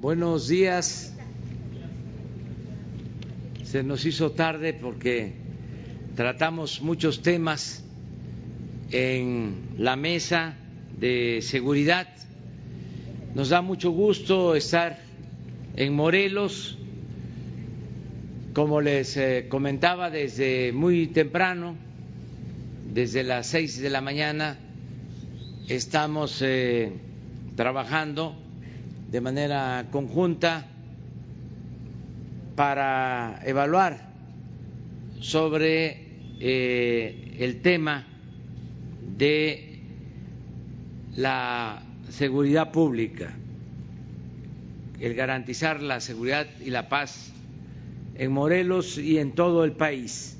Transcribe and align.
Buenos 0.00 0.48
días. 0.48 1.14
Se 3.64 3.82
nos 3.82 4.06
hizo 4.06 4.30
tarde 4.32 4.72
porque 4.72 5.34
tratamos 6.16 6.80
muchos 6.80 7.20
temas 7.20 7.84
en 8.92 9.56
la 9.76 9.96
mesa 9.96 10.56
de 10.98 11.40
seguridad. 11.42 12.08
Nos 13.34 13.50
da 13.50 13.60
mucho 13.60 13.90
gusto 13.90 14.54
estar 14.54 14.98
en 15.76 15.92
Morelos, 15.94 16.78
como 18.54 18.80
les 18.80 19.18
eh, 19.18 19.48
comentaba 19.50 20.08
desde 20.08 20.72
muy 20.72 21.08
temprano, 21.08 21.76
desde 22.90 23.22
las 23.22 23.48
seis 23.48 23.78
de 23.78 23.90
la 23.90 24.00
mañana, 24.00 24.56
estamos 25.68 26.40
eh, 26.40 26.90
trabajando 27.54 28.34
de 29.10 29.20
manera 29.20 29.86
conjunta 29.90 30.66
para 32.54 33.40
evaluar 33.44 34.08
sobre 35.20 36.06
eh, 36.40 37.36
el 37.38 37.60
tema 37.60 38.06
de 39.16 39.80
la 41.16 41.82
seguridad 42.08 42.70
pública, 42.70 43.34
el 45.00 45.14
garantizar 45.14 45.82
la 45.82 46.00
seguridad 46.00 46.46
y 46.64 46.70
la 46.70 46.88
paz 46.88 47.32
en 48.14 48.32
Morelos 48.32 48.96
y 48.96 49.18
en 49.18 49.32
todo 49.32 49.64
el 49.64 49.72
país. 49.72 50.36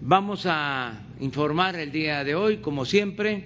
Vamos 0.00 0.46
a 0.46 1.02
informar 1.20 1.76
el 1.76 1.92
día 1.92 2.24
de 2.24 2.34
hoy, 2.34 2.58
como 2.58 2.86
siempre, 2.86 3.44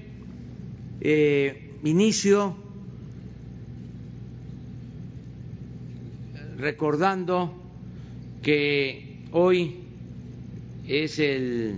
eh, 1.00 1.72
inicio 1.82 2.63
recordando 6.64 7.52
que 8.42 9.18
hoy 9.32 9.80
es 10.88 11.18
el 11.18 11.76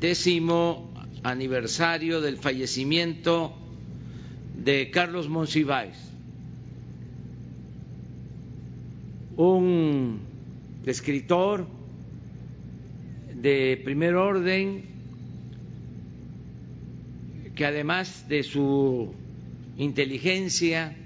décimo 0.00 0.90
aniversario 1.22 2.22
del 2.22 2.38
fallecimiento 2.38 3.54
de 4.56 4.90
Carlos 4.90 5.28
Monsiváis, 5.28 5.98
un 9.36 10.20
escritor 10.86 11.66
de 13.34 13.78
primer 13.84 14.14
orden 14.14 14.82
que 17.54 17.66
además 17.66 18.26
de 18.30 18.42
su 18.44 19.12
inteligencia, 19.76 20.96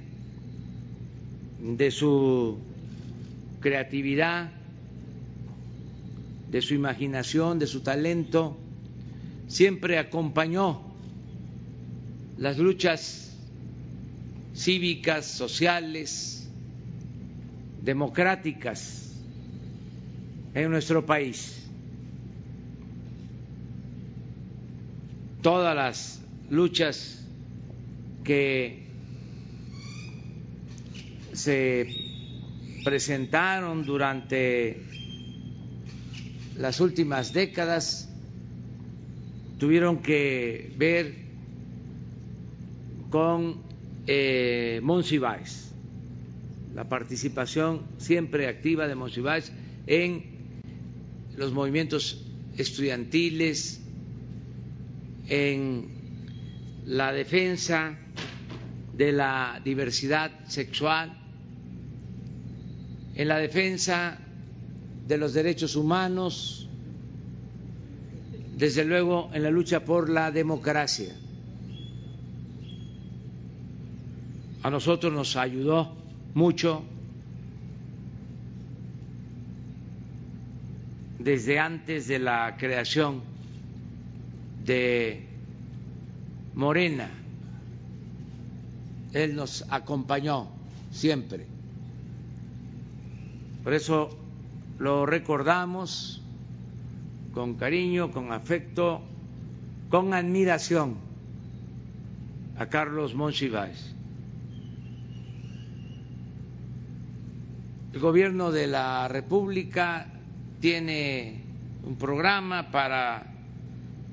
de 1.63 1.93
su 1.93 2.59
creatividad, 3.61 4.51
de 6.51 6.61
su 6.61 6.75
imaginación, 6.75 7.61
de 7.61 7.69
su 7.69 7.81
talento, 7.81 8.59
siempre 9.47 9.99
acompañó 9.99 10.83
las 12.37 12.59
luchas 12.59 13.39
cívicas, 14.55 15.25
sociales, 15.25 16.51
democráticas 17.81 19.13
en 20.55 20.69
nuestro 20.69 21.07
país. 21.07 21.65
Todas 25.43 25.77
las 25.77 26.21
luchas 26.51 27.25
que 28.25 28.82
se 31.33 31.87
presentaron 32.85 33.85
durante 33.85 34.83
las 36.59 36.81
últimas 36.81 37.33
décadas 37.33 38.09
tuvieron 39.59 39.99
que 40.03 40.73
ver 40.77 41.15
con 43.11 43.63
eh, 44.07 44.81
Monsiváis, 44.83 45.73
la 46.75 46.89
participación 46.89 47.83
siempre 47.99 48.49
activa 48.49 48.89
de 48.89 48.95
Monsiváis 48.95 49.53
en 49.87 50.25
los 51.37 51.53
movimientos 51.53 52.27
estudiantiles, 52.57 53.81
en 55.29 55.89
la 56.85 57.13
defensa 57.13 57.97
de 58.97 59.13
la 59.13 59.61
diversidad 59.65 60.45
sexual, 60.49 61.22
en 63.15 63.29
la 63.29 63.39
defensa 63.39 64.19
de 65.07 65.19
los 65.19 65.35
derechos 65.35 65.77
humanos, 65.77 66.69
desde 68.57 68.85
luego 68.85 69.31
en 69.33 69.43
la 69.43 69.51
lucha 69.51 69.85
por 69.85 70.09
la 70.09 70.31
democracia. 70.31 71.15
A 74.63 74.71
nosotros 74.71 75.13
nos 75.13 75.37
ayudó 75.37 75.95
mucho 76.35 76.85
desde 81.19 81.59
antes 81.59 82.07
de 82.07 82.19
la 82.19 82.57
creación 82.57 83.21
de 84.65 85.27
Morena. 86.55 87.11
Él 89.13 89.35
nos 89.35 89.65
acompañó 89.69 90.49
siempre 90.91 91.52
por 93.63 93.75
eso 93.75 94.11
lo 94.79 95.07
recordamos 95.07 96.21
con 97.33 97.55
cariño, 97.55 98.11
con 98.11 98.33
afecto, 98.33 99.03
con 99.89 100.15
admiración 100.15 100.97
a 102.59 102.67
Carlos 102.67 103.15
Monsiváis. 103.15 103.95
El 107.93 108.01
gobierno 108.01 108.51
de 108.51 108.67
la 108.67 109.07
República 109.09 110.07
tiene 110.61 111.43
un 111.85 111.97
programa 111.97 112.71
para 112.71 113.27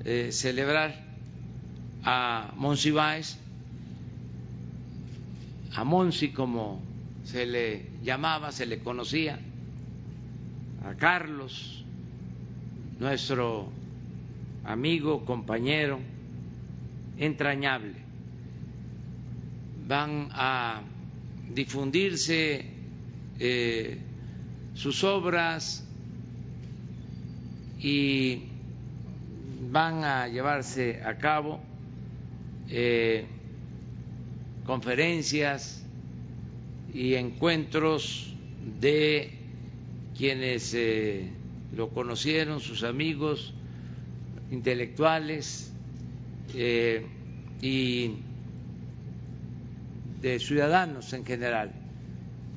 eh, 0.04 0.30
celebrar 0.32 0.94
a 2.04 2.52
Monsiváis, 2.56 3.38
a 5.74 5.84
Monsi 5.84 6.32
como 6.32 6.89
se 7.24 7.46
le 7.46 7.90
llamaba, 8.02 8.52
se 8.52 8.66
le 8.66 8.80
conocía, 8.80 9.38
a 10.84 10.94
Carlos, 10.94 11.84
nuestro 12.98 13.68
amigo, 14.64 15.24
compañero, 15.24 16.00
entrañable. 17.18 17.94
Van 19.86 20.28
a 20.32 20.82
difundirse 21.52 22.64
eh, 23.38 23.98
sus 24.74 25.02
obras 25.04 25.86
y 27.78 28.44
van 29.70 30.04
a 30.04 30.28
llevarse 30.28 31.02
a 31.04 31.16
cabo 31.16 31.60
eh, 32.68 33.26
conferencias 34.64 35.79
y 36.92 37.14
encuentros 37.14 38.34
de 38.80 39.30
quienes 40.16 40.74
eh, 40.74 41.30
lo 41.74 41.88
conocieron, 41.90 42.60
sus 42.60 42.82
amigos 42.82 43.54
intelectuales 44.50 45.72
eh, 46.54 47.06
y 47.62 48.16
de 50.20 50.38
ciudadanos 50.38 51.12
en 51.12 51.24
general. 51.24 51.72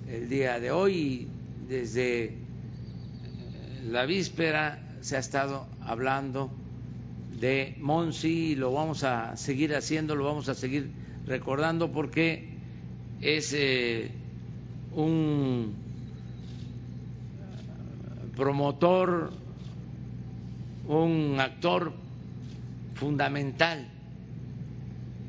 El 0.10 0.28
día 0.28 0.60
de 0.60 0.72
hoy, 0.72 1.28
desde 1.68 2.24
eh, 2.26 2.32
la 3.90 4.06
víspera, 4.06 4.98
se 5.02 5.16
ha 5.16 5.20
estado 5.20 5.68
hablando 5.82 6.52
de 7.40 7.76
Monsi 7.80 8.52
y 8.52 8.56
lo 8.56 8.74
vamos 8.74 9.04
a 9.04 9.38
seguir 9.38 9.76
haciendo, 9.76 10.16
lo 10.16 10.26
vamos 10.26 10.50
a 10.50 10.56
seguir 10.56 10.92
recordando 11.26 11.92
porque 11.92 12.50
es 13.22 13.54
un 14.96 15.74
promotor, 18.36 19.32
un 20.88 21.38
actor 21.40 21.94
fundamental 22.96 23.88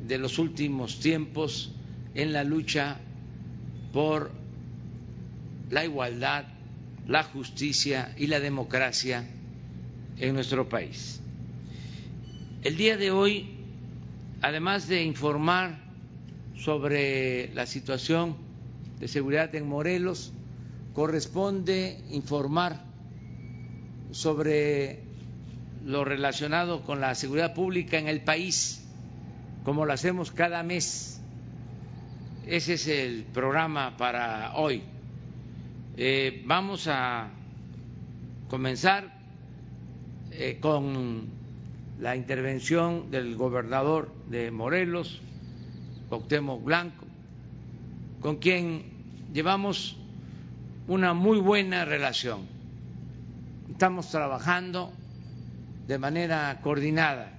de 0.06 0.18
los 0.18 0.38
últimos 0.38 1.00
tiempos 1.00 1.72
en 2.14 2.32
la 2.32 2.44
lucha 2.44 2.98
por 3.92 4.30
la 5.70 5.84
igualdad, 5.84 6.44
la 7.06 7.22
justicia 7.22 8.14
y 8.18 8.26
la 8.26 8.40
democracia 8.40 9.24
en 10.18 10.34
nuestro 10.34 10.68
país. 10.68 11.20
El 12.62 12.76
día 12.76 12.96
de 12.96 13.10
hoy, 13.10 13.48
además 14.40 14.88
de 14.88 15.02
informar 15.02 15.78
sobre 16.56 17.52
la 17.54 17.66
situación 17.66 18.43
de 19.04 19.08
Seguridad 19.08 19.54
en 19.54 19.68
Morelos 19.68 20.32
corresponde 20.94 22.00
informar 22.10 22.86
sobre 24.12 25.02
lo 25.84 26.06
relacionado 26.06 26.80
con 26.84 27.02
la 27.02 27.14
seguridad 27.14 27.52
pública 27.52 27.98
en 27.98 28.08
el 28.08 28.22
país, 28.22 28.82
como 29.62 29.84
lo 29.84 29.92
hacemos 29.92 30.30
cada 30.30 30.62
mes. 30.62 31.20
Ese 32.46 32.72
es 32.72 32.88
el 32.88 33.24
programa 33.24 33.94
para 33.98 34.54
hoy. 34.56 34.82
Eh, 35.98 36.42
vamos 36.46 36.88
a 36.88 37.28
comenzar 38.48 39.12
eh, 40.30 40.56
con 40.62 41.26
la 42.00 42.16
intervención 42.16 43.10
del 43.10 43.36
gobernador 43.36 44.10
de 44.30 44.50
Morelos, 44.50 45.20
Cuauhtémoc 46.08 46.64
Blanco, 46.64 47.04
con 48.22 48.36
quien 48.36 48.93
llevamos 49.34 49.96
una 50.86 51.12
muy 51.12 51.38
buena 51.38 51.84
relación. 51.84 52.46
Estamos 53.68 54.08
trabajando 54.10 54.92
de 55.88 55.98
manera 55.98 56.60
coordinada 56.62 57.32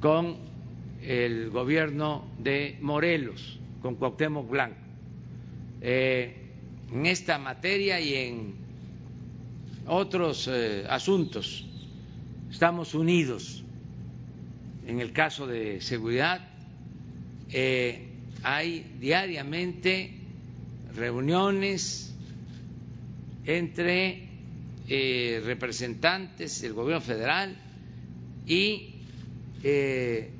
con 0.00 0.36
el 1.02 1.50
gobierno 1.50 2.24
de 2.38 2.78
Morelos, 2.80 3.60
con 3.80 3.94
Cuauhtémoc 3.94 4.50
Blanco, 4.50 4.76
eh, 5.80 6.34
en 6.92 7.06
esta 7.06 7.38
materia 7.38 8.00
y 8.00 8.14
en 8.14 8.54
otros 9.86 10.48
eh, 10.48 10.84
asuntos. 10.90 11.64
Estamos 12.50 12.92
unidos. 12.94 13.62
En 14.84 15.00
el 15.00 15.12
caso 15.12 15.46
de 15.46 15.80
seguridad, 15.80 16.48
eh, 17.50 18.08
hay 18.42 18.96
diariamente 19.00 20.15
reuniones 20.96 22.14
entre 23.44 24.28
eh, 24.88 25.42
representantes 25.44 26.60
del 26.60 26.72
gobierno 26.72 27.00
federal 27.00 27.56
y 28.46 28.94
eh, 29.62 30.30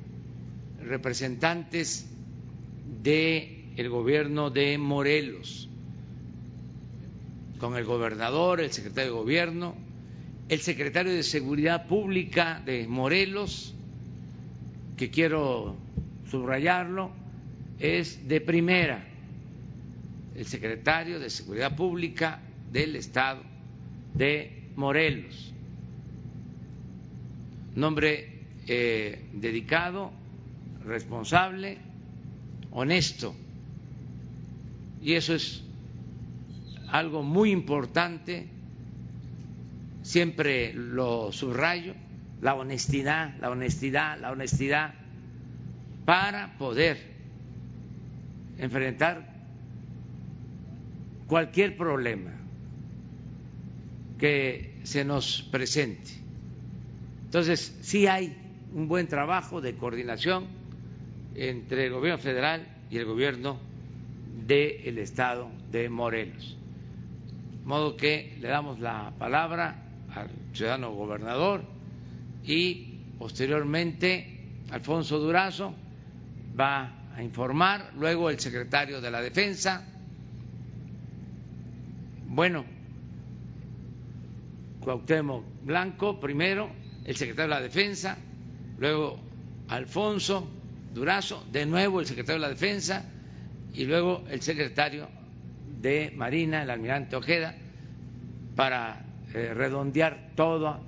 representantes 0.83 2.07
del 3.03 3.89
gobierno 3.89 4.49
de 4.49 4.77
Morelos, 4.77 5.69
con 7.59 7.75
el 7.75 7.85
gobernador, 7.85 8.61
el 8.61 8.71
secretario 8.71 9.11
de 9.11 9.17
gobierno, 9.17 9.75
el 10.49 10.59
secretario 10.59 11.13
de 11.13 11.23
Seguridad 11.23 11.87
Pública 11.87 12.61
de 12.65 12.87
Morelos, 12.87 13.73
que 14.95 15.09
quiero 15.09 15.75
subrayarlo, 16.29 17.11
es 17.79 18.27
de 18.27 18.41
primera, 18.41 19.06
el 20.37 20.45
secretario 20.45 21.19
de 21.19 21.31
Seguridad 21.31 21.75
Pública 21.75 22.39
del 22.71 22.95
Estado 22.95 23.41
de 24.13 24.69
Morelos. 24.75 25.51
Nombre 27.75 28.43
eh, 28.67 29.29
dedicado, 29.33 30.11
responsable, 30.85 31.79
honesto. 32.69 33.35
Y 35.01 35.13
eso 35.13 35.33
es 35.33 35.63
algo 36.89 37.23
muy 37.23 37.49
importante, 37.49 38.47
siempre 40.03 40.71
lo 40.73 41.31
subrayo, 41.31 41.95
la 42.41 42.53
honestidad, 42.53 43.35
la 43.41 43.49
honestidad, 43.49 44.19
la 44.19 44.31
honestidad, 44.31 44.93
para 46.05 46.55
poder 46.59 46.99
enfrentar 48.59 49.36
cualquier 51.27 51.77
problema 51.77 52.31
que 54.17 54.79
se 54.83 55.05
nos 55.05 55.43
presente. 55.51 56.11
Entonces, 57.25 57.77
sí 57.81 58.07
hay 58.07 58.35
un 58.73 58.87
buen 58.87 59.07
trabajo 59.07 59.61
de 59.61 59.75
coordinación 59.75 60.45
entre 61.35 61.85
el 61.85 61.93
gobierno 61.93 62.17
federal 62.19 62.67
y 62.89 62.97
el 62.97 63.05
gobierno 63.05 63.59
del 64.47 64.97
estado 64.97 65.49
de 65.71 65.89
Morelos. 65.89 66.57
De 67.61 67.65
modo 67.65 67.97
que 67.97 68.37
le 68.39 68.47
damos 68.47 68.79
la 68.79 69.11
palabra 69.19 69.83
al 70.15 70.29
ciudadano 70.53 70.93
gobernador 70.93 71.63
y 72.45 72.95
posteriormente 73.19 74.39
Alfonso 74.71 75.19
Durazo 75.19 75.73
va 76.59 77.09
a 77.15 77.21
informar, 77.21 77.91
luego 77.97 78.29
el 78.29 78.39
secretario 78.39 79.01
de 79.01 79.11
la 79.11 79.21
Defensa. 79.21 79.85
Bueno, 82.37 82.63
Cuauhtémoc 84.79 85.43
Blanco 85.63 86.19
primero, 86.19 86.69
el 87.03 87.15
secretario 87.15 87.49
de 87.49 87.59
la 87.59 87.61
Defensa, 87.63 88.15
luego 88.77 89.17
Alfonso 89.69 90.47
Durazo, 90.93 91.43
de 91.51 91.65
nuevo 91.65 91.99
el 91.99 92.05
secretario 92.05 92.39
de 92.39 92.47
la 92.47 92.53
Defensa 92.53 93.05
y 93.73 93.85
luego 93.85 94.23
el 94.29 94.43
secretario 94.43 95.09
de 95.81 96.13
Marina, 96.15 96.61
el 96.61 96.69
almirante 96.69 97.15
Ojeda, 97.15 97.55
para 98.55 99.03
eh, 99.33 99.55
redondear 99.55 100.33
todo 100.35 100.79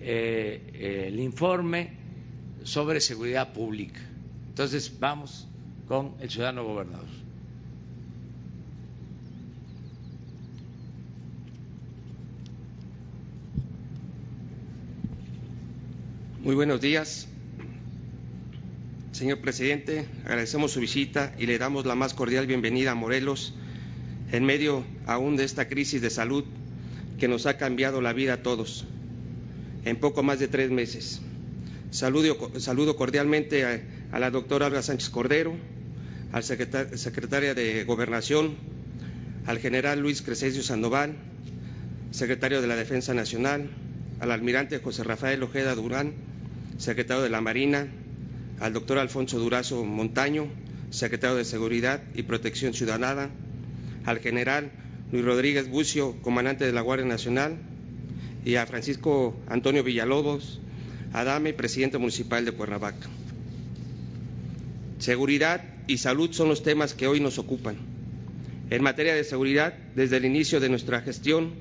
eh, 0.00 1.06
el 1.08 1.18
informe 1.18 1.92
sobre 2.62 3.00
seguridad 3.00 3.54
pública. 3.54 4.00
Entonces 4.48 5.00
vamos 5.00 5.48
con 5.88 6.16
el 6.20 6.28
ciudadano 6.28 6.62
gobernador. 6.62 7.19
Muy 16.42 16.54
buenos 16.54 16.80
días. 16.80 17.26
Señor 19.12 19.42
presidente, 19.42 20.06
agradecemos 20.24 20.72
su 20.72 20.80
visita 20.80 21.34
y 21.38 21.44
le 21.44 21.58
damos 21.58 21.84
la 21.84 21.94
más 21.94 22.14
cordial 22.14 22.46
bienvenida 22.46 22.92
a 22.92 22.94
Morelos 22.94 23.52
en 24.32 24.46
medio 24.46 24.82
aún 25.04 25.36
de 25.36 25.44
esta 25.44 25.68
crisis 25.68 26.00
de 26.00 26.08
salud 26.08 26.44
que 27.18 27.28
nos 27.28 27.44
ha 27.44 27.58
cambiado 27.58 28.00
la 28.00 28.14
vida 28.14 28.32
a 28.32 28.42
todos 28.42 28.86
en 29.84 30.00
poco 30.00 30.22
más 30.22 30.38
de 30.38 30.48
tres 30.48 30.70
meses. 30.70 31.20
Saludo, 31.90 32.50
saludo 32.58 32.96
cordialmente 32.96 33.66
a, 34.10 34.18
la 34.18 34.30
doctora 34.30 34.68
Olga 34.68 34.80
Sánchez 34.80 35.10
Cordero, 35.10 35.54
al 36.32 36.42
secretario, 36.42 36.96
secretaria 36.96 37.52
de 37.52 37.84
Gobernación, 37.84 38.56
al 39.44 39.58
general 39.58 40.00
Luis 40.00 40.22
Crescencio 40.22 40.62
Sandoval, 40.62 41.16
secretario 42.12 42.62
de 42.62 42.66
la 42.66 42.76
Defensa 42.76 43.12
Nacional, 43.12 43.68
al 44.20 44.32
almirante 44.32 44.78
José 44.78 45.04
Rafael 45.04 45.42
Ojeda 45.42 45.74
Durán, 45.74 46.29
secretario 46.80 47.22
de 47.22 47.28
la 47.28 47.42
Marina, 47.42 47.88
al 48.58 48.72
doctor 48.72 48.98
Alfonso 48.98 49.38
Durazo 49.38 49.84
Montaño, 49.84 50.48
secretario 50.88 51.36
de 51.36 51.44
Seguridad 51.44 52.02
y 52.14 52.22
Protección 52.22 52.72
Ciudadana, 52.72 53.28
al 54.06 54.18
general 54.18 54.70
Luis 55.12 55.24
Rodríguez 55.24 55.68
Bucio, 55.68 56.16
comandante 56.22 56.64
de 56.64 56.72
la 56.72 56.80
Guardia 56.80 57.06
Nacional, 57.06 57.58
y 58.46 58.54
a 58.54 58.64
Francisco 58.64 59.38
Antonio 59.46 59.84
Villalobos, 59.84 60.58
Adame, 61.12 61.52
presidente 61.52 61.98
municipal 61.98 62.46
de 62.46 62.52
Cuernavaca. 62.52 63.08
Seguridad 64.98 65.62
y 65.86 65.98
salud 65.98 66.32
son 66.32 66.48
los 66.48 66.62
temas 66.62 66.94
que 66.94 67.08
hoy 67.08 67.20
nos 67.20 67.38
ocupan. 67.38 67.76
En 68.70 68.82
materia 68.82 69.14
de 69.14 69.24
seguridad, 69.24 69.74
desde 69.94 70.16
el 70.16 70.24
inicio 70.24 70.60
de 70.60 70.70
nuestra 70.70 71.02
gestión, 71.02 71.52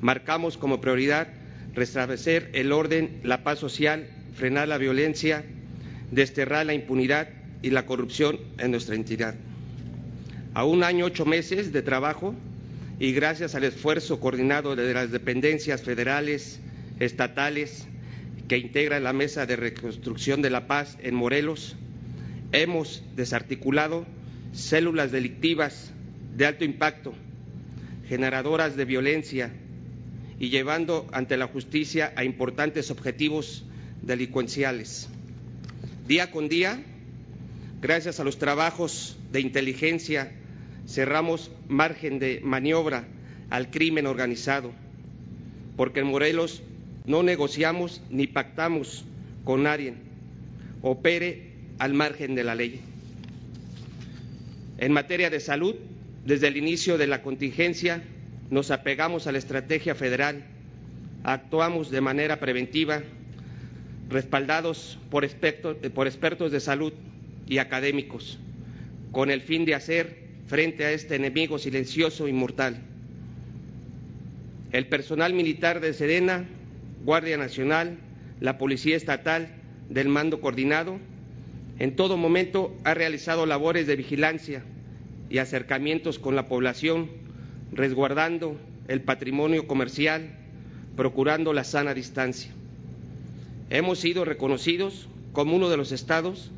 marcamos 0.00 0.56
como 0.56 0.80
prioridad 0.80 1.28
restablecer 1.74 2.48
el 2.54 2.72
orden, 2.72 3.20
la 3.22 3.44
paz 3.44 3.58
social, 3.58 4.06
frenar 4.34 4.68
la 4.68 4.78
violencia, 4.78 5.44
desterrar 6.10 6.66
la 6.66 6.74
impunidad 6.74 7.28
y 7.62 7.70
la 7.70 7.86
corrupción 7.86 8.38
en 8.58 8.70
nuestra 8.70 8.94
entidad. 8.94 9.34
A 10.54 10.64
un 10.64 10.82
año, 10.84 11.06
ocho 11.06 11.24
meses 11.24 11.72
de 11.72 11.82
trabajo 11.82 12.34
y 12.98 13.12
gracias 13.12 13.54
al 13.54 13.64
esfuerzo 13.64 14.20
coordinado 14.20 14.76
de 14.76 14.92
las 14.92 15.10
dependencias 15.10 15.82
federales, 15.82 16.60
estatales, 17.00 17.86
que 18.48 18.58
integran 18.58 19.04
la 19.04 19.12
Mesa 19.12 19.46
de 19.46 19.56
Reconstrucción 19.56 20.42
de 20.42 20.50
la 20.50 20.66
Paz 20.66 20.98
en 21.02 21.14
Morelos, 21.14 21.76
hemos 22.52 23.02
desarticulado 23.16 24.04
células 24.52 25.10
delictivas 25.10 25.92
de 26.36 26.46
alto 26.46 26.64
impacto, 26.64 27.14
generadoras 28.08 28.76
de 28.76 28.84
violencia 28.84 29.50
y 30.38 30.50
llevando 30.50 31.06
ante 31.12 31.36
la 31.36 31.46
justicia 31.46 32.12
a 32.16 32.24
importantes 32.24 32.90
objetivos 32.90 33.64
delincuenciales. 34.02 35.08
Día 36.06 36.30
con 36.30 36.48
día, 36.48 36.82
gracias 37.80 38.20
a 38.20 38.24
los 38.24 38.38
trabajos 38.38 39.16
de 39.30 39.40
inteligencia, 39.40 40.32
cerramos 40.86 41.50
margen 41.68 42.18
de 42.18 42.40
maniobra 42.42 43.06
al 43.50 43.70
crimen 43.70 44.06
organizado, 44.06 44.72
porque 45.76 46.00
en 46.00 46.06
Morelos 46.06 46.62
no 47.06 47.22
negociamos 47.22 48.02
ni 48.10 48.26
pactamos 48.26 49.04
con 49.44 49.62
nadie, 49.62 49.94
opere 50.82 51.52
al 51.78 51.94
margen 51.94 52.34
de 52.34 52.44
la 52.44 52.54
ley. 52.54 52.80
En 54.78 54.92
materia 54.92 55.30
de 55.30 55.40
salud, 55.40 55.76
desde 56.24 56.48
el 56.48 56.56
inicio 56.56 56.98
de 56.98 57.06
la 57.06 57.22
contingencia, 57.22 58.02
nos 58.50 58.70
apegamos 58.70 59.26
a 59.26 59.32
la 59.32 59.38
estrategia 59.38 59.94
federal, 59.94 60.44
actuamos 61.24 61.90
de 61.90 62.00
manera 62.00 62.38
preventiva, 62.38 63.02
respaldados 64.08 64.98
por 65.10 65.24
expertos, 65.24 66.52
de 66.52 66.60
salud 66.60 66.92
y 67.46 67.58
académicos, 67.58 68.38
con 69.10 69.30
el 69.30 69.40
fin 69.40 69.64
de 69.64 69.74
hacer 69.74 70.22
frente 70.46 70.84
a 70.84 70.92
este 70.92 71.16
enemigo 71.16 71.58
silencioso 71.58 72.28
y 72.28 72.32
mortal. 72.32 72.80
El 74.72 74.86
personal 74.86 75.34
militar 75.34 75.80
de 75.80 75.92
Serena, 75.92 76.46
Guardia 77.04 77.36
Nacional, 77.36 77.98
la 78.40 78.58
Policía 78.58 78.96
Estatal 78.96 79.48
del 79.88 80.08
Mando 80.08 80.40
Coordinado, 80.40 80.98
en 81.78 81.96
todo 81.96 82.16
momento 82.16 82.76
ha 82.84 82.94
realizado 82.94 83.46
labores 83.46 83.86
de 83.86 83.96
vigilancia 83.96 84.62
y 85.30 85.38
acercamientos 85.38 86.18
con 86.18 86.36
la 86.36 86.46
población, 86.46 87.10
resguardando 87.72 88.56
el 88.88 89.00
patrimonio 89.00 89.66
comercial, 89.66 90.30
procurando 90.96 91.52
la 91.52 91.64
sana 91.64 91.94
distancia. 91.94 92.52
Hemos 93.74 94.00
sido 94.00 94.26
reconocidos 94.26 95.08
como 95.32 95.56
uno 95.56 95.70
de 95.70 95.78
los 95.78 95.92
estados 95.92 96.50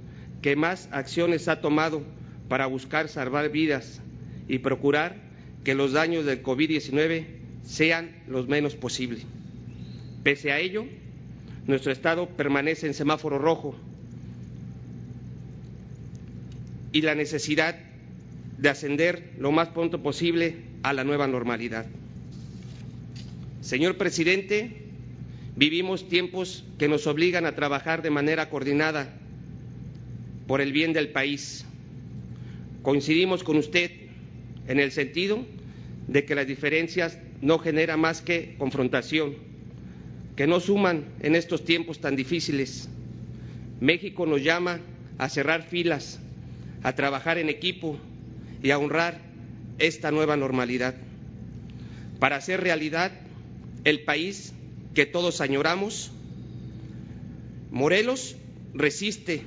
que 0.43 0.57
más 0.57 0.89
acciones 0.91 1.47
ha 1.47 1.61
tomado 1.61 2.03
para 2.49 2.67
buscar 2.67 3.09
salvar 3.09 3.51
vidas 3.51 4.01
y 4.49 4.59
procurar 4.59 5.15
que 5.63 5.77
los 5.77 5.93
daños 5.93 6.25
del 6.25 6.43
COVID-19 6.43 7.25
sean 7.65 8.11
los 8.27 8.49
menos 8.49 8.75
posibles. 8.75 9.25
Pese 10.25 10.51
a 10.51 10.59
ello, 10.59 10.87
nuestro 11.69 11.93
Estado 11.93 12.29
permanece 12.31 12.89
en 12.89 12.95
semáforo 12.95 13.39
rojo 13.39 13.77
y 16.91 17.03
la 17.03 17.15
necesidad 17.15 17.77
de 18.59 18.69
ascender 18.69 19.35
lo 19.39 19.53
más 19.53 19.69
pronto 19.69 20.03
posible 20.03 20.57
a 20.83 20.93
la 20.93 21.05
nueva 21.05 21.29
normalidad. 21.29 21.87
Señor 23.61 23.99
presidente, 23.99 24.84
vivimos 25.57 26.09
tiempos 26.09 26.65
que 26.79 26.89
nos 26.89 27.07
obligan 27.07 27.47
a 27.47 27.55
trabajar 27.55 28.03
de 28.03 28.11
manera 28.11 28.51
coordinada 28.51 29.15
por 30.47 30.61
el 30.61 30.73
bien 30.73 30.93
del 30.93 31.11
país. 31.11 31.65
Coincidimos 32.83 33.45
con 33.45 33.57
usted 33.57 33.91
en 34.67 34.81
el 34.81 34.93
sentido 34.93 35.45
de 36.09 36.25
que 36.25 36.35
las 36.35 36.47
diferencias 36.47 37.19
no 37.41 37.59
generan 37.59 38.01
más 38.01 38.21
que 38.21 38.57
confrontación, 38.59 39.35
que 40.37 40.47
no 40.47 40.61
suman 40.61 41.05
en 41.21 41.35
estos 41.35 41.65
tiempos 41.65 42.01
tan 42.01 42.17
difíciles. 42.17 42.89
México 43.81 44.27
nos 44.27 44.43
llama 44.43 44.81
a 45.19 45.29
cerrar 45.29 45.63
filas, 45.63 46.21
a 46.83 46.95
trabajar 46.95 47.39
en 47.39 47.49
equipo 47.49 47.99
y 48.63 48.71
a 48.71 48.79
honrar 48.79 49.21
esta 49.79 50.11
nueva 50.11 50.37
normalidad. 50.37 50.95
Para 52.19 52.37
hacer 52.37 52.61
realidad 52.61 53.13
el 53.85 54.01
país 54.05 54.54
que 54.95 55.07
todos 55.07 55.41
añoramos, 55.41 56.11
Morelos 57.71 58.37
resiste, 58.73 59.43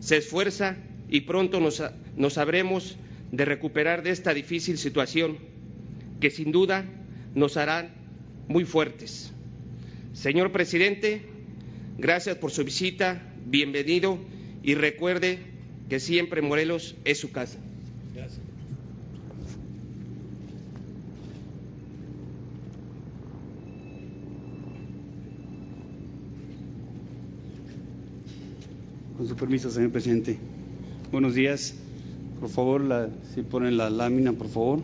se 0.00 0.16
esfuerza 0.16 0.76
y 1.08 1.20
pronto 1.22 1.60
nos, 1.60 1.82
nos 2.16 2.38
habremos 2.38 2.96
de 3.30 3.44
recuperar 3.44 4.02
de 4.02 4.10
esta 4.10 4.34
difícil 4.34 4.78
situación 4.78 5.38
que 6.20 6.30
sin 6.30 6.52
duda 6.52 6.84
nos 7.34 7.56
hará 7.56 7.94
muy 8.48 8.64
fuertes. 8.64 9.32
Señor 10.12 10.52
presidente, 10.52 11.22
gracias 11.98 12.36
por 12.36 12.50
su 12.50 12.64
visita, 12.64 13.22
bienvenido 13.46 14.18
y 14.62 14.74
recuerde 14.74 15.38
que 15.88 16.00
siempre 16.00 16.42
Morelos 16.42 16.96
es 17.04 17.18
su 17.18 17.30
casa. 17.30 17.58
Gracias. 18.14 18.51
Con 29.22 29.28
su 29.28 29.36
permiso, 29.36 29.70
señor 29.70 29.92
presidente. 29.92 30.36
Buenos 31.12 31.36
días. 31.36 31.74
Por 32.40 32.48
favor, 32.48 32.80
la, 32.80 33.08
si 33.32 33.42
ponen 33.42 33.76
la 33.76 33.88
lámina, 33.88 34.32
por 34.32 34.48
favor. 34.48 34.80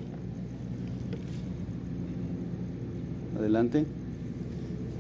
Adelante. 3.37 3.85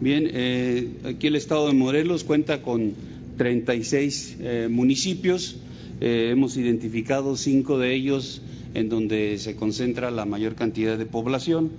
Bien, 0.00 0.28
eh, 0.28 0.88
aquí 1.04 1.28
el 1.28 1.36
estado 1.36 1.68
de 1.68 1.72
Morelos 1.74 2.24
cuenta 2.24 2.62
con 2.62 2.94
36 3.36 4.38
eh, 4.40 4.68
municipios 4.68 5.54
eh, 6.00 6.30
hemos 6.32 6.56
identificado 6.56 7.36
cinco 7.36 7.78
de 7.78 7.94
ellos 7.94 8.42
en 8.74 8.88
donde 8.88 9.38
se 9.38 9.54
concentra 9.54 10.10
la 10.10 10.24
mayor 10.24 10.56
cantidad 10.56 10.98
de 10.98 11.06
población 11.06 11.70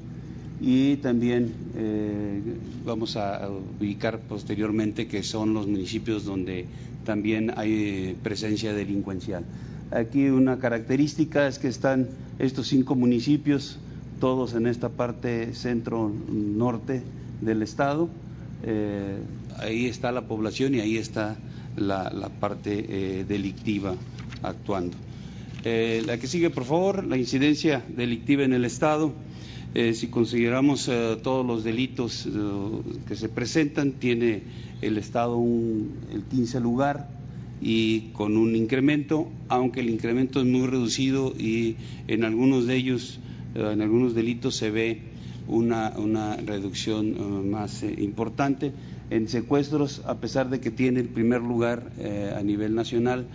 y 0.62 0.98
también 0.98 1.54
eh, 1.76 2.42
vamos 2.86 3.16
a 3.16 3.50
ubicar 3.50 4.20
posteriormente 4.20 5.08
que 5.08 5.24
son 5.24 5.54
los 5.54 5.68
municipios 5.68 6.26
donde 6.26 6.66
también 7.06 7.54
hay 7.56 8.18
presencia 8.22 8.74
delincuencial. 8.74 9.46
Aquí 9.92 10.30
una 10.30 10.60
característica 10.60 11.48
es 11.48 11.58
que 11.60 11.68
están 11.68 12.08
estos 12.38 12.68
cinco 12.68 12.96
municipios, 12.96 13.80
todos 14.20 14.54
en 14.54 14.68
esta 14.68 14.90
parte 14.90 15.54
centro-norte 15.56 17.02
del 17.42 17.64
estado. 17.64 18.10
Eh, 18.64 19.18
ahí 19.58 19.86
está 19.86 20.12
la 20.12 20.22
población 20.28 20.76
y 20.76 20.82
ahí 20.82 20.98
está 20.98 21.38
la, 21.76 22.30
parte 22.40 22.86
eh, 22.88 23.26
delictiva 23.28 23.96
actuando. 24.44 24.98
Eh, 25.64 26.04
la 26.06 26.18
que 26.18 26.28
sigue, 26.28 26.50
por 26.50 26.66
favor, 26.66 27.04
la 27.04 27.18
incidencia 27.18 27.84
delictiva 27.90 28.44
en 28.44 28.54
el 28.54 28.66
Estado. 28.66 29.14
Eh, 29.76 29.94
si 29.94 30.08
consideramos 30.08 30.90
todos 31.22 31.46
los 31.46 31.64
delitos 31.64 32.28
que 33.08 33.16
se 33.16 33.30
presentan, 33.30 33.94
tiene 33.94 34.42
el 34.82 34.98
Estado 34.98 35.40
el 36.12 36.24
15 36.24 36.60
lugar 36.60 37.10
y 37.62 38.12
con 38.14 38.38
un 38.38 38.56
incremento, 38.56 39.30
aunque 39.48 39.82
el 39.82 39.90
incremento 39.90 40.40
es 40.40 40.46
muy 40.46 40.66
reducido 40.68 41.34
y 41.38 41.76
en 42.08 42.24
algunos 42.24 42.66
de 42.66 42.76
ellos, 42.76 43.20
en 43.54 43.82
algunos 43.82 44.16
delitos 44.16 44.56
se 44.56 44.72
ve 44.72 45.02
una, 45.48 45.94
una 45.98 46.38
reducción 46.38 47.50
más 47.50 47.84
importante. 47.84 48.72
En 49.10 49.28
secuestros, 49.28 50.04
a 50.06 50.20
pesar 50.20 50.50
de 50.50 50.60
que 50.60 50.70
tiene 50.70 51.00
el 51.00 51.10
primer 51.10 51.42
lugar 51.42 51.92
eh, 51.98 52.32
a 52.36 52.42
nivel 52.44 52.76
nacional, 52.76 53.26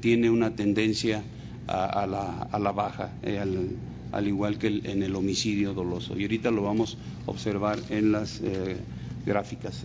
tiene 0.00 0.30
una 0.30 0.54
tendencia 0.54 1.22
a, 1.66 2.06
la, 2.06 2.72
baja, 2.72 3.12
eh, 3.22 3.42
al, 4.12 4.28
igual 4.28 4.58
que 4.58 4.68
en 4.68 5.02
el 5.02 5.14
homicidio 5.16 5.74
doloso. 5.74 6.18
Y 6.18 6.22
ahorita 6.22 6.50
lo 6.50 6.62
vamos 6.62 6.98
a 7.26 7.30
observar 7.30 7.78
en 7.90 8.12
las 8.12 8.40
eh, 8.40 8.76
gráficas. 9.26 9.84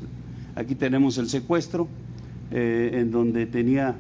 Aquí 0.56 0.76
tenemos 0.76 1.18
el 1.18 1.30
secuestro, 1.30 1.88
en 2.50 3.12
donde 3.12 3.46
tenía 3.46 3.96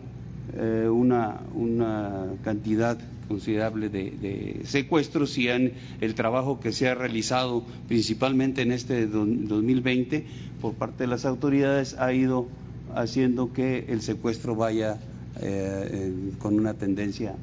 una, 0.89 1.41
una 1.53 2.27
cantidad 2.43 2.97
considerable 3.27 3.89
de, 3.89 4.61
secuestros 4.63 5.37
y 5.37 5.47
el 5.47 6.15
trabajo 6.15 6.59
que 6.59 6.71
se 6.71 6.87
ha 6.89 6.95
realizado 6.95 7.63
principalmente 7.87 8.61
en 8.61 8.71
este 8.71 9.07
2020 9.07 10.25
por 10.61 10.73
parte 10.73 11.03
de 11.03 11.07
las 11.07 11.25
autoridades 11.25 11.95
ha 11.99 12.13
ido 12.13 12.47
haciendo 12.95 13.53
que 13.53 13.85
el 13.89 14.01
secuestro 14.01 14.55
vaya 14.55 14.99
eh, 15.41 16.13
con 16.39 16.57
una 16.57 16.73
tendencia 16.73 17.35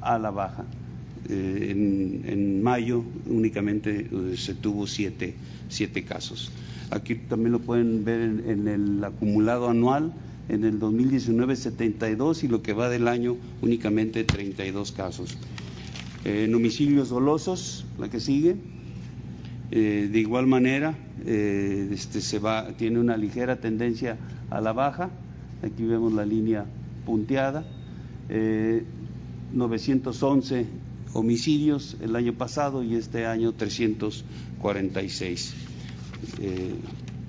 a 0.00 0.18
la 0.18 0.30
baja. 0.30 0.64
Eh, 1.30 2.22
en, 2.24 2.62
mayo 2.62 3.04
únicamente 3.26 4.08
eh, 4.10 4.36
se 4.36 4.54
tuvo 4.54 4.86
siete, 4.86 5.34
siete, 5.68 6.04
casos. 6.04 6.50
Aquí 6.90 7.14
también 7.14 7.52
lo 7.52 7.60
pueden 7.60 8.04
ver 8.04 8.20
en 8.20 8.66
el 8.68 9.04
acumulado 9.04 9.68
anual 9.68 10.12
en 10.48 10.64
el 10.64 10.78
2019 10.78 11.56
72 11.56 12.44
y 12.44 12.48
lo 12.48 12.62
que 12.62 12.72
va 12.72 12.88
del 12.88 13.08
año 13.08 13.36
únicamente 13.60 14.24
32 14.24 14.92
casos. 14.92 15.36
Eh, 16.24 16.44
en 16.44 16.54
homicidios 16.54 17.10
dolosos, 17.10 17.84
la 17.98 18.08
que 18.08 18.20
sigue, 18.20 18.56
eh, 19.70 20.08
de 20.10 20.18
igual 20.18 20.46
manera, 20.46 20.96
este, 21.26 22.22
se 22.22 22.38
va, 22.38 22.68
tiene 22.76 22.98
una 22.98 23.18
ligera 23.18 23.60
tendencia 23.60 24.16
a 24.50 24.62
la 24.62 24.72
baja, 24.72 25.10
aquí 25.62 25.84
vemos 25.84 26.12
la 26.14 26.24
línea 26.24 26.64
punteada, 27.04 27.66
911 29.52 30.87
homicidios 31.12 31.96
el 32.00 32.16
año 32.16 32.32
pasado 32.34 32.82
y 32.82 32.94
este 32.94 33.26
año 33.26 33.52
346. 33.52 35.54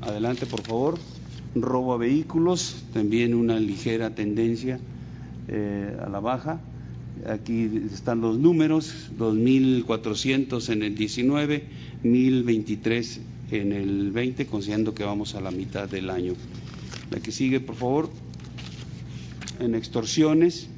adelante, 0.01 0.45
por 0.45 0.61
favor 0.61 0.97
robo 1.55 1.93
a 1.93 1.97
vehículos, 1.97 2.83
también 2.93 3.33
una 3.33 3.59
ligera 3.59 4.13
tendencia 4.13 4.79
eh, 5.47 5.97
a 5.99 6.09
la 6.09 6.19
baja. 6.19 6.61
Aquí 7.27 7.69
están 7.91 8.21
los 8.21 8.37
números, 8.37 9.09
2.400 9.17 10.71
en 10.71 10.83
el 10.83 10.95
19, 10.95 11.63
1.023 12.03 13.19
en 13.51 13.73
el 13.73 14.11
20, 14.11 14.45
considerando 14.45 14.93
que 14.93 15.03
vamos 15.03 15.35
a 15.35 15.41
la 15.41 15.51
mitad 15.51 15.89
del 15.89 16.09
año. 16.09 16.33
La 17.11 17.19
que 17.19 17.31
sigue, 17.31 17.59
por 17.59 17.75
favor. 17.75 18.09
En 19.59 19.75
extorsiones, 19.75 20.69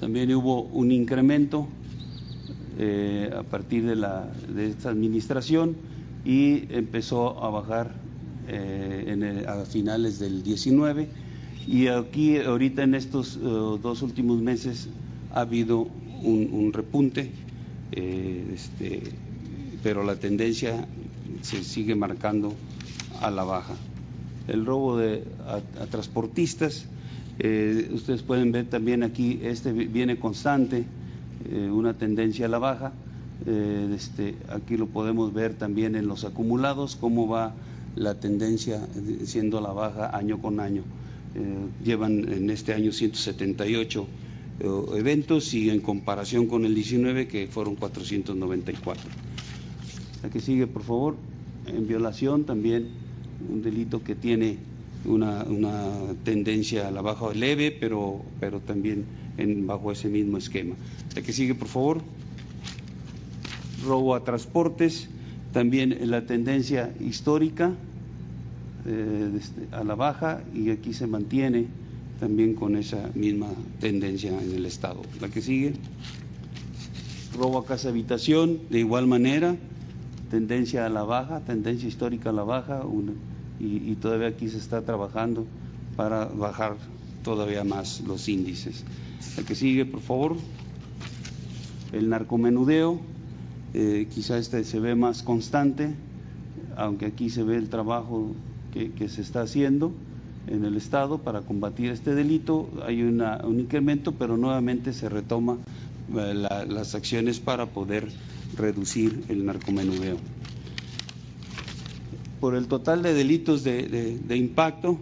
también 0.00 0.32
hubo 0.34 0.62
un 0.62 0.90
incremento 0.92 1.68
eh, 2.78 3.30
a 3.36 3.42
partir 3.42 3.86
de, 3.86 3.96
la, 3.96 4.26
de 4.48 4.68
esta 4.70 4.90
administración 4.90 5.76
y 6.24 6.64
empezó 6.74 7.42
a 7.42 7.50
bajar 7.50 7.94
eh, 8.48 9.44
a 9.46 9.64
finales 9.64 10.18
del 10.18 10.42
19 10.42 11.08
y 11.66 11.86
aquí 11.86 12.38
ahorita 12.38 12.82
en 12.82 12.94
estos 12.94 13.40
dos 13.40 14.02
últimos 14.02 14.40
meses 14.40 14.88
ha 15.32 15.40
habido 15.40 15.88
un, 16.22 16.72
repunte, 16.72 17.30
este, 17.90 19.02
pero 19.82 20.04
la 20.04 20.16
tendencia 20.16 20.86
se 21.42 21.64
sigue 21.64 21.94
marcando 21.94 22.52
a 23.20 23.30
la 23.30 23.44
baja. 23.44 23.74
El 24.48 24.66
robo 24.66 24.96
de, 24.96 25.24
a, 25.46 25.86
transportistas, 25.86 26.86
eh, 27.38 27.90
ustedes 27.92 28.22
pueden 28.22 28.52
ver 28.52 28.66
también 28.66 29.02
aquí, 29.02 29.40
este 29.42 29.72
viene 29.72 30.18
constante, 30.18 30.84
eh, 31.50 31.70
una 31.70 31.94
tendencia 31.94 32.46
a 32.46 32.48
la 32.48 32.58
baja. 32.58 32.92
Eh, 33.46 33.92
este, 33.94 34.36
aquí 34.48 34.76
lo 34.76 34.86
podemos 34.86 35.32
ver 35.34 35.54
también 35.54 35.96
en 35.96 36.06
los 36.06 36.24
acumulados, 36.24 36.96
cómo 36.96 37.28
va 37.28 37.54
la 37.96 38.14
tendencia 38.18 38.80
siendo 39.24 39.58
a 39.58 39.60
la 39.60 39.72
baja 39.72 40.16
año 40.16 40.40
con 40.40 40.60
año. 40.60 40.82
llevan 41.84 42.32
en 42.32 42.48
este 42.50 42.74
año 42.74 42.92
178 42.92 44.06
eventos 44.94 45.52
y 45.52 45.68
en 45.70 45.80
comparación 45.80 46.46
con 46.46 46.64
el 46.64 46.74
19 46.74 47.26
que 47.26 47.48
fueron 47.48 47.74
494. 47.74 49.02
La 50.22 50.30
que 50.30 50.40
sigue, 50.40 50.66
por 50.68 50.82
favor 50.82 51.16
en 51.66 51.86
violación 51.86 52.44
también 52.44 52.88
un 53.50 53.62
delito 53.62 54.02
que 54.02 54.14
tiene 54.14 54.58
una, 55.04 55.44
tendencia 56.24 56.88
a 56.88 56.90
la 56.90 57.02
baja 57.02 57.32
leve, 57.32 57.70
pero, 57.70 58.22
pero 58.40 58.60
también 58.60 59.04
en, 59.36 59.66
bajo 59.66 59.92
ese 59.92 60.08
mismo 60.08 60.38
esquema. 60.38 60.74
La 61.14 61.22
que 61.22 61.32
sigue, 61.32 61.54
por 61.54 61.68
favor. 61.68 62.00
Robo 63.84 64.14
a 64.14 64.24
transportes, 64.24 65.08
también 65.52 66.10
la 66.10 66.24
tendencia 66.26 66.94
histórica 67.00 67.72
eh, 68.86 69.30
este, 69.38 69.68
a 69.72 69.84
la 69.84 69.94
baja 69.94 70.42
y 70.54 70.70
aquí 70.70 70.94
se 70.94 71.06
mantiene 71.06 71.66
también 72.18 72.54
con 72.54 72.76
esa 72.76 73.10
misma 73.14 73.48
tendencia 73.80 74.30
en 74.30 74.54
el 74.54 74.64
Estado. 74.64 75.02
La 75.20 75.28
que 75.28 75.42
sigue. 75.42 75.74
Robo 77.36 77.58
a 77.58 77.66
casa 77.66 77.88
habitación, 77.88 78.60
de 78.70 78.78
igual 78.78 79.06
manera 79.06 79.56
tendencia 80.30 80.86
a 80.86 80.88
la 80.88 81.04
baja, 81.04 81.40
tendencia 81.40 81.88
histórica 81.88 82.30
a 82.30 82.32
la 82.32 82.42
baja, 82.42 82.84
y, 83.64 83.94
todavía 83.96 84.28
aquí 84.28 84.48
se 84.48 84.58
está 84.58 84.82
trabajando 84.82 85.46
para 85.96 86.26
bajar 86.26 86.76
todavía 87.22 87.64
más 87.64 88.00
los 88.00 88.28
índices. 88.28 88.84
El 89.38 89.44
que 89.44 89.54
sigue, 89.54 89.86
por 89.86 90.00
favor, 90.00 90.36
el 91.92 92.08
narcomenudeo, 92.08 93.00
eh, 93.72 94.06
quizá 94.14 94.38
este 94.38 94.64
se 94.64 94.80
ve 94.80 94.94
más 94.94 95.22
constante, 95.22 95.94
aunque 96.76 97.06
aquí 97.06 97.30
se 97.30 97.42
ve 97.42 97.56
el 97.56 97.68
trabajo 97.68 98.34
que, 98.72 99.08
se 99.08 99.22
está 99.22 99.42
haciendo 99.42 99.92
en 100.48 100.64
el 100.64 100.76
Estado 100.76 101.18
para 101.18 101.42
combatir 101.42 101.90
este 101.90 102.14
delito, 102.14 102.68
hay 102.84 103.02
un 103.02 103.60
incremento, 103.60 104.12
pero 104.12 104.36
nuevamente 104.36 104.92
se 104.92 105.08
retoma 105.08 105.58
eh, 106.16 106.34
las 106.68 106.94
acciones 106.94 107.40
para 107.40 107.66
poder 107.66 108.08
reducir 108.56 109.24
el 109.28 109.44
narcomenudeo. 109.46 110.16
Por 112.44 112.56
el 112.56 112.68
total 112.68 113.02
de 113.02 113.14
delitos 113.14 113.64
de, 113.64 114.36
impacto, 114.36 114.98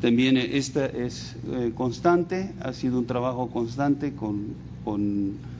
también 0.00 0.38
esta 0.38 0.86
es 0.86 1.36
eh, 1.52 1.72
constante, 1.74 2.54
ha 2.62 2.72
sido 2.72 3.00
un 3.00 3.04
trabajo 3.04 3.50
constante 3.50 4.14
con, 4.14 4.54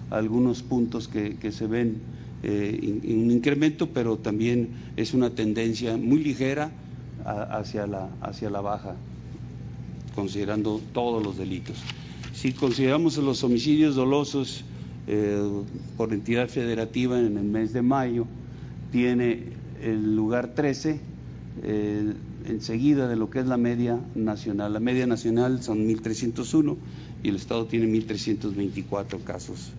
algunos 0.09 0.63
puntos 0.63 1.09
que, 1.09 1.53
se 1.53 1.67
ven 1.67 1.99
en 2.43 3.01
eh, 3.05 3.23
un 3.23 3.31
incremento, 3.31 3.91
pero 3.91 4.17
también 4.17 4.71
es 4.97 5.13
una 5.13 5.29
tendencia 5.29 5.99
muy 5.99 6.25
ligera 6.25 6.73
hacia, 7.27 7.87
la, 7.87 8.09
hacia 8.23 8.49
la 8.49 8.63
baja, 8.63 8.97
considerando 10.15 10.81
todos 10.95 11.23
los 11.23 11.37
delitos. 11.37 11.77
Si 12.33 12.55
consideramos 12.55 13.19
los 13.19 13.45
homicidios 13.45 13.95
dolosos 13.95 14.65
eh, 15.07 15.39
por 15.99 16.15
entidad 16.15 16.49
federativa 16.49 17.21
en 17.21 17.37
el 17.37 17.45
mes 17.45 17.75
de 17.75 17.83
mayo, 17.83 18.25
tiene 18.91 19.61
el 19.83 20.17
lugar 20.17 20.55
13, 20.55 21.10
eh, 21.63 22.15
enseguida 22.47 23.09
de 23.09 23.17
lo 23.17 23.31
que 23.31 23.41
es 23.41 23.47
la 23.47 23.57
media 23.57 24.01
nacional. 24.15 24.73
La 24.73 24.81
media 24.81 25.07
nacional 25.07 25.63
son 25.63 25.87
1.301 25.89 26.77
y 27.23 27.29
el 27.29 27.37
Estado 27.37 27.67
tiene 27.67 27.87
1.324 27.87 29.23
casos. 29.23 29.73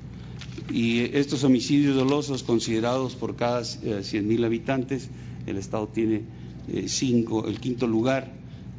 Y 0.71 0.99
estos 1.15 1.43
homicidios 1.43 1.95
dolosos 1.95 2.43
considerados 2.43 3.15
por 3.15 3.35
cada 3.35 3.61
100.000 3.61 4.41
eh, 4.41 4.45
habitantes, 4.45 5.09
el 5.47 5.57
Estado 5.57 5.87
tiene 5.87 6.21
5, 6.85 7.47
el 7.47 7.59
quinto 7.59 7.87
lugar 7.87 8.31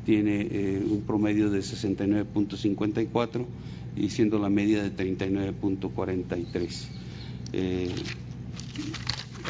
tiene 0.07 0.81
un 0.89 1.03
promedio 1.03 1.51
de 1.51 1.61
69.54 1.61 3.45
y 3.97 4.09
siendo 4.11 4.39
la 4.39 4.49
media 4.49 4.83
de 4.83 4.95
39.43. 4.95 6.87
Eh, 7.53 7.91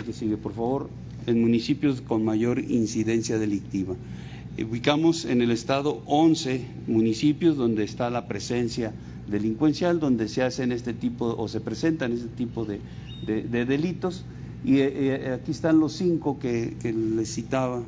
que 0.04 0.12
sigue, 0.12 0.36
por 0.36 0.52
favor. 0.52 0.90
En 1.26 1.40
municipios 1.40 2.00
con 2.00 2.24
mayor 2.24 2.58
incidencia 2.58 3.38
delictiva. 3.38 3.94
ubicamos 4.58 5.24
en 5.24 5.40
el 5.40 5.50
estado 5.50 6.02
11 6.06 6.64
municipios 6.86 7.56
donde 7.56 7.84
está 7.84 8.10
la 8.10 8.26
presencia 8.26 8.92
delincuencial, 9.28 10.00
donde 10.00 10.28
se 10.28 10.42
hacen 10.42 10.72
este 10.72 10.92
tipo 10.92 11.26
o 11.26 11.48
se 11.48 11.60
presentan 11.60 12.12
este 12.12 12.28
tipo 12.28 12.64
de, 12.64 12.80
delitos. 13.64 14.24
Y 14.64 14.78
eh, 14.78 14.92
eh, 14.94 15.38
aquí 15.40 15.50
están 15.50 15.80
los 15.80 15.94
cinco 15.94 16.38
que, 16.38 16.76
les 16.82 17.34
citaba, 17.34 17.82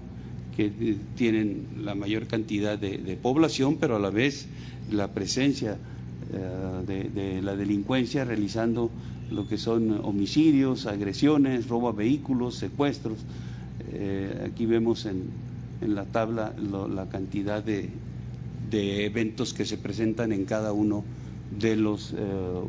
que 0.56 0.66
eh, 0.66 0.96
tienen 1.16 1.66
la 1.84 1.94
mayor 1.94 2.26
cantidad 2.26 2.78
de 2.78 3.18
población, 3.20 3.76
pero 3.78 3.96
a 3.96 3.98
la 3.98 4.10
vez 4.10 4.46
la 4.90 5.12
presencia 5.12 5.78
eh, 6.32 7.10
de, 7.14 7.42
la 7.42 7.54
delincuencia 7.54 8.24
realizando 8.24 8.90
lo 9.30 9.46
que 9.48 9.58
son 9.58 10.00
homicidios, 10.04 10.86
agresiones, 10.86 11.68
robo 11.68 11.88
a 11.88 11.92
vehículos, 11.92 12.56
secuestros. 12.56 13.18
Eh, 13.92 14.48
aquí 14.50 14.66
vemos 14.66 15.06
en, 15.06 15.24
la 15.80 16.04
tabla 16.04 16.54
la 16.58 17.08
cantidad 17.08 17.62
de, 17.62 17.90
eventos 18.72 19.54
que 19.54 19.64
se 19.64 19.78
presentan 19.78 20.32
en 20.32 20.46
cada 20.46 20.72
uno 20.72 21.04
de 21.58 21.76
los 21.76 22.12
eh, 22.12 22.16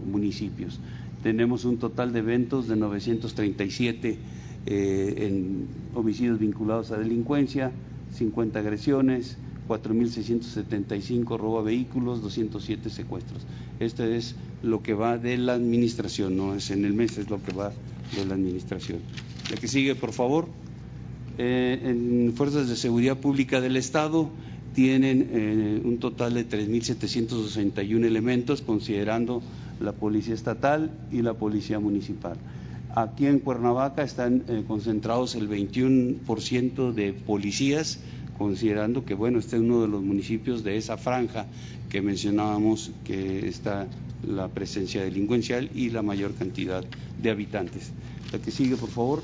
municipios. 0.05 0.79
Tenemos 1.23 1.65
un 1.65 1.77
total 1.77 2.13
de 2.13 2.19
eventos 2.19 2.67
de 2.67 2.75
937 2.75 4.17
en 4.67 5.67
homicidios 5.95 6.39
vinculados 6.39 6.91
a 6.91 6.97
delincuencia, 6.97 7.71
50 8.13 8.59
agresiones, 8.59 9.37
4.675 9.67 11.37
robo 11.37 11.59
a 11.59 11.63
vehículos, 11.63 12.21
207 12.21 12.89
secuestros. 12.89 13.43
Esto 13.79 14.03
es 14.03 14.35
lo 14.63 14.81
que 14.81 14.93
va 14.93 15.17
de 15.17 15.37
la 15.37 15.53
administración, 15.53 16.37
no 16.37 16.55
es 16.55 16.71
en 16.71 16.85
el 16.85 16.93
mes, 16.93 17.17
es 17.17 17.29
lo 17.29 17.41
que 17.41 17.53
va 17.53 17.71
de 18.15 18.25
la 18.25 18.35
administración. 18.35 18.99
La 19.49 19.57
que 19.57 19.67
sigue, 19.67 19.95
por 19.95 20.11
favor. 20.11 20.47
Eh, 21.37 21.79
en 21.83 22.33
Fuerzas 22.33 22.69
de 22.69 22.75
Seguridad 22.75 23.17
Pública 23.17 23.59
del 23.59 23.75
Estado 23.75 24.29
tienen 24.73 25.29
eh, 25.31 25.81
un 25.83 25.97
total 25.99 26.33
de 26.33 26.47
3.761 26.47 28.05
elementos, 28.05 28.61
considerando 28.61 29.41
la 29.79 29.91
Policía 29.93 30.33
Estatal 30.33 30.91
y 31.11 31.21
la 31.21 31.33
Policía 31.33 31.79
Municipal. 31.79 32.37
Aquí 32.95 33.25
en 33.25 33.39
Cuernavaca 33.39 34.03
están 34.03 34.43
eh, 34.47 34.63
concentrados 34.65 35.35
el 35.35 35.49
21% 35.49 36.93
de 36.93 37.11
policías 37.11 37.99
considerando 38.37 39.05
que 39.05 39.13
bueno, 39.13 39.39
este 39.39 39.55
es 39.55 39.61
uno 39.61 39.81
de 39.81 39.87
los 39.87 40.03
municipios 40.03 40.63
de 40.63 40.77
esa 40.77 40.97
franja 40.97 41.45
que 41.89 42.01
mencionábamos 42.01 42.91
que 43.03 43.47
está 43.47 43.87
la 44.27 44.47
presencia 44.47 45.03
delincuencial 45.03 45.69
y 45.73 45.89
la 45.89 46.01
mayor 46.01 46.33
cantidad 46.33 46.83
de 47.21 47.29
habitantes. 47.29 47.91
La 48.31 48.39
que 48.39 48.51
sigue, 48.51 48.75
por 48.75 48.89
favor. 48.89 49.23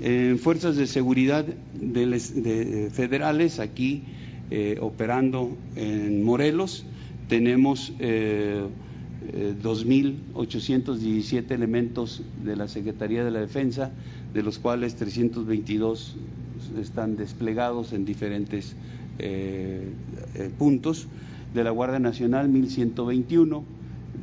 En 0.00 0.38
fuerzas 0.38 0.76
de 0.76 0.86
seguridad 0.86 1.44
de, 1.44 2.90
federales, 2.92 3.58
aquí 3.58 4.04
eh, 4.50 4.78
operando 4.80 5.56
en 5.76 6.22
Morelos, 6.22 6.84
tenemos 7.28 7.92
eh, 7.98 8.62
2.817 9.62 11.50
eh, 11.50 11.54
elementos 11.54 12.22
de 12.44 12.56
la 12.56 12.68
Secretaría 12.68 13.24
de 13.24 13.30
la 13.30 13.40
Defensa, 13.40 13.90
de 14.38 14.44
los 14.44 14.60
cuales 14.60 14.94
322 14.94 16.14
están 16.80 17.16
desplegados 17.16 17.92
en 17.92 18.04
diferentes 18.04 18.76
eh, 19.18 19.90
eh, 20.36 20.50
puntos. 20.56 21.08
De 21.52 21.64
la 21.64 21.70
Guardia 21.70 21.98
Nacional, 21.98 22.48
1121, 22.48 23.64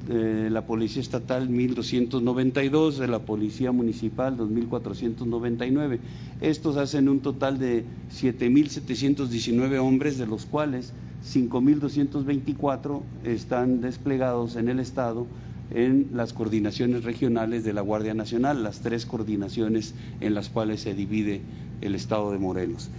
de 0.08 0.50
la 0.50 0.66
Policía 0.66 1.02
Estatal, 1.02 1.50
1292, 1.50 2.98
de 2.98 3.08
la 3.10 3.20
Policía 3.20 3.74
Municipal, 3.74 4.38
2499. 4.38 6.00
Estos 6.40 6.78
hacen 6.78 7.10
un 7.10 7.20
total 7.20 7.60
de 7.60 7.84
7719 8.08 9.80
hombres, 9.80 10.18
de 10.18 10.28
los 10.28 10.46
cuales 10.46 10.94
5.224 11.26 13.02
están 13.26 13.82
desplegados 13.82 14.56
en 14.56 14.70
el 14.70 14.80
Estado 14.80 15.28
en 15.72 16.10
las 16.14 16.34
coordinaciones 16.34 17.04
regionales 17.04 17.64
de 17.64 17.74
la 17.74 17.82
Guardia 17.82 18.14
Nacional, 18.14 18.64
las 18.64 18.82
tres 18.82 19.06
coordinaciones 19.06 19.94
en 20.22 20.34
las 20.34 20.50
cuales 20.50 20.82
se 20.82 20.94
divide 20.94 21.42
el 21.82 21.96
Estado 21.96 22.32
de 22.32 22.38
Morelos. 22.38 22.90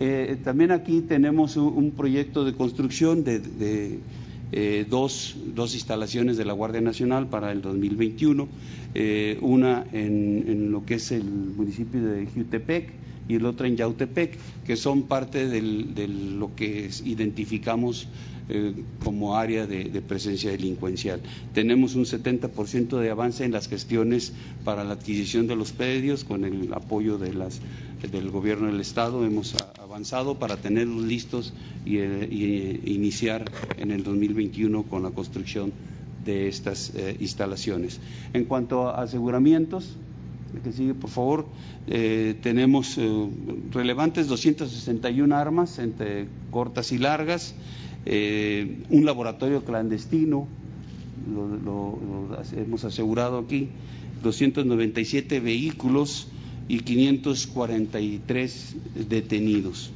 Eh, 0.00 0.38
también 0.42 0.70
aquí 0.70 1.02
tenemos 1.02 1.56
un, 1.56 1.90
proyecto 1.90 2.44
de 2.44 2.54
construcción 2.54 3.22
de, 3.22 3.98
eh, 4.52 4.86
dos, 4.88 5.36
instalaciones 5.56 6.38
de 6.38 6.44
la 6.46 6.54
Guardia 6.54 6.80
Nacional 6.80 7.28
para 7.28 7.52
el 7.52 7.60
2021, 7.60 8.48
eh, 8.94 9.38
una 9.42 9.84
en, 9.92 10.72
lo 10.72 10.86
que 10.86 10.94
es 10.94 11.12
el 11.12 11.24
municipio 11.24 12.02
de 12.02 12.26
Jutepec 12.26 12.92
y 13.30 13.36
el 13.36 13.46
otro 13.46 13.66
en 13.66 13.76
Yautepec, 13.76 14.36
que 14.66 14.76
son 14.76 15.04
parte 15.04 15.46
de 15.46 15.62
lo 16.08 16.54
que 16.56 16.90
identificamos 17.04 18.08
eh, 18.48 18.74
como 19.04 19.36
área 19.36 19.68
de, 19.68 20.02
presencia 20.02 20.50
delincuencial. 20.50 21.20
Tenemos 21.54 21.94
un 21.94 22.04
70% 22.04 22.98
de 22.98 23.08
avance 23.08 23.44
en 23.44 23.52
las 23.52 23.68
gestiones 23.68 24.32
para 24.64 24.82
la 24.82 24.94
adquisición 24.94 25.46
de 25.46 25.54
los 25.54 25.70
predios 25.70 26.24
con 26.24 26.44
el 26.44 26.74
apoyo 26.74 27.16
del 27.18 28.30
gobierno 28.32 28.66
del 28.66 28.80
Estado. 28.80 29.24
Hemos 29.24 29.54
avanzado 29.78 30.40
para 30.40 30.56
tenerlos 30.56 31.04
listos 31.04 31.52
y, 31.86 31.98
eh, 31.98 32.80
iniciar 32.84 33.44
en 33.78 33.92
el 33.92 34.02
2021 34.02 34.82
con 34.82 35.04
la 35.04 35.10
construcción 35.10 35.72
de 36.24 36.48
estas 36.48 36.92
eh, 36.96 37.16
instalaciones. 37.20 38.00
En 38.32 38.46
cuanto 38.46 38.88
a 38.88 39.02
aseguramientos, 39.02 39.96
que 40.62 40.72
sigue, 40.72 40.94
por 40.94 41.10
favor. 41.10 41.46
tenemos 41.86 42.98
relevantes 43.70 44.26
261 44.28 45.34
armas 45.34 45.78
entre 45.78 46.26
cortas 46.50 46.92
y 46.92 46.98
largas, 46.98 47.54
eh, 48.06 48.82
un 48.88 49.04
laboratorio 49.04 49.62
clandestino, 49.64 50.48
lo, 51.34 51.98
hemos 52.56 52.84
asegurado 52.84 53.38
aquí, 53.38 53.68
297 54.22 55.40
vehículos 55.40 56.28
y 56.68 56.80
543 56.80 58.76
detenidos. 59.08 59.92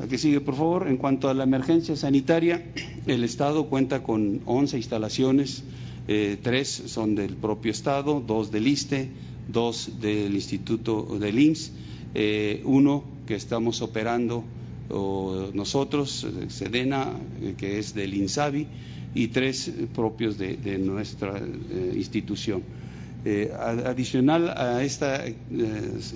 Aquí 0.00 0.16
sigue, 0.16 0.40
por 0.40 0.54
favor. 0.54 0.88
En 0.88 0.96
cuanto 0.96 1.28
a 1.28 1.34
la 1.34 1.44
emergencia 1.44 1.96
sanitaria, 1.96 2.64
el 3.06 3.24
Estado 3.24 3.66
cuenta 3.66 4.02
con 4.02 4.40
11 4.46 4.76
instalaciones, 4.76 5.64
eh, 6.10 6.38
tres 6.42 6.68
son 6.68 7.14
del 7.14 7.36
propio 7.36 7.70
Estado, 7.70 8.20
dos 8.20 8.50
del 8.50 8.66
ISTE, 8.66 9.08
dos 9.48 10.00
del 10.00 10.34
Instituto 10.34 11.18
del 11.18 11.38
IMSS, 11.38 11.72
eh, 12.14 12.62
uno 12.64 13.04
que 13.26 13.36
estamos 13.36 13.80
operando 13.80 14.44
nosotros, 15.54 16.26
Sedena, 16.48 17.12
eh, 17.40 17.54
que 17.56 17.78
es 17.78 17.94
del 17.94 18.14
INSABI, 18.14 18.66
y 19.14 19.28
tres 19.28 19.72
propios 19.94 20.38
de, 20.38 20.78
nuestra 20.78 21.38
eh, 21.38 21.92
institución. 21.96 22.62
Eh, 23.24 23.52
adicional 23.54 24.48
a 24.48 24.82
estas 24.82 25.30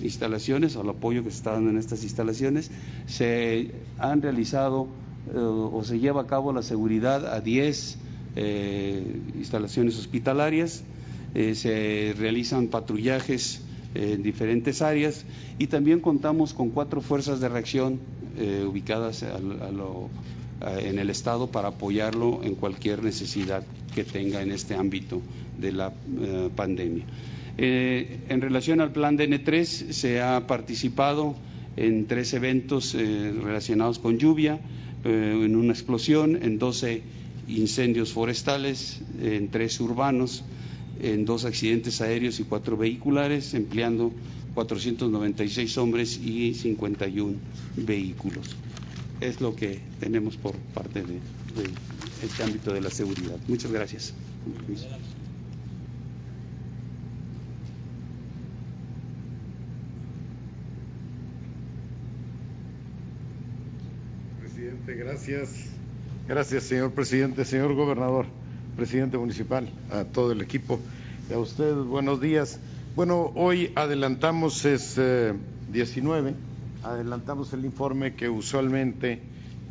instalaciones, 0.01 0.75
al 0.75 0.89
apoyo 0.89 1.23
que 1.23 1.29
se 1.29 1.37
está 1.37 1.51
dando 1.51 1.69
en 1.69 1.77
estas 1.77 2.03
instalaciones, 2.03 2.71
se 3.05 3.71
han 3.99 4.21
realizado 4.21 4.87
o 5.33 5.83
se 5.83 5.99
lleva 5.99 6.21
a 6.21 6.27
cabo 6.27 6.53
la 6.53 6.61
seguridad 6.61 7.25
a 7.33 7.41
10 7.41 7.97
instalaciones 8.35 9.97
hospitalarias, 9.97 10.83
se 11.33 12.13
realizan 12.17 12.67
patrullajes 12.67 13.61
en 13.95 14.23
diferentes 14.23 14.81
áreas 14.81 15.25
y 15.57 15.67
también 15.67 15.99
contamos 15.99 16.53
con 16.53 16.69
cuatro 16.69 17.01
fuerzas 17.01 17.39
de 17.39 17.49
reacción 17.49 17.99
eh, 18.37 18.65
ubicadas 18.67 19.23
en 19.23 20.99
el 20.99 21.09
Estado 21.09 21.47
para 21.47 21.69
apoyarlo 21.69 22.41
en 22.43 22.55
cualquier 22.55 23.03
necesidad 23.03 23.63
que 23.93 24.03
tenga 24.03 24.41
en 24.41 24.51
este 24.51 24.75
ámbito 24.75 25.21
de 25.57 25.71
la 25.71 25.93
eh, 26.21 26.49
pandemia. 26.55 27.05
Eh, 27.57 28.19
en 28.27 28.41
relación 28.41 28.81
al 28.81 28.91
plan 28.91 29.17
DN3, 29.17 29.65
se 29.65 30.21
ha 30.21 30.45
participado 30.47 31.35
en 31.77 32.05
tres 32.07 32.33
eventos 32.33 32.93
relacionados 32.93 33.99
con 33.99 34.17
lluvia, 34.17 34.59
en 35.03 35.55
una 35.55 35.71
explosión, 35.71 36.41
en 36.41 36.57
12 36.57 37.03
incendios 37.47 38.11
forestales, 38.11 38.99
en 39.21 39.49
tres 39.49 39.79
urbanos, 39.79 40.43
en 41.01 41.25
dos 41.25 41.45
accidentes 41.45 42.01
aéreos 42.01 42.39
y 42.39 42.43
cuatro 42.43 42.77
vehiculares, 42.77 43.53
empleando 43.53 44.13
496 44.55 45.77
hombres 45.77 46.17
y 46.17 46.53
51 46.53 47.35
vehículos. 47.75 48.55
Es 49.21 49.41
lo 49.41 49.55
que 49.55 49.79
tenemos 49.99 50.37
por 50.37 50.55
parte 50.55 51.03
de, 51.03 51.19
este 52.23 52.43
ámbito 52.43 52.73
de 52.73 52.81
la 52.81 52.89
seguridad. 52.89 53.37
Muchas 53.47 53.71
gracias. 53.71 54.13
Presidente, 64.41 64.95
gracias. 64.95 65.75
Gracias, 66.27 66.63
señor 66.63 66.91
presidente, 66.91 67.45
señor 67.45 67.75
gobernador, 67.75 68.25
presidente 68.75 69.15
municipal, 69.15 69.69
a 69.91 70.05
todo 70.05 70.31
el 70.31 70.41
equipo. 70.41 70.79
A 71.31 71.37
usted, 71.37 71.75
buenos 71.75 72.19
días. 72.19 72.59
Bueno, 72.95 73.31
hoy 73.35 73.71
adelantamos, 73.75 74.65
es 74.65 74.99
19, 75.71 76.31
eh, 76.31 76.33
adelantamos 76.81 77.53
el 77.53 77.63
informe 77.63 78.15
que 78.15 78.27
usualmente 78.27 79.21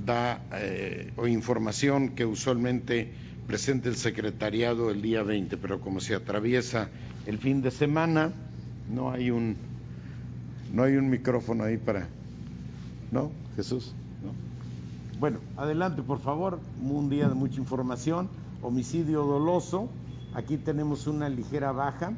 da, 0.07 0.45
eh, 0.53 1.13
o 1.17 1.27
información 1.27 2.11
que 2.11 2.25
usualmente 2.25 3.11
presenta 3.49 3.89
el 3.89 3.97
secretariado 3.97 4.93
el 4.93 5.03
día 5.03 5.25
20, 5.25 5.57
pero 5.57 5.81
como 5.81 5.99
se 5.99 6.15
atraviesa 6.15 6.89
el 7.27 7.39
fin 7.39 7.63
de 7.63 7.73
semana, 7.73 8.31
no 8.95 9.11
hay 9.11 9.33
un, 9.33 9.57
no 10.73 10.85
hay 10.85 10.95
un 10.95 11.11
micrófono 11.11 11.65
ahí 11.65 11.79
para, 11.79 12.07
¿no, 13.11 13.33
Jesús? 13.57 13.93
Bueno, 15.25 15.41
adelante, 15.57 16.03
por 16.03 16.21
favor, 16.21 16.61
un 16.83 17.09
día 17.09 17.31
de 17.31 17.35
mucha 17.35 17.59
información, 17.59 18.29
homicidio 18.61 19.25
doloso, 19.25 19.89
aquí 20.35 20.59
tenemos 20.59 21.07
una 21.07 21.31
ligera 21.31 21.73
baja, 21.73 22.13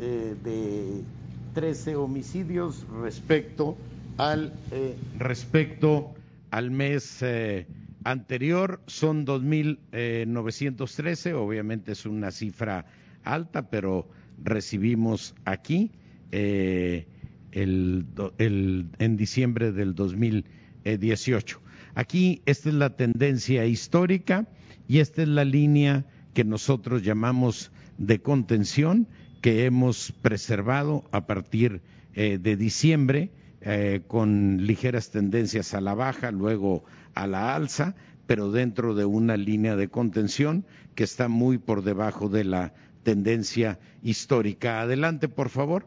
eh, 0.00 0.34
de 0.42 1.02
13 1.52 1.96
homicidios 1.96 2.86
respecto 3.02 3.76
al 4.16 4.54
eh, 4.70 4.96
respecto 5.18 6.14
al 6.50 6.70
mes 6.70 7.18
eh, 7.20 7.66
anterior 8.04 8.80
son 8.86 9.26
2.913 9.26 11.34
obviamente 11.34 11.92
es 11.92 12.06
una 12.06 12.30
cifra 12.30 12.86
alta 13.24 13.68
pero 13.68 14.08
recibimos 14.42 15.34
aquí 15.44 15.90
el, 16.30 17.06
en 18.38 19.16
diciembre 19.18 19.72
del 19.72 19.94
2018 20.84 21.60
aquí 21.94 22.42
esta 22.46 22.68
es 22.68 22.74
la 22.74 22.96
tendencia 22.96 23.66
histórica 23.66 24.46
y 24.86 24.98
esta 24.98 25.22
es 25.22 25.28
la 25.28 25.44
línea 25.44 26.04
que 26.34 26.44
nosotros 26.44 27.02
llamamos 27.02 27.72
de 27.98 28.20
contención 28.20 29.08
que 29.40 29.64
hemos 29.64 30.12
preservado 30.22 31.04
a 31.12 31.26
partir 31.26 31.82
eh, 32.14 32.38
de 32.38 32.56
diciembre 32.56 33.30
eh, 33.60 34.02
con 34.06 34.66
ligeras 34.66 35.10
tendencias 35.10 35.74
a 35.74 35.80
la 35.80 35.94
baja, 35.94 36.30
luego 36.30 36.84
a 37.14 37.26
la 37.26 37.54
alza, 37.54 37.96
pero 38.26 38.50
dentro 38.52 38.94
de 38.94 39.04
una 39.04 39.36
línea 39.36 39.74
de 39.74 39.88
contención 39.88 40.64
que 40.94 41.04
está 41.04 41.28
muy 41.28 41.58
por 41.58 41.82
debajo 41.82 42.28
de 42.28 42.44
la 42.44 42.74
tendencia 43.02 43.78
histórica. 44.02 44.80
Adelante, 44.80 45.28
por 45.28 45.48
favor. 45.48 45.86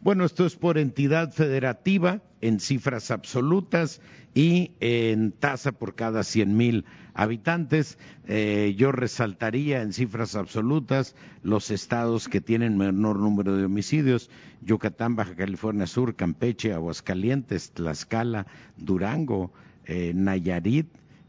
Bueno, 0.00 0.24
esto 0.24 0.46
es 0.46 0.56
por 0.56 0.78
entidad 0.78 1.32
federativa 1.32 2.22
en 2.44 2.60
cifras 2.60 3.10
absolutas 3.10 4.02
y 4.34 4.72
en 4.80 5.32
tasa 5.32 5.72
por 5.72 5.94
cada 5.94 6.24
100 6.24 6.54
mil 6.54 6.84
habitantes. 7.14 7.98
Eh, 8.26 8.74
yo 8.76 8.92
resaltaría 8.92 9.80
en 9.80 9.94
cifras 9.94 10.36
absolutas 10.36 11.16
los 11.42 11.70
estados 11.70 12.28
que 12.28 12.42
tienen 12.42 12.76
menor 12.76 13.18
número 13.18 13.56
de 13.56 13.64
homicidios, 13.64 14.28
Yucatán, 14.60 15.16
Baja 15.16 15.34
California 15.34 15.86
Sur, 15.86 16.16
Campeche, 16.16 16.74
Aguascalientes, 16.74 17.70
Tlaxcala, 17.70 18.46
Durango, 18.76 19.50
eh, 19.86 20.12
Nayarit, 20.14 20.88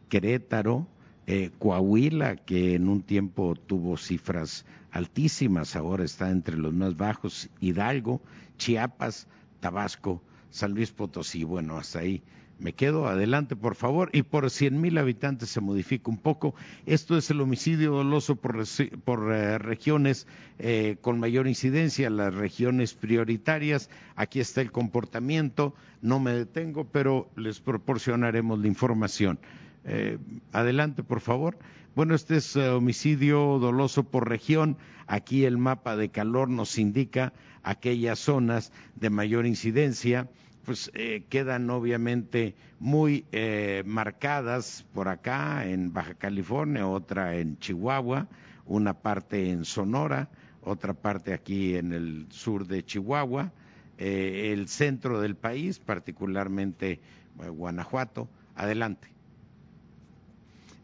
Querétaro, 0.09 0.85
eh, 1.27 1.51
Coahuila, 1.59 2.35
que 2.35 2.75
en 2.75 2.89
un 2.89 3.03
tiempo 3.03 3.55
tuvo 3.55 3.95
cifras 3.95 4.65
altísimas, 4.91 5.77
ahora 5.77 6.03
está 6.03 6.29
entre 6.29 6.57
los 6.57 6.73
más 6.73 6.97
bajos, 6.97 7.49
Hidalgo, 7.61 8.21
Chiapas, 8.57 9.27
Tabasco, 9.61 10.21
San 10.55 10.73
Luis 10.73 10.91
Potosí, 10.91 11.43
bueno, 11.43 11.77
hasta 11.77 11.99
ahí 11.99 12.23
me 12.59 12.71
quedo 12.71 13.07
adelante, 13.07 13.57
por 13.57 13.75
favor. 13.75 14.09
Y 14.13 14.23
por 14.23 14.49
100 14.49 14.79
mil 14.79 14.97
habitantes 14.97 15.49
se 15.49 15.59
modifica 15.59 16.09
un 16.09 16.17
poco. 16.17 16.55
Esto 16.85 17.17
es 17.17 17.29
el 17.29 17.41
homicidio 17.41 17.91
doloso 17.91 18.37
por, 18.37 19.33
eh, 19.33 19.57
regiones 19.57 20.27
eh, 20.57 20.95
con 21.01 21.19
mayor 21.19 21.47
incidencia, 21.47 22.09
las 22.09 22.33
regiones 22.33 22.93
prioritarias. 22.93 23.89
Aquí 24.15 24.39
está 24.39 24.61
el 24.61 24.71
comportamiento. 24.71 25.75
No 26.01 26.21
me 26.21 26.31
detengo, 26.31 26.85
pero 26.85 27.29
les 27.35 27.59
proporcionaremos 27.59 28.57
la 28.57 28.67
información. 28.67 29.39
Eh, 29.83 30.19
adelante, 30.53 31.03
por 31.03 31.19
favor. 31.19 31.57
Bueno, 31.97 32.15
este 32.15 32.37
es 32.37 32.55
homicidio 32.55 33.59
doloso 33.59 34.03
por 34.05 34.29
región. 34.29 34.77
Aquí 35.07 35.43
el 35.43 35.57
mapa 35.57 35.97
de 35.97 36.09
calor 36.09 36.49
nos 36.49 36.77
indica 36.77 37.33
aquellas 37.63 38.19
zonas 38.19 38.71
de 38.95 39.09
mayor 39.09 39.45
incidencia, 39.45 40.29
pues 40.65 40.91
eh, 40.93 41.23
quedan 41.29 41.69
obviamente 41.69 42.55
muy 42.79 43.25
marcadas 43.85 44.85
por 44.93 45.07
acá 45.07 45.65
en 45.65 45.93
Baja 45.93 46.15
California, 46.15 46.87
otra 46.87 47.37
en 47.37 47.57
Chihuahua, 47.59 48.27
una 48.65 48.93
parte 48.93 49.51
en 49.51 49.65
Sonora, 49.65 50.29
otra 50.61 50.93
parte 50.93 51.33
aquí 51.33 51.75
en 51.75 51.93
el 51.93 52.25
sur 52.29 52.67
de 52.67 52.83
Chihuahua, 52.83 53.51
el 53.97 54.67
centro 54.67 55.21
del 55.21 55.35
país, 55.35 55.79
particularmente 55.79 56.99
Guanajuato. 57.37 58.27
Adelante. 58.55 59.09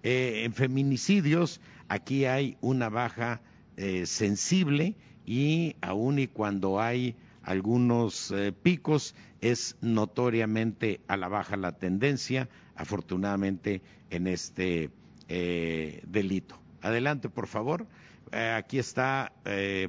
Eh, 0.04 0.44
en 0.46 0.54
feminicidios, 0.54 1.62
aquí 1.88 2.26
hay 2.26 2.58
una 2.62 2.90
baja 2.90 3.42
eh, 3.78 4.06
sensible 4.06 4.96
y 5.26 5.76
aun 5.82 6.18
y 6.20 6.28
cuando 6.28 6.82
hay 6.82 7.16
algunos 7.44 8.32
eh, 8.32 8.52
picos, 8.52 9.16
es 9.42 9.76
notoriamente 9.82 11.02
a 11.08 11.18
la 11.18 11.28
baja 11.28 11.58
la 11.58 11.74
tendencia, 11.74 12.50
afortunadamente, 12.76 13.82
en 14.10 14.28
este 14.28 14.90
delito. 15.28 16.60
Adelante, 16.82 17.30
por 17.30 17.48
favor. 17.48 17.88
aquí 18.34 18.80
está 18.80 19.32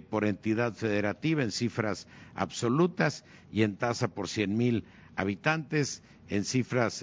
por 0.09 0.25
entidad 0.25 0.73
federativa 0.73 1.43
en 1.43 1.51
cifras 1.51 2.07
absolutas 2.37 3.25
y 3.51 3.65
en 3.65 3.75
tasa 3.77 4.07
por 4.07 4.29
cien 4.29 4.57
mil 4.57 4.85
habitantes, 5.17 6.05
en 6.29 6.45
cifras 6.45 7.03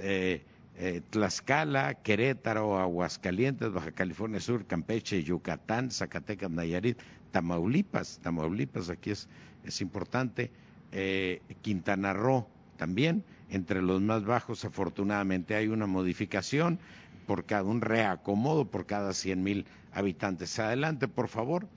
eh, 0.82 1.02
Tlaxcala, 1.10 1.96
Querétaro, 1.96 2.80
Aguascalientes, 2.80 3.74
Baja 3.74 3.92
California 3.92 4.40
Sur, 4.40 4.66
Campeche, 4.66 5.22
Yucatán, 5.22 5.92
Zacatecas, 5.92 6.50
Nayarit, 6.50 6.98
Tamaulipas, 7.32 8.20
Tamaulipas 8.24 8.90
aquí 8.90 9.12
es, 9.12 9.28
es 9.64 9.82
importante, 9.82 10.52
eh, 10.92 11.42
Quintana 11.62 12.14
Roo 12.14 12.48
también, 12.78 13.24
entre 13.50 13.82
los 13.82 14.02
más 14.02 14.24
bajos 14.26 14.66
afortunadamente 14.66 15.56
hay 15.56 15.68
una 15.68 15.88
modificación 15.88 16.80
por 17.28 17.46
cada 17.46 17.64
un 17.64 17.82
reacomodo 17.82 18.66
por 18.66 18.86
cada 18.86 19.14
cien 19.14 19.44
mil 19.44 19.66
habitantes. 19.92 20.58
Adelante, 20.60 21.08
por 21.08 21.28
favor. 21.28 21.68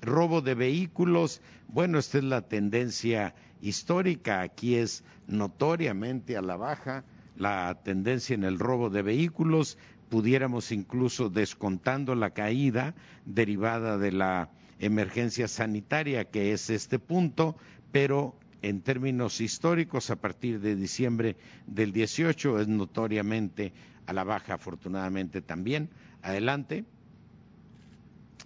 Robo 0.00 0.42
de 0.42 0.54
vehículos, 0.54 1.40
bueno, 1.68 1.98
esta 1.98 2.18
es 2.18 2.24
la 2.24 2.42
tendencia 2.42 3.34
histórica, 3.60 4.42
aquí 4.42 4.76
es 4.76 5.02
notoriamente 5.26 6.36
a 6.36 6.42
la 6.42 6.56
baja 6.56 7.04
la 7.38 7.80
tendencia 7.84 8.34
en 8.34 8.44
el 8.44 8.58
robo 8.58 8.90
de 8.90 9.02
vehículos, 9.02 9.78
pudiéramos 10.08 10.72
incluso 10.72 11.30
descontando 11.30 12.14
la 12.14 12.30
caída 12.30 12.94
derivada 13.24 13.96
de 13.96 14.12
la 14.12 14.50
emergencia 14.78 15.48
sanitaria, 15.48 16.24
que 16.24 16.52
es 16.52 16.70
este 16.70 16.98
punto, 16.98 17.56
pero 17.92 18.34
en 18.62 18.80
términos 18.80 19.40
históricos, 19.40 20.10
a 20.10 20.16
partir 20.16 20.60
de 20.60 20.76
diciembre 20.76 21.36
del 21.66 21.92
18 21.92 22.60
es 22.60 22.68
notoriamente 22.68 23.72
a 24.06 24.12
la 24.12 24.24
baja, 24.24 24.54
afortunadamente 24.54 25.42
también. 25.42 25.90
Adelante. 26.22 26.84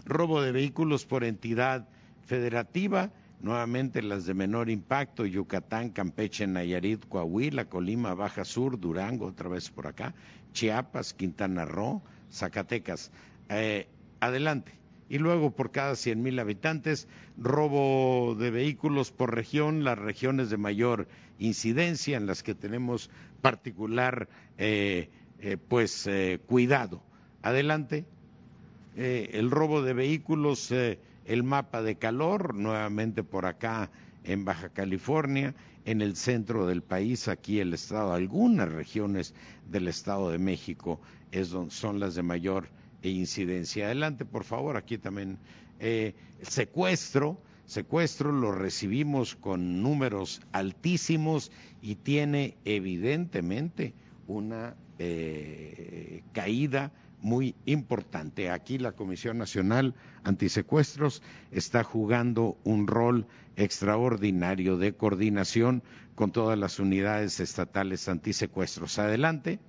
Robo 0.05 0.43
de 0.43 0.53
vehículos 0.53 1.07
por 1.07 1.25
entidad 1.25 1.89
federativa 2.27 3.13
Nuevamente 3.43 4.03
las 4.03 4.25
de 4.25 4.35
menor 4.35 4.71
impacto, 4.71 5.27
Yucatán, 5.27 5.91
Campeche, 5.91 6.47
Nayarit, 6.47 7.09
Coahuila, 7.09 7.65
Colima, 7.65 8.15
Baja 8.15 8.45
Sur, 8.45 8.79
Durango, 8.79 9.27
otra 9.27 9.49
vez 9.49 9.69
por 9.69 9.89
acá, 9.89 10.15
Chiapas, 10.53 11.13
Quintana 11.13 11.65
Roo, 11.65 12.03
Zacatecas. 12.31 13.11
Eh, 13.49 13.89
adelante. 14.21 14.82
Y 15.13 15.19
luego 15.19 15.51
por 15.51 15.73
cada 15.73 15.95
100 15.95 16.23
mil 16.23 16.39
habitantes, 16.39 17.07
robo 17.37 18.35
de 18.35 18.51
vehículos 18.51 19.11
por 19.11 19.35
región, 19.35 19.85
las 19.85 19.99
regiones 19.99 20.49
de 20.49 20.57
mayor 20.57 21.07
incidencia 21.39 22.17
en 22.17 22.25
las 22.25 22.43
que 22.43 22.55
tenemos 22.55 23.11
particular 23.43 24.31
eh, 24.57 25.11
eh, 25.39 25.59
pues 25.69 26.09
cuidado. 26.47 27.03
Adelante. 27.43 28.07
el 28.97 29.51
robo 29.51 29.83
de 29.83 29.93
vehículos 29.93 30.73
el 30.73 31.43
mapa 31.43 31.83
de 31.83 31.97
calor, 31.97 32.55
nuevamente 32.55 33.23
por 33.23 33.45
acá 33.45 33.91
en 34.25 34.47
Baja 34.47 34.71
California, 34.71 35.55
en 35.85 36.01
el 36.01 36.17
centro 36.17 36.67
del 36.67 36.83
país, 36.83 37.29
aquí 37.29 37.61
el 37.61 37.75
estado, 37.75 38.15
algunas 38.15 38.73
regiones 38.73 39.35
del 39.71 39.89
estado 39.89 40.31
de 40.31 40.39
México 40.39 41.03
es 41.33 41.55
son 41.69 42.01
las 42.01 42.15
de 42.15 42.23
mayor 42.23 42.69
incidencia. 43.11 43.87
Adelante, 43.87 44.25
por 44.25 44.45
favor, 44.45 44.77
aquí 44.77 44.99
también 44.99 45.39
eh, 45.81 46.15
secuestro, 46.43 47.41
secuestro 47.67 48.33
lo 48.33 48.53
recibimos 48.53 49.35
con 49.35 49.83
números 49.83 50.41
altísimos 50.53 51.51
y 51.81 51.97
tiene 51.97 52.57
evidentemente 52.65 53.95
una 54.27 54.77
eh, 54.99 56.23
caída 56.33 56.93
muy 57.21 57.55
importante. 57.67 58.51
Aquí 58.51 58.79
la 58.79 58.93
Comisión 58.93 59.39
Nacional 59.39 59.95
Antisecuestros 60.25 61.23
está 61.51 61.85
jugando 61.85 62.59
un 62.65 62.87
rol 62.87 63.27
extraordinario 63.57 64.77
de 64.77 64.95
coordinación 64.95 65.83
con 66.15 66.33
todas 66.33 66.59
las 66.59 66.79
unidades 66.79 67.41
estatales 67.41 68.09
antisecuestros. 68.09 68.99
Adelante. 68.99 69.61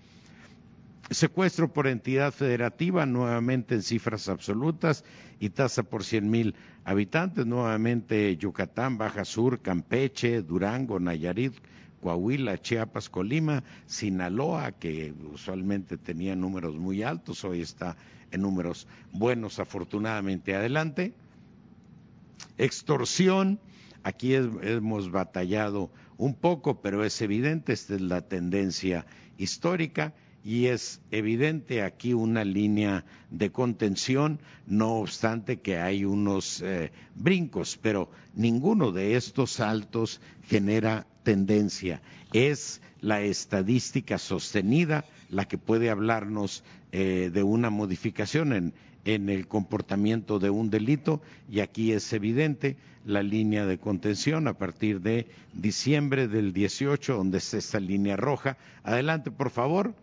Secuestro 1.10 1.72
por 1.72 1.88
entidad 1.88 2.32
federativa, 2.32 3.06
nuevamente 3.06 3.76
en 3.76 3.84
cifras 3.84 4.30
absolutas 4.30 5.04
y 5.40 5.50
tasa 5.50 5.84
por 5.84 6.04
cien 6.04 6.30
mil 6.30 6.56
habitantes, 6.86 7.46
nuevamente 7.46 8.36
Yucatán, 8.38 8.98
Baja 8.98 9.26
Sur, 9.26 9.62
Campeche, 9.62 10.42
Durango, 10.42 11.00
Nayarit, 11.00 11.54
Coahuila, 12.02 12.58
Chiapas, 12.58 13.10
Colima, 13.10 13.64
Sinaloa, 13.86 14.72
que 14.72 15.14
usualmente 15.34 15.98
tenía 15.98 16.36
números 16.38 16.76
muy 16.78 17.04
altos, 17.04 17.44
hoy 17.44 17.62
está 17.62 17.98
en 18.32 18.42
números 18.42 18.88
buenos, 19.12 19.60
afortunadamente. 19.60 20.56
Adelante. 20.56 21.14
Extorsión, 22.58 23.60
aquí 24.04 24.36
hemos 24.36 25.12
batallado 25.12 25.92
un 26.18 26.34
poco, 26.34 26.82
pero 26.82 27.04
es 27.04 27.22
evidente, 27.22 27.74
esta 27.74 27.96
es 27.96 28.02
la 28.02 28.22
tendencia 28.22 29.06
histórica 29.38 30.14
y 30.44 30.66
es 30.66 31.02
evidente 31.12 31.84
aquí 31.84 32.14
una 32.14 32.44
línea 32.44 33.06
de 33.32 33.52
contención, 33.52 34.40
no 34.68 34.96
obstante 34.96 35.62
que 35.62 35.78
hay 35.78 36.04
unos 36.04 36.62
eh, 36.62 36.92
brincos, 37.16 37.80
pero 37.82 38.10
ninguno 38.36 38.92
de 38.92 39.16
estos 39.16 39.52
saltos 39.52 40.20
genera 40.48 41.08
tendencia. 41.24 42.02
Es 42.34 42.82
la 43.00 43.22
estadística 43.22 44.18
sostenida 44.18 45.06
la 45.30 45.46
que 45.46 45.58
puede 45.58 45.90
hablarnos 45.90 46.64
eh, 46.92 47.32
de 47.34 47.44
una 47.44 47.70
modificación 47.70 48.54
en, 48.54 48.74
el 49.06 49.48
comportamiento 49.48 50.40
de 50.40 50.50
un 50.50 50.70
delito 50.70 51.22
y 51.50 51.60
aquí 51.60 51.92
es 51.92 52.14
evidente 52.14 52.78
la 53.06 53.22
línea 53.22 53.66
de 53.66 53.78
contención 53.78 54.48
a 54.48 54.58
partir 54.58 55.02
de 55.02 55.28
diciembre 55.54 56.30
del 56.30 56.54
18, 56.54 57.18
donde 57.18 57.40
está 57.40 57.58
esta 57.58 57.82
línea 57.82 58.16
roja. 58.16 58.58
Adelante, 58.84 59.30
por 59.30 59.50
favor. 59.50 59.94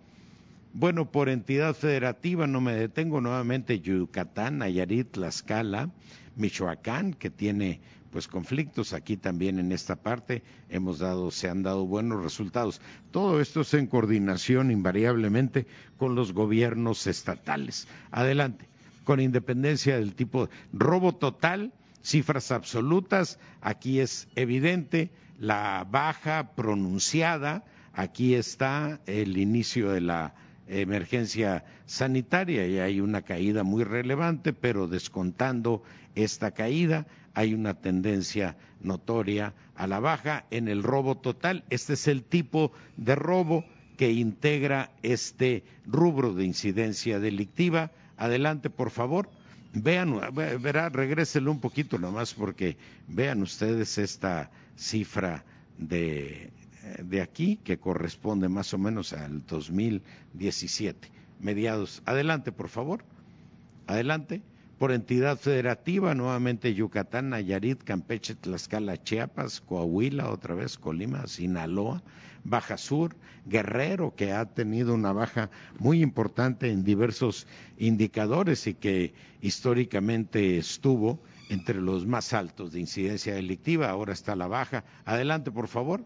Bueno, 0.73 1.11
por 1.11 1.29
entidad 1.29 1.75
federativa 1.75 2.47
no 2.47 2.61
me 2.61 2.73
detengo 2.73 3.21
nuevamente 3.21 3.81
Yucatán, 3.81 4.59
Nayarit, 4.59 5.11
Tlaxcala, 5.11 5.91
Michoacán, 6.37 7.13
que 7.13 7.29
tiene 7.29 7.81
pues 8.13 8.29
conflictos 8.29 8.93
aquí 8.93 9.17
también 9.17 9.59
en 9.59 9.73
esta 9.73 9.97
parte. 9.97 10.45
Hemos 10.69 11.01
dado 11.01 11.33
se 11.33 11.49
han 11.49 11.65
dado 11.65 11.87
buenos 11.87 12.23
resultados. 12.23 12.81
Todo 13.11 13.41
esto 13.41 13.63
es 13.63 13.75
en 13.75 13.89
coordinación 13.89 14.71
invariablemente 14.71 15.67
con 15.97 16.15
los 16.15 16.33
gobiernos 16.33 17.07
estatales. 17.09 17.89
Adelante 18.13 18.69
con 19.05 19.19
independencia 19.19 19.97
del 19.97 20.15
tipo 20.15 20.49
robo 20.73 21.17
total 21.17 21.73
cifras 22.01 22.53
absolutas 22.53 23.41
aquí 23.61 23.99
es 23.99 24.29
evidente 24.37 25.11
la 25.39 25.85
baja 25.91 26.53
pronunciada 26.55 27.65
aquí 27.93 28.35
está 28.35 29.01
el 29.07 29.37
inicio 29.37 29.91
de 29.91 30.01
la 30.01 30.35
emergencia 30.71 31.65
sanitaria 31.87 32.67
y 32.67 32.79
hay 32.79 33.01
una 33.01 33.23
caída 33.23 33.65
muy 33.65 33.85
relevante, 33.85 34.53
pero 34.53 34.87
descontando 34.87 35.83
esta 36.15 36.53
caída 36.53 37.07
hay 37.35 37.55
una 37.55 37.75
tendencia 37.75 38.57
notoria 38.81 39.55
a 39.75 39.87
la 39.87 40.01
baja 40.01 40.47
en 40.51 40.69
el 40.69 40.83
robo 40.83 41.17
total. 41.17 41.65
Este 41.71 41.95
es 41.95 42.07
el 42.09 42.23
tipo 42.23 42.73
de 42.97 43.15
robo 43.15 43.65
que 43.97 44.13
integra 44.13 44.93
este 45.03 45.65
rubro 45.87 46.33
de 46.35 46.45
incidencia 46.45 47.19
delictiva. 47.19 47.91
Adelante, 48.17 48.71
por 48.71 48.91
favor. 48.91 49.29
Vean, 49.73 50.19
verá, 50.35 50.89
regréselo 50.89 51.51
un 51.51 51.61
poquito 51.61 51.99
nomás 51.99 52.35
porque 52.35 52.77
vean 53.07 53.43
ustedes 53.43 53.99
esta 53.99 54.51
cifra 54.77 55.45
de 55.79 56.51
de 57.03 57.23
aquí, 57.23 57.57
que 57.63 57.79
corresponde 57.79 58.49
más 58.49 58.75
o 58.75 58.79
menos 58.79 59.13
al 59.13 59.45
2017. 59.47 61.11
mediados. 61.41 62.03
Adelante, 62.05 62.53
por 62.53 62.69
favor. 62.69 63.05
Adelante. 63.87 64.43
Por 64.79 64.93
entidad 64.93 65.37
federativa, 65.37 66.15
nuevamente 66.15 66.73
Yucatán, 66.73 67.29
Nayarit, 67.29 67.83
Campeche, 67.85 68.35
Tlaxcala, 68.35 68.97
Chiapas, 69.03 69.61
Coahuila, 69.61 70.31
otra 70.31 70.55
vez 70.55 70.79
Colima, 70.79 71.27
Sinaloa, 71.27 72.03
Baja 72.45 72.79
Sur, 72.79 73.15
Guerrero, 73.45 74.15
que 74.15 74.33
ha 74.33 74.47
tenido 74.47 74.95
una 74.95 75.13
baja 75.13 75.51
muy 75.79 76.01
importante 76.03 76.71
en 76.71 76.83
diversos 76.83 77.47
indicadores 77.77 78.67
y 78.67 78.73
que 78.73 79.13
históricamente 79.43 80.57
estuvo 80.57 81.21
entre 81.51 81.83
los 81.83 82.07
más 82.07 82.33
altos 82.33 82.73
de 82.73 82.81
incidencia 82.81 83.35
delictiva, 83.35 83.91
ahora 83.91 84.15
está 84.15 84.35
la 84.35 84.47
baja. 84.47 84.85
Adelante, 85.05 85.51
por 85.51 85.69
favor 85.69 86.03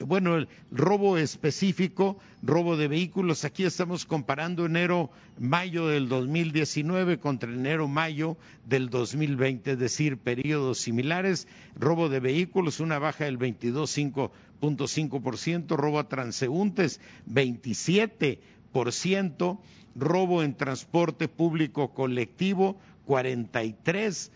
bueno, 0.00 0.36
el 0.36 0.48
robo 0.70 1.18
específico, 1.18 2.18
robo 2.42 2.76
de 2.76 2.86
vehículos, 2.88 3.44
aquí 3.44 3.62
estamos 3.64 4.06
comparando 4.06 4.66
enero-mayo 4.66 5.86
del 5.86 6.08
2019 6.08 7.18
contra 7.18 7.52
enero-mayo 7.52 8.36
del 8.66 8.90
2020, 8.90 9.70
es 9.72 9.78
decir, 9.78 10.18
periodos 10.18 10.78
similares, 10.78 11.46
robo 11.76 12.08
de 12.08 12.18
vehículos, 12.20 12.80
una 12.80 12.98
baja 12.98 13.26
del 13.26 13.38
22.5%, 13.38 15.76
robo 15.76 16.00
a 16.00 16.08
transeúntes, 16.08 17.00
27%, 17.28 19.58
robo 19.94 20.42
en 20.42 20.54
transporte 20.54 21.28
público 21.28 21.94
colectivo, 21.94 22.76
43%, 23.06 24.30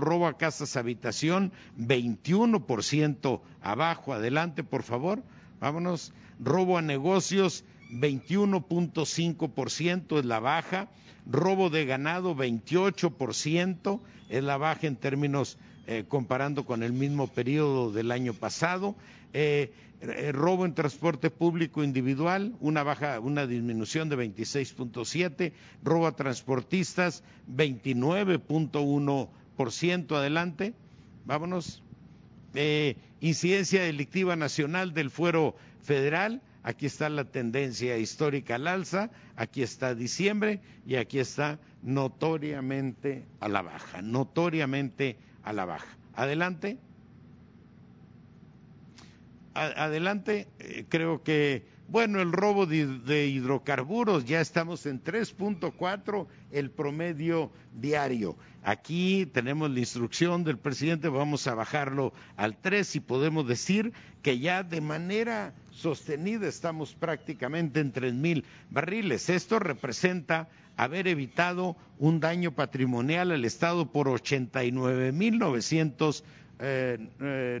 robo 0.00 0.26
a 0.26 0.36
casas 0.36 0.76
habitación 0.76 1.52
21% 1.78 3.40
abajo. 3.60 4.12
Adelante, 4.12 4.64
por 4.64 4.82
favor. 4.82 5.22
Vámonos. 5.60 6.12
Robo 6.40 6.78
a 6.78 6.82
negocios 6.82 7.64
21.5% 7.90 10.18
es 10.18 10.24
la 10.24 10.40
baja. 10.40 10.88
Robo 11.26 11.70
de 11.70 11.86
ganado 11.86 12.34
28% 12.34 14.00
es 14.28 14.44
la 14.44 14.56
baja 14.56 14.86
en 14.86 14.96
términos 14.96 15.58
eh, 15.86 16.04
comparando 16.08 16.64
con 16.64 16.82
el 16.82 16.92
mismo 16.92 17.28
periodo 17.28 17.92
del 17.92 18.10
año 18.10 18.34
pasado. 18.34 18.96
Eh, 19.34 19.70
eh, 20.00 20.32
robo 20.32 20.64
en 20.64 20.74
transporte 20.74 21.28
público 21.28 21.82
individual, 21.82 22.54
una 22.60 22.84
baja, 22.84 23.18
una 23.18 23.48
disminución 23.48 24.08
de 24.08 24.16
26.7, 24.16 25.52
robo 25.82 26.06
a 26.06 26.14
transportistas 26.14 27.24
29.1%, 27.50 30.16
adelante, 30.16 30.74
vámonos. 31.24 31.82
Eh, 32.54 32.94
incidencia 33.20 33.82
delictiva 33.82 34.36
nacional 34.36 34.94
del 34.94 35.10
fuero 35.10 35.56
federal, 35.82 36.42
aquí 36.62 36.86
está 36.86 37.08
la 37.08 37.24
tendencia 37.24 37.98
histórica 37.98 38.54
al 38.54 38.68
alza, 38.68 39.10
aquí 39.34 39.62
está 39.62 39.96
diciembre 39.96 40.60
y 40.86 40.94
aquí 40.94 41.18
está 41.18 41.58
notoriamente 41.82 43.24
a 43.40 43.48
la 43.48 43.62
baja, 43.62 44.00
notoriamente 44.00 45.16
a 45.42 45.52
la 45.52 45.64
baja. 45.64 45.88
Adelante 46.14 46.78
adelante, 49.54 50.48
eh, 50.58 50.84
creo 50.88 51.22
que, 51.22 51.64
bueno, 51.88 52.20
el 52.20 52.32
robo 52.32 52.66
de, 52.66 53.28
hidrocarburos, 53.28 54.24
ya 54.24 54.40
estamos 54.40 54.86
en 54.86 55.02
3.4 55.02 56.26
el 56.50 56.70
promedio 56.70 57.52
diario. 57.72 58.36
Aquí 58.62 59.26
tenemos 59.26 59.70
la 59.70 59.80
instrucción 59.80 60.42
del 60.42 60.58
presidente, 60.58 61.08
vamos 61.08 61.46
a 61.46 61.54
bajarlo 61.54 62.14
al 62.36 62.56
3 62.56 62.96
y 62.96 63.00
podemos 63.00 63.46
decir 63.46 63.92
que 64.22 64.38
ya 64.38 64.62
de 64.62 64.80
manera 64.80 65.52
sostenida 65.70 66.48
estamos 66.48 66.94
prácticamente 66.94 67.80
en 67.80 67.92
3 67.92 68.14
mil 68.14 68.46
barriles. 68.70 69.28
Esto 69.28 69.58
representa 69.58 70.48
haber 70.76 71.08
evitado 71.08 71.76
un 71.98 72.20
daño 72.20 72.52
patrimonial 72.52 73.32
al 73.32 73.44
Estado 73.44 73.92
por 73.92 74.08
89.998 74.08 76.22
eh, 76.60 77.10
eh, 77.20 77.58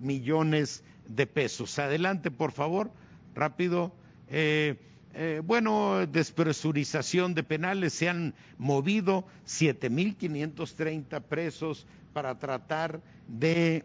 millones 0.00 0.82
de 1.08 1.26
pesos. 1.26 1.78
Adelante, 1.78 2.30
por 2.30 2.52
favor, 2.52 2.90
rápido. 3.34 3.92
Eh, 4.28 4.76
eh, 5.14 5.40
bueno, 5.44 6.06
despresurización 6.06 7.34
de 7.34 7.42
penales, 7.42 7.94
se 7.94 8.08
han 8.08 8.34
movido 8.58 9.26
7.530 9.46 11.22
presos 11.22 11.86
para 12.12 12.38
tratar 12.38 13.00
de, 13.26 13.84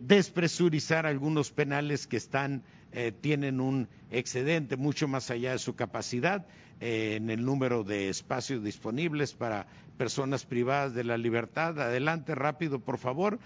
despresurizar 0.00 1.06
algunos 1.06 1.50
penales 1.50 2.06
que 2.06 2.16
están, 2.16 2.62
eh, 2.92 3.12
tienen 3.12 3.60
un 3.60 3.88
excedente 4.10 4.76
mucho 4.76 5.08
más 5.08 5.30
allá 5.30 5.52
de 5.52 5.58
su 5.58 5.74
capacidad 5.74 6.46
en 6.84 7.30
el 7.30 7.44
número 7.44 7.84
de 7.84 8.08
espacios 8.08 8.64
disponibles 8.64 9.34
para 9.34 9.68
personas 9.96 10.44
privadas 10.44 10.94
de 10.94 11.04
la 11.04 11.16
libertad. 11.16 11.80
Adelante, 11.80 12.34
rápido, 12.34 12.80
por 12.80 12.98
favor. 12.98 13.38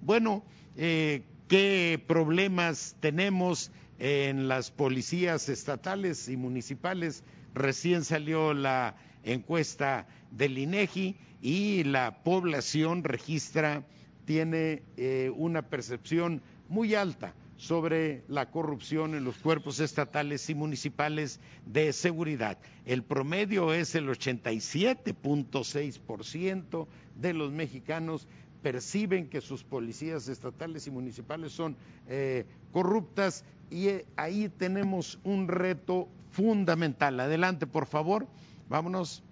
bueno, 0.00 0.42
eh, 0.76 1.22
qué 1.46 2.02
problemas 2.04 2.96
tenemos 2.98 3.70
en 4.00 4.48
las 4.48 4.72
policías 4.72 5.48
estatales 5.48 6.28
y 6.28 6.36
municipales. 6.36 7.22
Recién 7.54 8.02
salió 8.02 8.54
la 8.54 8.96
encuesta 9.22 10.08
del 10.32 10.58
INEGI 10.58 11.16
y 11.42 11.84
la 11.84 12.24
población 12.24 13.04
registra, 13.04 13.84
tiene 14.24 14.82
eh, 14.96 15.30
una 15.36 15.62
percepción 15.62 16.42
muy 16.68 16.96
alta 16.96 17.34
sobre 17.62 18.24
la 18.26 18.50
corrupción 18.50 19.14
en 19.14 19.22
los 19.22 19.38
cuerpos 19.38 19.78
estatales 19.78 20.50
y 20.50 20.54
municipales 20.56 21.38
de 21.64 21.92
seguridad. 21.92 22.58
El 22.86 23.04
promedio 23.04 23.72
es 23.72 23.94
el 23.94 24.08
87.6% 24.08 26.88
de 27.14 27.34
los 27.34 27.52
mexicanos 27.52 28.26
perciben 28.64 29.28
que 29.28 29.40
sus 29.40 29.62
policías 29.62 30.26
estatales 30.26 30.88
y 30.88 30.90
municipales 30.90 31.52
son 31.52 31.76
eh, 32.08 32.46
corruptas 32.72 33.44
y 33.70 33.86
eh, 33.88 34.06
ahí 34.16 34.48
tenemos 34.48 35.20
un 35.22 35.46
reto 35.46 36.08
fundamental. 36.32 37.20
Adelante, 37.20 37.68
por 37.68 37.86
favor, 37.86 38.26
vámonos. 38.68 39.22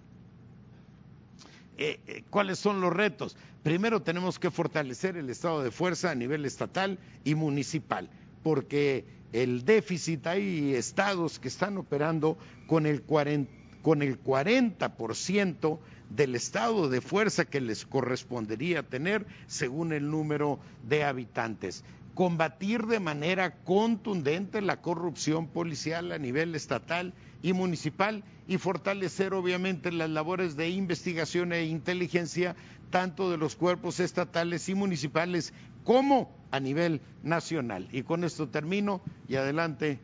Eh, 1.77 2.23
¿Cuáles 2.29 2.59
son 2.59 2.79
los 2.79 2.93
retos? 2.93 3.35
Primero 3.63 4.01
tenemos 4.01 4.39
que 4.39 4.49
fortalecer 4.49 5.17
el 5.17 5.29
estado 5.29 5.61
de 5.61 5.69
fuerza 5.69 6.09
a 6.09 6.15
nivel 6.15 6.45
estatal 6.45 6.97
y 7.23 7.35
municipal, 7.35 8.09
porque 8.43 9.05
el 9.33 9.63
déficit 9.65 10.27
hay 10.27 10.75
estados 10.75 11.39
que 11.39 11.47
están 11.47 11.77
operando 11.77 12.37
con 12.67 12.85
el 12.85 13.01
40, 13.01 13.51
con 13.81 14.01
el 14.01 14.21
40% 14.21 15.79
del 16.09 16.35
estado 16.35 16.89
de 16.89 17.01
fuerza 17.01 17.45
que 17.45 17.61
les 17.61 17.85
correspondería 17.85 18.83
tener 18.83 19.25
según 19.47 19.93
el 19.93 20.09
número 20.09 20.59
de 20.87 21.03
habitantes. 21.03 21.83
Combatir 22.13 22.85
de 22.87 22.99
manera 22.99 23.55
contundente 23.63 24.61
la 24.61 24.81
corrupción 24.81 25.47
policial 25.47 26.11
a 26.11 26.17
nivel 26.17 26.53
estatal 26.55 27.13
y 27.41 27.53
municipal 27.53 28.23
y 28.51 28.57
fortalecer 28.57 29.33
obviamente 29.33 29.93
las 29.93 30.09
labores 30.09 30.57
de 30.57 30.69
investigación 30.69 31.53
e 31.53 31.63
inteligencia 31.63 32.53
tanto 32.89 33.31
de 33.31 33.37
los 33.37 33.55
cuerpos 33.55 34.01
estatales 34.01 34.67
y 34.67 34.75
municipales 34.75 35.53
como 35.85 36.29
a 36.51 36.59
nivel 36.59 36.99
nacional. 37.23 37.87
Y 37.93 38.03
con 38.03 38.25
esto 38.25 38.49
termino 38.49 38.99
y 39.29 39.37
adelante, 39.37 39.99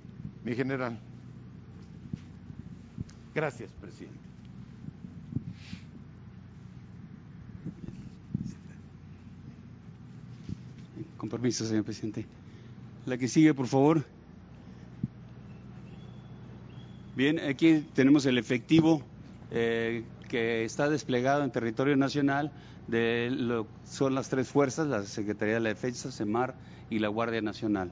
mi 0.46 0.56
general. 0.56 0.98
Gracias, 3.36 3.70
presidente. 3.82 4.18
Con 11.18 11.28
permiso, 11.28 11.66
señor 11.66 11.84
presidente. 11.84 12.26
La 13.06 13.18
que 13.18 13.28
sigue, 13.28 13.54
por 13.54 13.68
favor. 13.68 14.06
Bien, 17.18 17.40
aquí 17.40 17.84
tenemos 17.96 18.26
el 18.28 18.38
efectivo 18.38 19.02
eh, 19.50 20.04
que 20.30 20.64
está 20.64 20.88
desplegado 20.88 21.44
en 21.44 21.50
territorio 21.50 21.98
nacional 21.98 22.52
de 22.88 23.30
lo 23.32 23.66
son 23.86 24.14
las 24.14 24.30
tres 24.30 24.50
fuerzas, 24.50 24.86
la 24.86 25.04
Secretaría 25.04 25.56
de 25.56 25.62
la 25.62 25.70
Defensa, 25.70 26.12
CEMAR 26.12 26.54
y 26.92 27.00
la 27.00 27.08
Guardia 27.08 27.42
Nacional. 27.42 27.92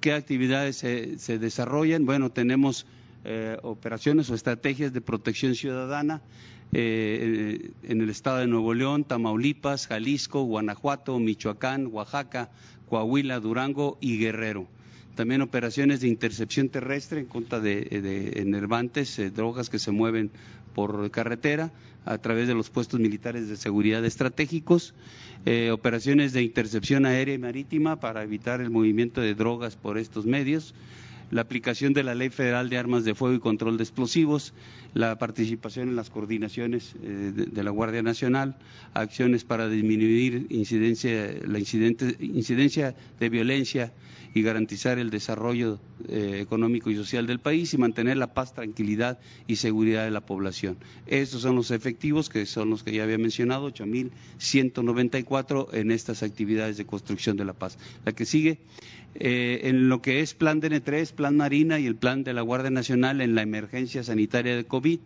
¿qué 0.00 0.12
actividades 0.12 0.76
se, 0.76 1.38
desarrollan? 1.38 2.06
Bueno, 2.06 2.30
tenemos 2.30 2.86
operaciones 3.62 4.30
o 4.30 4.34
estrategias 4.34 4.92
de 4.92 5.02
protección 5.02 5.54
ciudadana 5.54 6.22
eh, 6.72 7.70
en 7.82 8.00
el 8.02 8.10
estado 8.10 8.38
de 8.38 8.46
Nuevo 8.46 8.74
León, 8.74 9.04
Tamaulipas, 9.04 9.86
Jalisco, 9.86 10.42
Guanajuato, 10.42 11.18
Michoacán, 11.18 11.86
Oaxaca, 11.86 12.50
Coahuila, 12.88 13.40
Durango 13.40 13.96
y 14.00 14.18
Guerrero. 14.18 14.66
También 15.14 15.42
operaciones 15.42 16.00
de 16.00 16.08
intercepción 16.08 16.68
terrestre 16.68 17.20
en 17.20 17.26
contra 17.26 17.58
de, 17.58 18.32
enervantes, 18.36 19.18
eh, 19.18 19.30
drogas 19.30 19.70
que 19.70 19.78
se 19.78 19.90
mueven 19.90 20.30
por 20.78 21.10
carretera 21.10 21.72
a 22.04 22.18
través 22.18 22.46
de 22.46 22.54
los 22.54 22.70
puestos 22.70 23.00
militares 23.00 23.48
de 23.48 23.56
seguridad 23.56 24.04
estratégicos, 24.04 24.94
eh, 25.44 25.72
operaciones 25.72 26.32
de 26.32 26.42
intercepción 26.42 27.04
aérea 27.04 27.34
y 27.34 27.38
marítima 27.38 27.98
para 27.98 28.22
evitar 28.22 28.60
el 28.60 28.70
movimiento 28.70 29.20
de 29.20 29.34
drogas 29.34 29.74
por 29.74 29.98
estos 29.98 30.24
medios, 30.24 30.76
la 31.30 31.42
aplicación 31.42 31.92
de 31.92 32.02
la 32.02 32.14
Ley 32.14 32.30
Federal 32.30 32.70
de 32.70 32.78
Armas 32.78 33.04
de 33.04 33.14
Fuego 33.14 33.36
y 33.36 33.40
Control 33.40 33.76
de 33.76 33.84
Explosivos, 33.84 34.54
la 34.94 35.18
participación 35.18 35.88
en 35.88 35.96
las 35.96 36.10
coordinaciones 36.10 36.94
eh, 37.02 37.32
de, 37.34 37.62
la 37.62 37.70
Guardia 37.70 38.02
Nacional, 38.02 38.56
acciones 38.94 39.44
para 39.44 39.68
disminuir 39.68 40.46
incidencia, 40.50 41.30
la 41.46 41.58
incidencia 41.58 42.94
de 43.18 43.28
violencia 43.28 43.92
y 44.34 44.42
garantizar 44.42 44.98
el 44.98 45.10
desarrollo 45.10 45.80
eh, 46.08 46.40
económico 46.42 46.90
y 46.90 46.96
social 46.96 47.26
del 47.26 47.40
país 47.40 47.72
y 47.74 47.78
mantener 47.78 48.16
la 48.16 48.34
paz, 48.34 48.54
tranquilidad 48.54 49.18
y 49.46 49.56
seguridad 49.56 50.04
de 50.04 50.10
la 50.10 50.20
población. 50.20 50.78
Estos 51.06 51.42
son 51.42 51.56
los 51.56 51.70
efectivos 51.70 52.28
que 52.28 52.46
son 52.46 52.70
los 52.70 52.82
que 52.82 52.92
ya 52.92 53.04
había 53.04 53.18
mencionado, 53.18 53.70
8.194 53.70 55.74
en 55.74 55.90
estas 55.90 56.22
actividades 56.22 56.76
de 56.76 56.86
construcción 56.86 57.36
de 57.36 57.44
la 57.44 57.52
paz. 57.52 57.78
La 58.04 58.12
que 58.12 58.24
sigue, 58.24 58.58
eh, 59.14 59.60
en 59.64 59.88
lo 59.88 60.02
que 60.02 60.20
es 60.20 60.34
plan 60.34 60.60
DN3, 60.60 61.12
plan 61.18 61.36
Marina 61.36 61.78
y 61.80 61.86
el 61.86 61.96
plan 61.96 62.22
de 62.22 62.32
la 62.32 62.42
Guardia 62.42 62.70
Nacional 62.70 63.20
en 63.20 63.34
la 63.34 63.42
emergencia 63.42 64.04
sanitaria 64.04 64.54
de 64.54 64.62
COVID, 64.64 65.00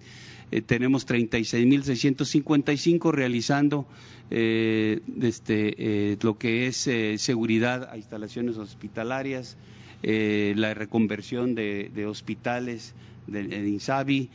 eh, 0.51 0.61
tenemos 0.61 1.09
36.655 1.09 3.11
realizando 3.13 3.87
eh, 4.31 5.01
este, 5.23 6.13
eh, 6.13 6.19
lo 6.21 6.37
que 6.37 6.67
es 6.67 6.91
seguridad 7.17 7.89
a 7.91 7.97
instalaciones 7.97 8.59
hospitalarias, 8.59 9.57
la 10.03 10.75
reconversión 10.75 11.55
de, 11.55 12.05
hospitales 12.07 12.95
de, 13.29 13.69
INSABI, 13.69 14.29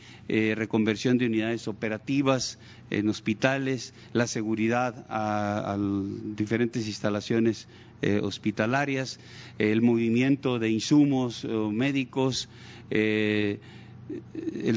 reconversión 0.56 1.18
de 1.18 1.26
unidades 1.26 1.68
operativas 1.68 2.58
en 2.90 3.08
hospitales, 3.08 3.94
la 4.14 4.26
seguridad 4.26 5.06
a, 5.10 5.74
a 5.74 5.78
diferentes 6.34 6.88
instalaciones 6.88 7.68
hospitalarias, 8.22 9.18
el 9.58 9.82
movimiento 9.82 10.58
de 10.58 10.70
insumos 10.70 11.44
médicos, 11.44 12.48
el 12.90 13.58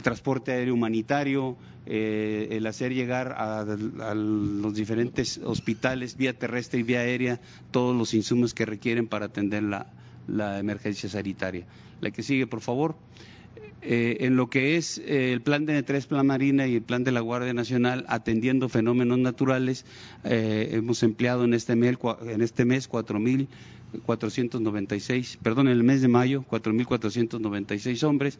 transporte 0.02 0.52
aéreo 0.52 0.74
humanitario, 0.74 1.58
eh, 1.88 2.50
el 2.52 2.68
hacer 2.68 2.94
llegar 2.94 3.34
a, 3.38 3.66
los 4.14 4.76
diferentes 4.76 5.40
hospitales 5.44 6.16
vía 6.16 6.38
terrestre 6.38 6.80
y 6.80 6.84
vía 6.84 7.00
aérea 7.00 7.40
todos 7.72 7.96
los 7.96 8.14
insumos 8.14 8.54
que 8.54 8.66
requieren 8.66 9.08
para 9.08 9.26
atender 9.26 9.64
la, 9.64 10.60
emergencia 10.60 11.10
sanitaria. 11.10 11.66
La 12.00 12.12
que 12.12 12.22
sigue, 12.24 12.46
por 12.46 12.62
favor. 12.62 12.96
Eh, 13.84 14.18
en 14.22 14.36
lo 14.36 14.50
que 14.50 14.78
es 14.78 15.00
eh, 15.00 15.34
el 15.34 15.42
plan 15.42 15.66
de 15.66 15.84
N3, 15.84 16.06
plan 16.06 16.28
Marina 16.28 16.68
y 16.68 16.76
el 16.76 16.82
plan 16.84 17.04
de 17.04 17.12
la 17.12 17.20
Guardia 17.20 17.54
Nacional 17.54 18.06
atendiendo 18.08 18.70
fenómenos 18.70 19.18
naturales, 19.18 19.86
hemos 20.24 21.04
empleado 21.04 21.46
en 21.46 21.54
este 21.54 21.76
mes, 21.76 21.98
en 22.28 22.42
este 22.42 22.66
mes 22.66 22.90
4.000 22.90 23.48
496, 24.06 25.40
perdón, 25.42 25.68
en 25.68 25.74
el 25.74 25.84
mes 25.84 26.02
de 26.02 26.08
mayo, 26.08 26.46
4.496 26.50 28.04
hombres, 28.04 28.40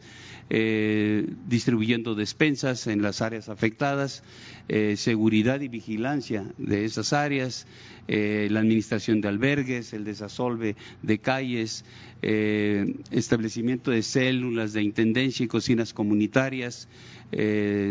eh, 0.50 1.26
distribuyendo 1.46 2.14
despensas 2.14 2.86
en 2.86 3.02
las 3.02 3.22
áreas 3.22 3.48
afectadas, 3.48 4.22
eh, 4.68 4.96
seguridad 4.96 5.60
y 5.60 5.68
vigilancia 5.68 6.46
de 6.58 6.84
esas 6.84 7.12
áreas, 7.12 7.66
eh, 8.08 8.48
la 8.50 8.60
administración 8.60 9.20
de 9.20 9.28
albergues, 9.28 9.92
el 9.92 10.04
desasolve 10.04 10.76
de 11.02 11.18
calles, 11.18 11.84
establecimiento 12.22 13.90
de 13.90 14.02
células 14.02 14.72
de 14.72 14.82
intendencia 14.82 15.42
y 15.42 15.48
cocinas 15.48 15.92
comunitarias, 15.92 16.86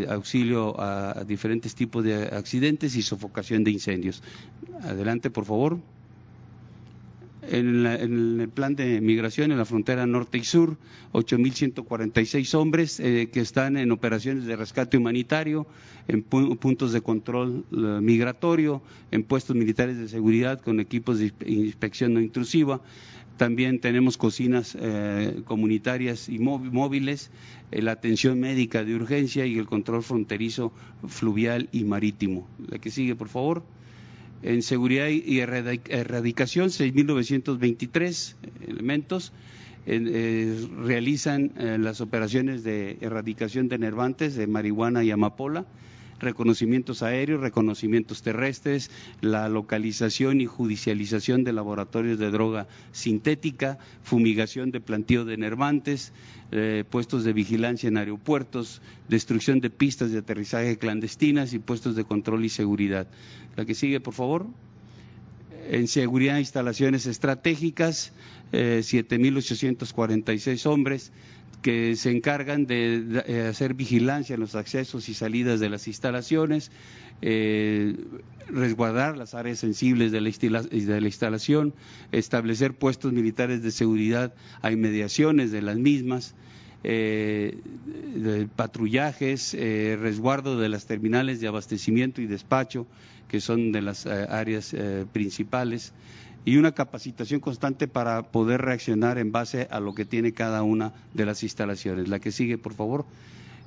auxilio 0.08 0.80
a 0.80 1.26
diferentes 1.28 1.76
tipos 1.76 2.06
de 2.06 2.16
accidentes 2.28 2.96
y 2.96 3.02
sofocación 3.02 3.66
de 3.66 3.72
incendios. 3.72 4.24
Adelante, 4.84 5.30
por 5.32 5.44
favor 5.44 5.82
en, 7.42 7.86
el 7.86 8.50
plan 8.50 8.76
de 8.76 9.02
migración 9.02 9.52
en 9.52 9.58
la 9.58 9.66
frontera 9.66 10.06
norte 10.06 10.38
y 10.38 10.44
sur, 10.44 10.78
8.146 11.14 12.54
hombres 12.56 13.00
eh, 13.00 13.30
que 13.32 13.40
están 13.40 13.78
en 13.78 13.92
operaciones 13.92 14.46
de 14.46 14.56
rescate 14.56 14.98
humanitario, 14.98 15.68
en 16.08 16.24
puntos 16.24 16.94
de 16.94 17.02
control 17.02 17.66
eh, 17.72 17.76
migratorio, 18.02 18.82
en 19.12 19.24
puestos 19.24 19.56
militares 19.56 19.98
de 19.98 20.08
seguridad 20.08 20.62
con 20.62 20.80
equipos 20.80 21.20
de 21.20 21.34
inspección 21.46 22.14
no 22.14 22.22
intrusiva. 22.22 22.82
También 23.38 23.80
tenemos 23.80 24.18
cocinas 24.18 24.78
eh, 24.80 25.42
comunitarias 25.46 26.30
y 26.30 26.38
móviles, 26.38 27.32
la 27.72 27.94
atención 27.94 28.40
médica 28.40 28.84
de 28.84 28.94
urgencia 28.94 29.46
y 29.48 29.58
el 29.58 29.66
control 29.66 30.04
fronterizo 30.04 30.72
fluvial 31.08 31.68
y 31.72 31.86
marítimo. 31.86 32.48
La 32.68 32.78
que 32.78 32.92
sigue, 32.92 33.16
por 33.16 33.30
favor. 33.30 33.64
En 34.44 34.64
seguridad 34.64 35.08
y 35.08 35.40
erradicación, 35.40 36.70
6.923 36.70 38.36
elementos. 38.68 39.34
Eh, 39.88 40.68
realizan 40.84 41.52
eh, 41.58 41.78
las 41.80 42.02
operaciones 42.02 42.64
de 42.64 42.98
erradicación 43.02 43.68
de 43.68 43.80
nervantes 43.80 44.36
de 44.36 44.48
marihuana 44.48 45.04
y 45.04 45.12
amapola. 45.12 45.66
Reconocimientos 46.22 47.04
aéreos, 47.04 47.42
reconocimientos 47.42 48.22
terrestres, 48.22 48.90
la 49.20 49.50
localización 49.50 50.40
y 50.40 50.46
judicialización 50.46 51.44
de 51.44 51.54
laboratorios 51.54 52.20
de 52.20 52.32
droga 52.32 52.68
sintética, 52.92 53.80
fumigación 54.04 54.72
de 54.72 54.80
plantío 54.80 55.26
de 55.26 55.38
nervantes, 55.38 56.14
eh, 56.52 56.86
puestos 56.90 57.24
de 57.24 57.34
vigilancia 57.34 57.90
en 57.90 57.98
aeropuertos, 57.98 58.82
destrucción 59.10 59.60
de 59.60 59.70
pistas 59.70 60.12
de 60.12 60.20
aterrizaje 60.20 60.78
clandestinas 60.78 61.54
y 61.54 61.60
puestos 61.60 61.96
de 61.96 62.06
control 62.06 62.46
y 62.46 62.50
seguridad. 62.50 63.08
La 63.56 63.66
que 63.66 63.76
sigue, 63.76 64.00
por 64.00 64.14
favor 64.14 64.48
en 65.70 65.88
seguridad 65.88 66.38
instalaciones 66.38 67.06
estratégicas, 67.06 68.12
eh, 68.52 68.82
7.846 68.84 70.66
hombres 70.66 71.12
que 71.62 71.96
se 71.96 72.12
encargan 72.12 72.66
de, 72.66 73.24
eh, 73.28 73.48
hacer 73.50 73.74
vigilancia 73.74 74.34
en 74.34 74.40
los 74.40 74.56
accesos 74.56 75.10
y 75.10 75.14
salidas 75.14 75.60
de 75.60 75.70
las 75.70 75.88
instalaciones, 75.88 76.72
eh, 77.22 77.96
resguardar 78.50 79.18
las 79.18 79.36
áreas 79.36 79.60
sensibles 79.60 80.12
de 80.12 80.22
la, 80.22 81.08
instalación, 81.08 81.74
establecer 82.12 82.74
puestos 82.74 83.14
militares 83.14 83.62
de 83.62 83.72
seguridad 83.72 84.34
a 84.62 84.72
inmediaciones 84.72 85.52
de 85.52 85.62
las 85.62 85.78
mismas, 85.78 86.34
eh, 86.84 87.58
patrullajes, 88.56 89.54
resguardo 89.54 90.60
de 90.60 90.68
las 90.68 90.88
terminales 90.88 91.40
de 91.40 91.48
abastecimiento 91.48 92.22
y 92.22 92.26
despacho, 92.26 92.88
que 93.28 93.40
son 93.40 93.72
de 93.72 93.82
las 93.82 94.08
áreas 94.08 94.76
principales, 95.14 95.94
y 96.46 96.58
una 96.58 96.72
capacitación 96.74 97.40
constante 97.40 97.88
para 97.88 98.24
poder 98.24 98.62
reaccionar 98.62 99.18
en 99.18 99.32
base 99.32 99.68
a 99.70 99.80
lo 99.80 99.94
que 99.94 100.06
tiene 100.06 100.34
cada 100.34 100.64
una 100.64 100.94
de 101.14 101.26
las 101.26 101.44
instalaciones. 101.44 102.10
La 102.10 102.20
que 102.20 102.32
sigue, 102.32 102.58
por 102.58 102.74
favor. 102.74 103.06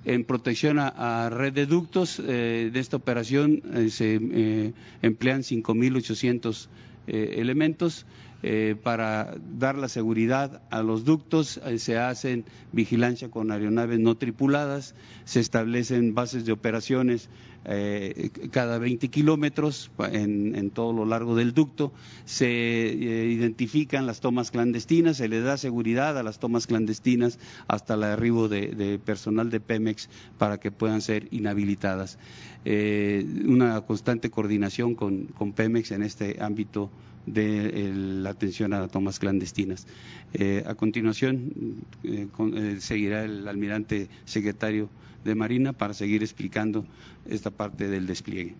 En 0.04 0.24
protección 0.24 0.78
a, 0.78 1.30
red 1.30 1.52
de 1.52 1.66
ductos 1.66 2.20
eh, 2.20 2.70
de 2.72 2.80
esta 2.80 2.96
operación 2.96 3.62
se 3.88 4.74
emplean 5.00 5.40
5.800 5.42 6.68
elementos 7.06 8.04
eh, 8.46 8.76
para 8.76 9.38
dar 9.58 9.78
la 9.78 9.88
seguridad 9.88 10.60
a 10.70 10.82
los 10.82 11.06
ductos, 11.06 11.58
eh, 11.64 11.78
se 11.78 11.96
hacen 11.96 12.44
vigilancia 12.72 13.30
con 13.30 13.50
aeronaves 13.50 13.98
no 14.00 14.18
tripuladas, 14.18 14.94
se 15.24 15.40
establecen 15.40 16.14
bases 16.14 16.44
de 16.44 16.52
operaciones 16.52 17.30
eh, 17.64 18.28
cada 18.50 18.76
20 18.76 19.08
kilómetros 19.08 19.90
en, 20.12 20.70
todo 20.72 20.92
lo 20.92 21.06
largo 21.06 21.34
del 21.34 21.54
ducto, 21.54 21.94
se 22.26 22.50
identifican 22.50 24.04
las 24.04 24.20
tomas 24.20 24.50
clandestinas, 24.50 25.16
se 25.16 25.28
le 25.28 25.40
da 25.40 25.56
seguridad 25.56 26.18
a 26.18 26.22
las 26.22 26.38
tomas 26.38 26.66
clandestinas 26.66 27.38
hasta 27.66 27.94
el 27.94 28.02
arribo 28.02 28.50
de, 28.50 29.00
personal 29.02 29.48
de 29.48 29.60
Pemex 29.60 30.10
para 30.36 30.60
que 30.60 30.70
puedan 30.70 31.00
ser 31.00 31.28
inhabilitadas. 31.30 32.18
una 32.66 33.80
constante 33.86 34.28
coordinación 34.28 34.94
con, 34.94 35.28
con 35.28 35.54
Pemex 35.54 35.92
en 35.92 36.02
este 36.02 36.42
ámbito 36.42 36.90
de 37.26 37.92
la 37.94 38.30
atención 38.30 38.72
a 38.74 38.88
tomas 38.88 39.18
clandestinas. 39.18 39.86
Eh, 40.32 40.64
a 40.66 40.74
continuación, 40.74 41.84
eh, 42.02 42.28
eh, 42.54 42.76
seguirá 42.80 43.24
el 43.24 43.48
almirante 43.48 44.08
secretario 44.24 44.90
de 45.24 45.34
Marina 45.34 45.72
para 45.72 45.94
seguir 45.94 46.22
explicando 46.22 46.84
esta 47.28 47.50
parte 47.50 47.88
del 47.88 48.06
despliegue. 48.06 48.54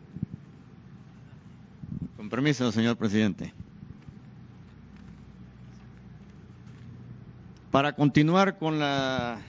Con 2.17 2.31
permiso, 2.31 2.71
señor 2.73 2.97
presidente. 2.97 3.53
Para 7.71 7.95
continuar 7.95 8.57
con 8.59 8.79
la 8.79 9.41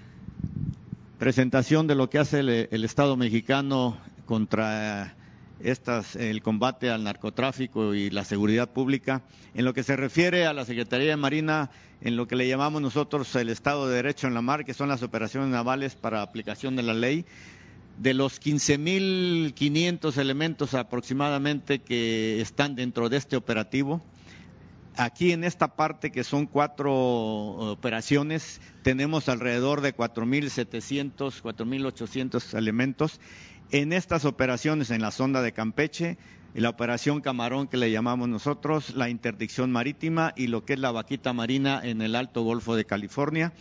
presentación 1.20 1.88
de 1.88 1.95
lo 1.95 2.09
que 2.09 2.20
hace 2.20 2.39
el 2.39 2.84
Estado 2.84 3.16
mexicano 3.16 3.97
contra 4.26 5.14
estas, 5.60 6.16
el 6.16 6.41
combate 6.41 6.89
al 6.89 7.03
narcotráfico 7.03 7.93
y 7.93 8.10
la 8.10 8.26
seguridad 8.26 8.70
pública. 8.70 9.24
En 9.53 9.66
lo 9.66 9.74
que 9.74 9.84
se 9.84 9.95
refiere 9.95 10.45
a 10.45 10.53
la 10.53 10.66
Secretaría 10.66 11.10
de 11.10 11.18
Marina, 11.18 11.72
en 12.01 12.18
lo 12.18 12.28
que 12.28 12.36
le 12.36 12.47
llamamos 12.47 12.82
nosotros 12.82 13.34
el 13.36 13.49
Estado 13.49 13.88
de 13.88 13.95
Derecho 13.95 14.28
en 14.28 14.34
la 14.34 14.41
mar, 14.41 14.66
que 14.66 14.74
son 14.74 14.89
las 14.89 15.03
operaciones 15.03 15.49
navales 15.49 15.95
para 15.95 16.22
aplicación 16.22 16.76
de 16.76 16.84
la 16.84 16.93
ley, 16.93 17.26
de 17.97 18.14
los 18.14 18.41
15.500 18.41 20.18
elementos 20.18 20.74
aproximadamente 20.74 21.80
que 21.80 22.41
están 22.41 22.76
dentro 22.76 23.08
de 23.08 23.18
este 23.18 23.38
operativo, 23.38 24.01
aquí 24.97 25.32
en 25.32 25.43
esta 25.43 25.76
parte 25.76 26.12
que 26.12 26.24
son 26.24 26.45
cuatro 26.45 26.93
operaciones, 26.93 28.62
tenemos 28.84 29.30
alrededor 29.30 29.82
de 29.82 29.95
4.700, 29.95 31.41
4.800 31.41 32.58
elementos 32.58 33.20
en 33.72 33.93
estas 33.93 34.26
operaciones 34.26 34.91
en 34.91 35.01
la 35.01 35.11
sonda 35.11 35.41
de 35.41 35.51
Campeche, 35.51 36.18
la 36.53 36.70
operación 36.70 37.22
Camarón 37.22 37.68
que 37.68 37.78
le 37.78 37.91
llamamos 37.91 38.30
nosotros, 38.30 38.95
la 38.95 39.09
interdicción 39.09 39.72
marítima 39.72 40.34
y 40.38 40.47
lo 40.47 40.63
que 40.63 40.74
es 40.74 40.80
la 40.80 40.91
vaquita 40.91 41.34
marina 41.34 41.82
en 41.84 42.01
el 42.01 42.16
Alto 42.16 42.43
Golfo 42.43 42.76
de 42.76 42.86
California. 42.86 43.51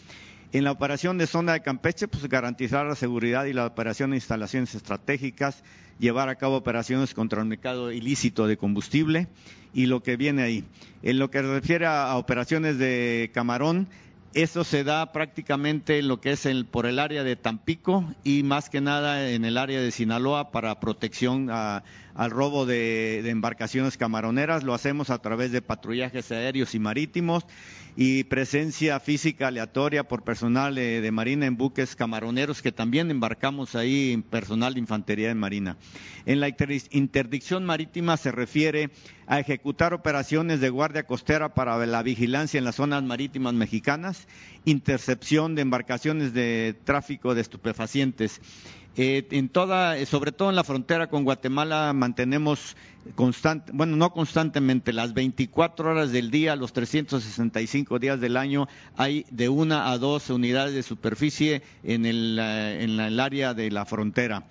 En 0.53 0.63
la 0.63 0.71
operación 0.71 1.19
de 1.19 1.27
sonda 1.27 1.55
de 1.55 1.63
Campeche, 1.63 2.07
pues 2.07 2.29
garantizar 2.29 2.87
la 2.87 2.95
seguridad 2.95 3.47
y 3.47 3.53
la 3.53 3.67
operación 3.67 4.11
de 4.11 4.17
instalaciones 4.19 4.77
estratégicas, 4.77 5.65
llevar 5.99 6.29
a 6.29 6.37
cabo 6.37 6.57
operaciones 6.57 7.15
contra 7.15 7.41
el 7.41 7.49
mercado 7.49 7.91
ilícito 7.91 8.47
de 8.47 8.57
combustible 8.57 9.27
y 9.73 9.87
lo 9.87 10.05
que 10.05 10.17
viene 10.17 10.43
ahí. 10.43 10.65
En 11.03 11.19
lo 11.19 11.31
que 11.31 11.43
refiere 11.43 11.87
a 11.87 12.17
operaciones 12.17 12.79
de 12.79 13.33
Camarón, 13.35 13.89
eso 14.35 14.65
se 14.65 14.85
da 14.85 15.13
prácticamente 15.13 15.99
en 15.99 16.09
lo 16.09 16.21
que 16.21 16.33
es 16.33 16.45
el, 16.45 16.67
por 16.67 16.87
el 16.87 16.99
área 16.99 17.23
de 17.23 17.37
Tampico 17.37 18.05
y 18.25 18.43
más 18.43 18.69
que 18.69 18.81
nada 18.81 19.31
en 19.31 19.45
el 19.45 19.57
área 19.57 19.81
de 19.81 19.91
Sinaloa 19.93 20.51
para 20.51 20.81
protección 20.81 21.51
al 22.15 22.31
robo 22.31 22.67
de 22.67 23.29
embarcaciones 23.29 23.97
camaroneras. 23.97 24.63
Lo 24.63 24.75
hacemos 24.75 25.11
a 25.11 25.19
través 25.19 25.53
de 25.53 25.63
patrullajes 25.63 26.31
aéreos 26.33 26.75
y 26.75 26.79
marítimos 26.79 27.47
y 27.97 28.25
presencia 28.25 28.99
física 28.99 29.49
aleatoria 29.49 30.05
por 30.05 30.25
personal 30.25 30.75
de, 30.75 31.11
Marina 31.13 31.47
en 31.47 31.57
buques 31.57 31.95
camaroneros 31.95 32.61
que 32.61 32.73
también 32.73 33.11
embarcamos 33.11 33.77
ahí 33.77 34.23
personal 34.31 34.75
de 34.75 34.81
infantería 34.81 35.29
de 35.29 35.35
Marina. 35.35 35.77
En 36.27 36.41
la 36.41 36.49
interdicción 36.49 37.65
marítima 37.65 38.17
se 38.17 38.33
refiere 38.33 38.91
a 39.27 39.39
ejecutar 39.39 39.95
operaciones 39.95 40.61
de 40.61 40.71
guardia 40.71 41.05
costera 41.05 41.55
para 41.55 41.85
la 41.87 42.03
vigilancia 42.03 42.59
en 42.59 42.65
las 42.65 42.77
zonas 42.77 43.03
marítimas 43.05 43.55
mexicanas, 43.55 44.27
intercepción 44.65 45.55
de 45.55 45.63
embarcaciones 45.63 46.35
de 46.35 46.75
tráfico 46.85 47.35
de 47.35 47.43
estupefacientes 47.43 48.41
eh, 48.97 49.27
en 49.33 49.49
toda, 49.49 49.99
eh, 49.99 50.07
sobre 50.07 50.31
todo 50.31 50.51
en 50.51 50.57
la 50.57 50.63
frontera 50.63 51.09
con 51.09 51.25
Guatemala, 51.25 51.93
mantenemos 51.93 52.77
constante, 53.17 53.73
bueno, 53.75 53.97
no 53.97 54.13
constantemente, 54.13 54.93
las 54.93 55.15
24 55.15 55.91
horas 55.91 56.13
del 56.13 56.31
día, 56.31 56.55
los 56.55 56.73
365 56.73 57.99
días 57.99 58.21
del 58.21 58.37
año, 58.37 58.69
hay 58.97 59.27
de 59.31 59.49
una 59.49 59.91
a 59.91 59.99
dos 59.99 60.31
unidades 60.31 60.75
de 60.75 60.85
superficie 60.85 61.63
en 61.83 62.07
eh, 62.07 62.85
en 62.85 63.01
el 63.01 63.19
área 63.19 63.53
de 63.53 63.71
la 63.73 63.85
frontera. 63.85 64.45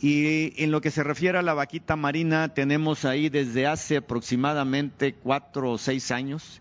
Y 0.00 0.62
en 0.62 0.70
lo 0.70 0.80
que 0.80 0.92
se 0.92 1.02
refiere 1.02 1.38
a 1.38 1.42
la 1.42 1.54
vaquita 1.54 1.96
marina, 1.96 2.54
tenemos 2.54 3.04
ahí 3.04 3.28
desde 3.28 3.66
hace 3.66 3.96
aproximadamente 3.96 5.14
cuatro 5.14 5.72
o 5.72 5.78
seis 5.78 6.10
años 6.10 6.60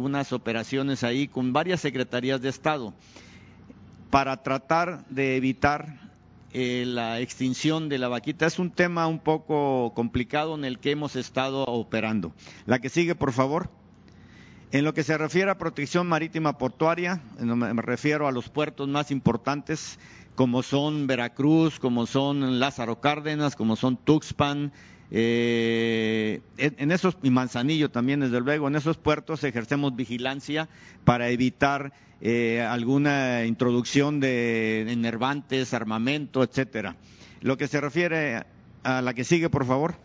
unas 0.00 0.32
operaciones 0.32 1.04
ahí 1.04 1.28
con 1.28 1.52
varias 1.52 1.80
secretarías 1.80 2.40
de 2.40 2.48
Estado 2.48 2.92
para 4.10 4.42
tratar 4.42 5.04
de 5.08 5.36
evitar 5.36 6.03
eh, 6.54 6.84
la 6.86 7.20
extinción 7.20 7.88
de 7.88 7.98
la 7.98 8.08
vaquita. 8.08 8.46
Es 8.46 8.60
un 8.60 8.70
tema 8.70 9.08
un 9.08 9.18
poco 9.18 9.92
complicado 9.94 10.54
en 10.54 10.64
el 10.64 10.78
que 10.78 10.92
hemos 10.92 11.16
estado 11.16 11.64
operando. 11.64 12.32
La 12.64 12.78
que 12.78 12.88
sigue, 12.88 13.16
por 13.16 13.32
favor. 13.32 13.70
En 14.70 14.84
lo 14.84 14.94
que 14.94 15.02
se 15.02 15.18
refiere 15.18 15.50
a 15.50 15.58
protección 15.58 16.06
marítima 16.06 16.56
portuaria, 16.56 17.20
me 17.40 17.82
refiero 17.82 18.28
a 18.28 18.32
los 18.32 18.48
puertos 18.48 18.88
más 18.88 19.10
importantes, 19.10 19.98
como 20.36 20.62
son 20.62 21.08
Veracruz, 21.08 21.80
como 21.80 22.06
son 22.06 22.60
Lázaro 22.60 23.00
Cárdenas, 23.00 23.56
como 23.56 23.74
son 23.74 23.96
Tuxpan, 23.96 24.72
eh, 25.10 26.40
en 26.56 26.90
esos, 26.90 27.16
y 27.22 27.30
Manzanillo 27.30 27.90
también, 27.90 28.20
desde 28.20 28.40
luego, 28.40 28.68
en 28.68 28.76
esos 28.76 28.96
puertos 28.96 29.44
ejercemos 29.44 29.94
vigilancia 29.94 30.68
para 31.04 31.28
evitar 31.28 31.92
eh, 32.26 32.62
alguna 32.62 33.44
introducción 33.44 34.18
de 34.18 34.90
enervantes, 34.90 35.74
armamento, 35.74 36.42
etcétera. 36.42 36.96
Lo 37.42 37.58
que 37.58 37.68
se 37.68 37.82
refiere 37.82 38.46
a 38.82 39.02
la 39.02 39.12
que 39.12 39.24
sigue, 39.24 39.50
por 39.50 39.66
favor. 39.66 39.96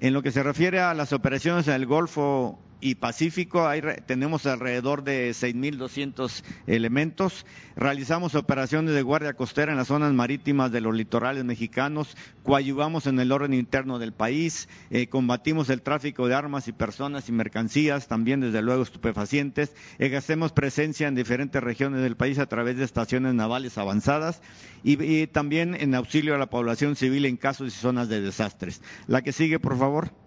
En 0.00 0.14
lo 0.14 0.22
que 0.22 0.32
se 0.32 0.42
refiere 0.42 0.80
a 0.80 0.94
las 0.94 1.12
operaciones 1.12 1.68
en 1.68 1.74
el 1.74 1.84
Golfo 1.84 2.58
y 2.80 2.96
Pacífico 2.96 3.68
tenemos 4.06 4.46
alrededor 4.46 5.02
de 5.02 5.30
6.200 5.30 6.42
elementos. 6.66 7.46
Realizamos 7.74 8.34
operaciones 8.34 8.94
de 8.94 9.02
guardia 9.02 9.34
costera 9.34 9.72
en 9.72 9.78
las 9.78 9.88
zonas 9.88 10.12
marítimas 10.12 10.72
de 10.72 10.80
los 10.80 10.94
litorales 10.94 11.44
mexicanos, 11.44 12.16
coadyuvamos 12.42 13.06
en 13.06 13.18
el 13.20 13.32
orden 13.32 13.54
interno 13.54 13.98
del 13.98 14.12
país, 14.12 14.68
eh, 14.90 15.08
combatimos 15.08 15.70
el 15.70 15.82
tráfico 15.82 16.28
de 16.28 16.34
armas 16.34 16.68
y 16.68 16.72
personas 16.72 17.28
y 17.28 17.32
mercancías, 17.32 18.08
también 18.08 18.40
desde 18.40 18.62
luego 18.62 18.82
estupefacientes, 18.82 19.74
ejercemos 19.98 20.52
presencia 20.52 21.08
en 21.08 21.14
diferentes 21.14 21.62
regiones 21.62 22.02
del 22.02 22.16
país 22.16 22.38
a 22.38 22.46
través 22.46 22.76
de 22.76 22.84
estaciones 22.84 23.34
navales 23.34 23.78
avanzadas 23.78 24.42
y 24.82 25.26
también 25.28 25.74
en 25.74 25.94
auxilio 25.94 26.34
a 26.34 26.38
la 26.38 26.50
población 26.50 26.96
civil 26.96 27.24
en 27.24 27.36
casos 27.36 27.68
y 27.68 27.70
zonas 27.70 28.08
de 28.08 28.20
desastres. 28.20 28.82
La 29.06 29.22
que 29.22 29.32
sigue, 29.32 29.58
por 29.58 29.78
favor. 29.78 30.25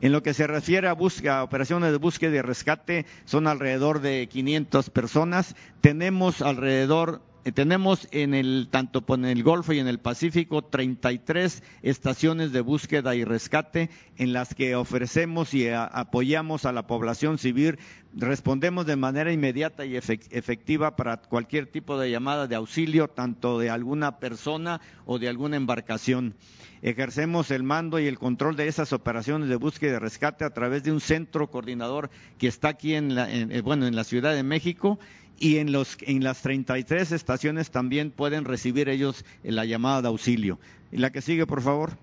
En 0.00 0.12
lo 0.12 0.22
que 0.22 0.34
se 0.34 0.46
refiere 0.46 0.88
a, 0.88 1.42
operaciones 1.42 1.90
de 1.90 1.98
búsqueda 1.98 2.36
y 2.36 2.40
rescate, 2.40 3.06
son 3.24 3.46
alrededor 3.46 4.00
de 4.00 4.28
500 4.30 4.90
personas. 4.90 5.56
Tenemos 5.80 6.42
alrededor 6.42 7.22
tenemos 7.52 8.08
en 8.10 8.32
el 8.32 8.68
tanto 8.70 9.04
en 9.08 9.26
el 9.26 9.42
Golfo 9.42 9.72
y 9.72 9.78
en 9.78 9.86
el 9.86 9.98
Pacífico 9.98 10.62
33 10.62 11.62
estaciones 11.82 12.52
de 12.52 12.62
búsqueda 12.62 13.14
y 13.14 13.24
rescate 13.24 13.90
en 14.16 14.32
las 14.32 14.54
que 14.54 14.76
ofrecemos 14.76 15.52
y 15.52 15.68
apoyamos 15.68 16.64
a 16.64 16.72
la 16.72 16.86
población 16.86 17.36
civil, 17.36 17.78
respondemos 18.14 18.86
de 18.86 18.96
manera 18.96 19.32
inmediata 19.32 19.84
y 19.84 19.96
efectiva 19.96 20.96
para 20.96 21.18
cualquier 21.18 21.66
tipo 21.66 21.98
de 21.98 22.10
llamada 22.10 22.46
de 22.46 22.56
auxilio, 22.56 23.08
tanto 23.08 23.58
de 23.58 23.70
alguna 23.70 24.18
persona 24.18 24.80
o 25.04 25.18
de 25.18 25.28
alguna 25.28 25.56
embarcación. 25.56 26.34
Ejercemos 26.82 27.50
el 27.50 27.62
mando 27.62 27.98
y 27.98 28.06
el 28.06 28.18
control 28.18 28.56
de 28.56 28.68
esas 28.68 28.92
operaciones 28.92 29.48
de 29.48 29.56
búsqueda 29.56 29.96
y 29.96 29.98
rescate 29.98 30.44
a 30.44 30.50
través 30.50 30.84
de 30.84 30.92
un 30.92 31.00
centro 31.00 31.50
coordinador 31.50 32.10
que 32.38 32.46
está 32.46 32.68
aquí 32.68 32.94
en 32.94 33.14
la, 33.14 33.30
eh, 33.32 33.62
bueno, 33.62 33.86
en 33.86 33.96
la 33.96 34.04
Ciudad 34.04 34.34
de 34.34 34.42
México 34.42 34.98
y 35.38 35.58
en, 35.58 35.72
los, 35.72 35.96
en 36.02 36.22
las 36.22 36.42
33 36.42 37.12
estaciones 37.12 37.70
también 37.70 38.10
pueden 38.10 38.44
recibir 38.44 38.88
ellos 38.88 39.24
la 39.42 39.64
llamada 39.64 40.02
de 40.02 40.08
auxilio. 40.08 40.58
La 40.90 41.10
que 41.10 41.22
sigue, 41.22 41.46
por 41.46 41.62
favor. 41.62 41.98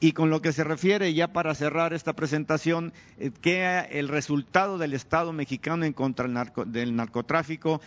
Y 0.00 0.12
con 0.12 0.30
lo 0.30 0.42
que 0.42 0.52
se 0.52 0.64
refiere, 0.64 1.14
ya 1.14 1.32
para 1.32 1.54
cerrar 1.54 1.92
esta 1.92 2.14
presentación, 2.14 2.92
eh, 3.18 3.30
que 3.40 3.86
el 3.90 4.08
resultado 4.08 4.76
del 4.76 4.94
Estado 4.94 5.32
mexicano 5.32 5.84
en 5.84 5.92
contra 5.92 6.26
del 6.66 6.96
narcotráfico 6.96 7.80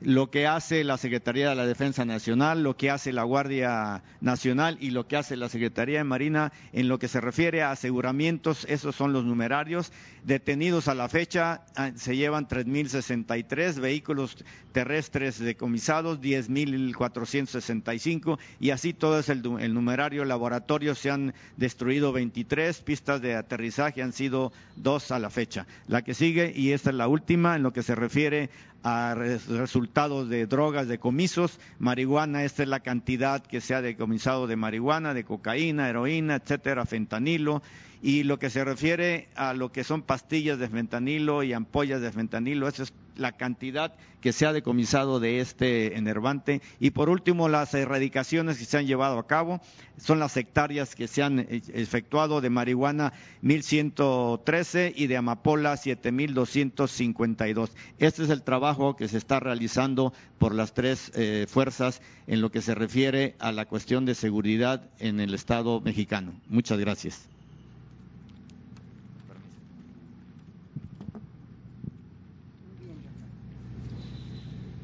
lo 0.00 0.30
que 0.30 0.46
hace 0.46 0.84
la 0.84 0.96
Secretaría 0.96 1.50
de 1.50 1.54
la 1.54 1.66
Defensa 1.66 2.04
Nacional, 2.04 2.62
lo 2.62 2.76
que 2.76 2.90
hace 2.90 3.12
la 3.12 3.24
Guardia 3.24 4.02
Nacional 4.20 4.78
y 4.80 4.90
lo 4.90 5.06
que 5.06 5.16
hace 5.16 5.36
la 5.36 5.48
Secretaría 5.48 5.98
de 5.98 6.04
Marina 6.04 6.52
en 6.72 6.88
lo 6.88 6.98
que 6.98 7.08
se 7.08 7.20
refiere 7.20 7.62
a 7.62 7.72
aseguramientos, 7.72 8.64
esos 8.68 8.96
son 8.96 9.12
los 9.12 9.24
numerarios. 9.24 9.92
Detenidos 10.24 10.88
a 10.88 10.94
la 10.94 11.08
fecha 11.08 11.62
ah, 11.76 11.90
se 11.94 12.16
llevan 12.16 12.48
3.063 12.48 13.80
vehículos 13.80 14.36
terrestres 14.72 15.38
decomisados, 15.38 16.20
10.465 16.20 18.38
y 18.58 18.70
así 18.70 18.94
todo 18.94 19.18
es 19.18 19.28
el, 19.28 19.42
numerario. 19.74 20.24
Laboratorios 20.24 20.98
se 20.98 21.10
han 21.10 21.34
destruido 21.56 22.12
23, 22.12 22.80
pistas 22.82 23.20
de 23.20 23.34
aterrizaje 23.34 24.02
han 24.02 24.12
sido 24.12 24.52
dos 24.76 25.10
a 25.10 25.18
la 25.18 25.30
fecha. 25.30 25.66
La 25.88 26.02
que 26.02 26.14
sigue, 26.14 26.52
y 26.54 26.72
esta 26.72 26.90
es 26.90 26.96
la 26.96 27.08
última, 27.08 27.56
en 27.56 27.62
lo 27.62 27.72
que 27.72 27.82
se 27.82 27.94
refiere 27.94 28.50
a 28.82 29.14
resultados 29.14 30.28
de 30.28 30.46
drogas, 30.46 30.88
de 30.88 30.98
comisos, 30.98 31.60
marihuana, 31.78 32.44
esta 32.44 32.62
es 32.62 32.68
la 32.68 32.80
cantidad 32.80 33.42
que 33.42 33.60
se 33.60 33.74
ha 33.74 33.82
decomisado 33.82 34.46
de 34.46 34.56
marihuana, 34.56 35.14
de 35.14 35.24
cocaína, 35.24 35.88
heroína, 35.88 36.36
etcétera, 36.36 36.86
fentanilo, 36.86 37.62
y 38.02 38.22
lo 38.22 38.38
que 38.38 38.50
se 38.50 38.64
refiere 38.64 39.28
a 39.34 39.52
lo 39.52 39.72
que 39.72 39.84
son 39.84 40.02
pastillas 40.02 40.58
de 40.58 40.68
fentanilo 40.68 41.42
y 41.42 41.52
ampollas 41.52 42.00
de 42.00 42.12
fentanilo, 42.12 42.66
esa 42.68 42.84
es 42.84 42.92
la 43.16 43.32
cantidad 43.32 43.94
que 44.20 44.32
se 44.32 44.46
ha 44.46 44.52
decomisado 44.52 45.20
de 45.20 45.40
este 45.40 45.96
enervante. 45.96 46.62
Y 46.78 46.90
por 46.90 47.08
último, 47.08 47.48
las 47.48 47.74
erradicaciones 47.74 48.58
que 48.58 48.64
se 48.64 48.78
han 48.78 48.86
llevado 48.86 49.18
a 49.18 49.26
cabo 49.26 49.60
son 49.98 50.18
las 50.18 50.36
hectáreas 50.36 50.94
que 50.94 51.08
se 51.08 51.22
han 51.22 51.40
efectuado 51.50 52.40
de 52.40 52.50
marihuana 52.50 53.12
1113 53.42 54.92
y 54.96 55.06
de 55.06 55.16
amapola 55.16 55.76
7252. 55.76 57.72
Este 57.98 58.22
es 58.24 58.30
el 58.30 58.42
trabajo 58.42 58.96
que 58.96 59.08
se 59.08 59.18
está 59.18 59.40
realizando 59.40 60.12
por 60.38 60.54
las 60.54 60.72
tres 60.72 61.12
eh, 61.14 61.46
fuerzas 61.48 62.00
en 62.26 62.40
lo 62.40 62.50
que 62.50 62.62
se 62.62 62.74
refiere 62.74 63.36
a 63.38 63.52
la 63.52 63.66
cuestión 63.66 64.06
de 64.06 64.14
seguridad 64.14 64.88
en 64.98 65.20
el 65.20 65.34
Estado 65.34 65.80
mexicano. 65.80 66.32
Muchas 66.48 66.78
gracias. 66.78 67.39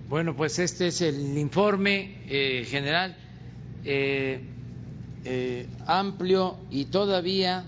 Bueno, 0.08 0.36
pues 0.36 0.60
este 0.60 0.86
es 0.86 1.00
el 1.00 1.36
informe 1.36 2.18
eh, 2.28 2.64
general 2.64 3.16
eh, 3.84 4.40
eh, 5.24 5.66
amplio 5.84 6.58
y 6.70 6.84
todavía 6.84 7.64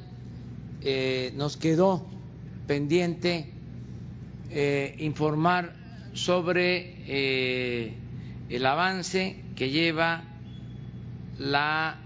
nos 1.35 1.57
quedó 1.57 2.07
pendiente 2.69 3.51
informar 5.01 5.75
sobre 6.13 7.91
el 8.49 8.65
avance 8.65 9.43
que 9.57 9.71
lleva 9.71 10.23
la 11.41 11.99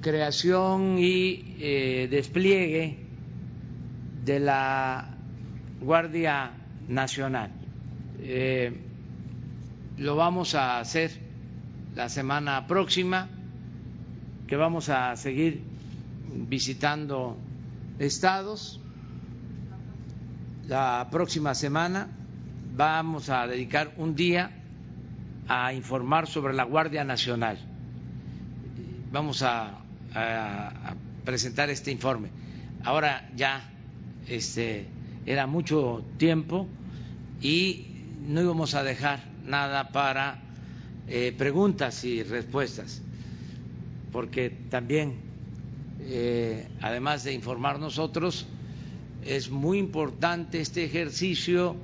creación 0.00 0.98
y 1.00 2.06
despliegue 2.06 2.98
de 4.24 4.38
la 4.38 5.16
Guardia 5.80 6.52
nacional. 6.88 7.50
Eh, 8.20 8.72
lo 9.98 10.16
vamos 10.16 10.54
a 10.54 10.78
hacer 10.78 11.10
la 11.94 12.08
semana 12.08 12.66
próxima, 12.66 13.28
que 14.46 14.56
vamos 14.56 14.88
a 14.88 15.14
seguir 15.16 15.62
visitando 16.48 17.36
estados. 17.98 18.80
La 20.66 21.08
próxima 21.10 21.54
semana 21.54 22.08
vamos 22.76 23.28
a 23.28 23.46
dedicar 23.46 23.92
un 23.96 24.14
día 24.14 24.50
a 25.46 25.72
informar 25.74 26.26
sobre 26.26 26.54
la 26.54 26.64
Guardia 26.64 27.04
Nacional. 27.04 27.58
Vamos 29.12 29.42
a, 29.42 29.78
a 30.14 30.94
presentar 31.24 31.70
este 31.70 31.90
informe. 31.92 32.28
Ahora 32.82 33.28
ya 33.36 33.62
este, 34.28 34.86
era 35.26 35.46
mucho 35.46 36.04
tiempo 36.18 36.66
y 37.40 37.86
no 38.26 38.42
íbamos 38.42 38.74
a 38.74 38.82
dejar 38.82 39.24
nada 39.44 39.90
para 39.90 40.40
eh, 41.08 41.34
preguntas 41.36 42.04
y 42.04 42.22
respuestas, 42.22 43.02
porque 44.12 44.50
también, 44.70 45.16
eh, 46.00 46.68
además 46.80 47.24
de 47.24 47.32
informar 47.32 47.78
nosotros, 47.78 48.46
es 49.24 49.50
muy 49.50 49.78
importante 49.78 50.60
este 50.60 50.84
ejercicio 50.84 51.76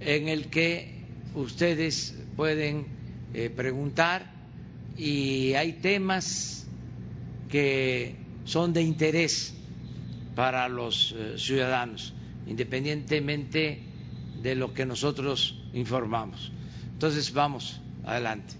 en 0.00 0.28
el 0.28 0.48
que 0.48 1.02
ustedes 1.34 2.14
pueden 2.36 2.86
eh, 3.34 3.50
preguntar 3.50 4.30
y 4.96 5.54
hay 5.54 5.74
temas 5.74 6.66
que 7.50 8.16
son 8.44 8.72
de 8.72 8.82
interés 8.82 9.54
para 10.34 10.68
los 10.68 11.14
ciudadanos 11.36 12.14
independientemente 12.46 13.82
de 14.42 14.54
lo 14.54 14.74
que 14.74 14.86
nosotros 14.86 15.62
informamos. 15.72 16.52
Entonces, 16.92 17.32
vamos, 17.32 17.80
adelante. 18.04 18.54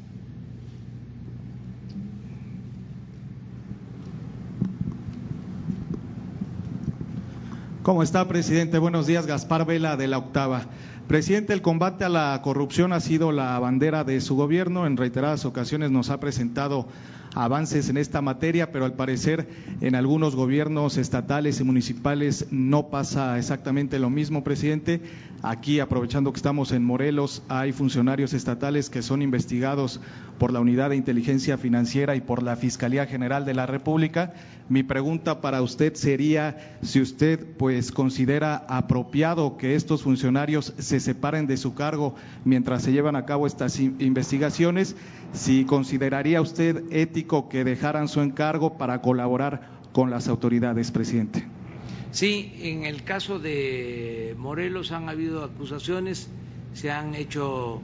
¿Cómo 7.83 8.05
está, 8.05 8.29
presidente? 8.29 8.79
Buenos 8.79 9.09
días, 9.09 9.27
Gaspar 9.27 9.67
Vela 9.67 9.97
de 9.97 10.07
la 10.07 10.19
Octava. 10.19 10.67
Presidente, 11.09 11.53
el 11.53 11.63
combate 11.63 12.05
a 12.05 12.09
la 12.09 12.41
corrupción 12.41 12.93
ha 12.93 13.01
sido 13.01 13.33
la 13.33 13.59
bandera 13.59 14.05
de 14.05 14.21
su 14.21 14.37
gobierno. 14.37 14.87
En 14.87 14.97
reiteradas 14.97 15.45
ocasiones 15.45 15.91
nos 15.91 16.09
ha 16.09 16.21
presentado 16.21 16.87
avances 17.35 17.89
en 17.89 17.97
esta 17.97 18.21
materia, 18.21 18.73
pero 18.73 18.85
al 18.85 18.95
parecer 18.95 19.49
en 19.81 19.95
algunos 19.95 20.37
gobiernos 20.37 20.97
estatales 20.97 21.61
y 21.61 21.65
municipales 21.65 22.47
no 22.51 22.89
pasa 22.89 23.39
exactamente 23.39 23.99
lo 23.99 24.11
mismo, 24.11 24.45
presidente. 24.45 25.01
Aquí, 25.45 25.81
aprovechando 25.81 26.33
que 26.33 26.37
estamos 26.37 26.71
en 26.71 26.85
Morelos, 26.85 27.43
hay 27.49 27.73
funcionarios 27.73 28.33
estatales 28.33 28.89
que 28.89 29.03
son 29.03 29.23
investigados 29.23 30.01
por 30.39 30.53
la 30.53 30.61
Unidad 30.61 30.91
de 30.91 30.97
Inteligencia 30.97 31.59
Financiera 31.59 32.15
y 32.15 32.21
por 32.21 32.45
la 32.45 32.55
Fiscalía 32.55 33.07
General 33.07 33.45
de 33.45 33.55
la 33.55 33.67
República. 33.67 34.35
Mi 34.69 34.85
pregunta 34.85 35.41
para 35.41 35.61
usted 35.61 35.95
sería 35.95 36.79
si 36.83 37.01
usted 37.01 37.45
pues 37.57 37.91
considera 37.91 38.65
apropiado 38.69 39.57
que 39.57 39.75
estos 39.75 40.05
funcionarios 40.05 40.75
se 40.79 41.01
separen 41.01 41.49
de 41.49 41.57
su 41.57 41.75
cargo 41.75 42.15
mientras 42.45 42.85
se 42.85 42.93
llevan 42.93 43.17
a 43.17 43.25
cabo 43.25 43.49
estas 43.49 43.81
investigaciones, 43.81 44.95
si 45.33 45.65
consideraría 45.65 46.41
usted 46.41 46.85
ético 46.93 47.49
que 47.49 47.65
dejaran 47.65 48.07
su 48.07 48.21
encargo 48.21 48.79
para 48.79 49.03
colaborar 49.03 49.73
con 49.93 50.09
las 50.09 50.29
autoridades, 50.29 50.93
presidente. 50.93 51.45
Sí, 52.13 52.53
en 52.61 52.85
el 52.85 53.05
caso 53.05 53.39
de 53.39 54.35
Morelos 54.37 54.93
han 54.93 55.09
habido 55.09 55.43
acusaciones, 55.43 56.29
se 56.75 56.91
han 56.91 57.15
hecho 57.15 57.81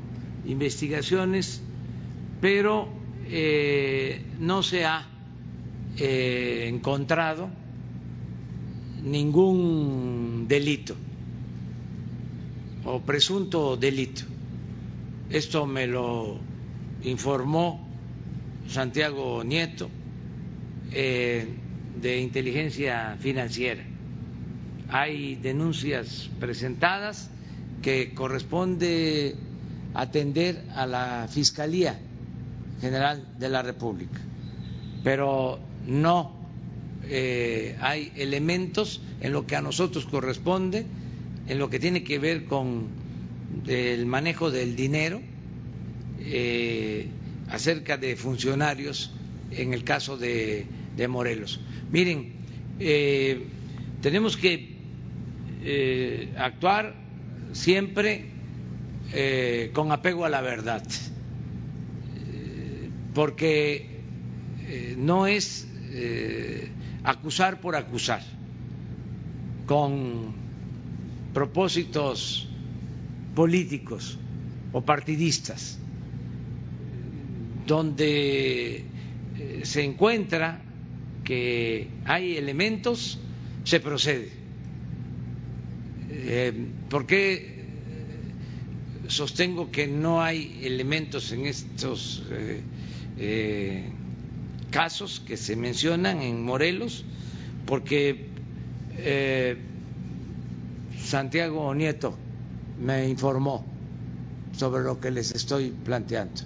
investigaciones, 0.46 1.62
pero 2.38 2.88
eh, 3.26 4.20
no 4.38 4.62
se 4.62 4.84
ha 4.84 5.08
eh, 5.96 6.66
encontrado 6.68 7.48
ningún 9.02 10.44
delito 10.46 10.94
o 12.84 13.00
presunto 13.00 13.78
delito. 13.78 14.24
Esto 15.30 15.64
me 15.64 15.86
lo 15.86 16.36
informó 17.02 17.80
Santiago 18.68 19.42
Nieto 19.42 19.88
eh, 20.92 21.48
de 22.00 22.20
inteligencia 22.20 23.16
financiera. 23.18 23.87
Hay 24.90 25.36
denuncias 25.36 26.30
presentadas 26.40 27.30
que 27.82 28.14
corresponde 28.14 29.34
atender 29.94 30.64
a 30.74 30.86
la 30.86 31.28
Fiscalía 31.30 31.98
General 32.80 33.26
de 33.38 33.48
la 33.48 33.62
República, 33.62 34.20
pero 35.02 35.58
no 35.86 36.32
eh, 37.04 37.76
hay 37.80 38.12
elementos 38.16 39.00
en 39.20 39.32
lo 39.32 39.46
que 39.46 39.56
a 39.56 39.62
nosotros 39.62 40.06
corresponde, 40.06 40.86
en 41.48 41.58
lo 41.58 41.70
que 41.70 41.78
tiene 41.78 42.04
que 42.04 42.18
ver 42.18 42.44
con 42.44 42.86
el 43.66 44.06
manejo 44.06 44.50
del 44.50 44.76
dinero, 44.76 45.20
eh, 46.20 47.08
acerca 47.48 47.96
de 47.96 48.16
funcionarios 48.16 49.10
en 49.50 49.72
el 49.72 49.84
caso 49.84 50.16
de, 50.16 50.66
Morelos. 51.08 51.60
Miren, 51.92 52.32
eh, 52.80 53.44
tenemos 54.02 54.36
que 54.36 54.77
actuar 56.36 56.94
siempre 57.52 58.30
con 59.72 59.92
apego 59.92 60.24
a 60.24 60.28
la 60.28 60.40
verdad 60.40 60.82
porque 63.18 63.98
eh, 64.68 64.94
no 64.96 65.26
es 65.26 65.66
eh, 65.90 66.70
acusar 67.02 67.60
por 67.60 67.74
acusar, 67.74 68.22
con 69.66 70.32
propósitos 71.34 72.48
políticos 73.34 74.20
o 74.70 74.82
partidistas, 74.82 75.80
donde 77.66 78.84
eh, 79.36 79.60
se 79.64 79.82
encuentra 79.82 80.60
que 81.24 81.88
hay 82.04 82.36
elementos, 82.36 83.18
se 83.64 83.80
procede. 83.80 84.30
¿Por 86.88 87.06
qué 87.06 87.58
sostengo 89.08 89.70
que 89.70 89.86
no 89.86 90.22
hay 90.22 90.60
elementos 90.62 91.32
en 91.32 91.46
estos 91.46 92.22
eh, 93.18 93.90
casos 94.70 95.20
que 95.20 95.36
se 95.36 95.56
mencionan 95.56 96.20
en 96.20 96.44
Morelos, 96.44 97.04
porque 97.66 98.26
eh, 98.98 99.56
Santiago 101.02 101.74
Nieto 101.74 102.16
me 102.80 103.08
informó 103.08 103.64
sobre 104.56 104.82
lo 104.82 105.00
que 105.00 105.10
les 105.10 105.32
estoy 105.32 105.70
planteando. 105.70 106.42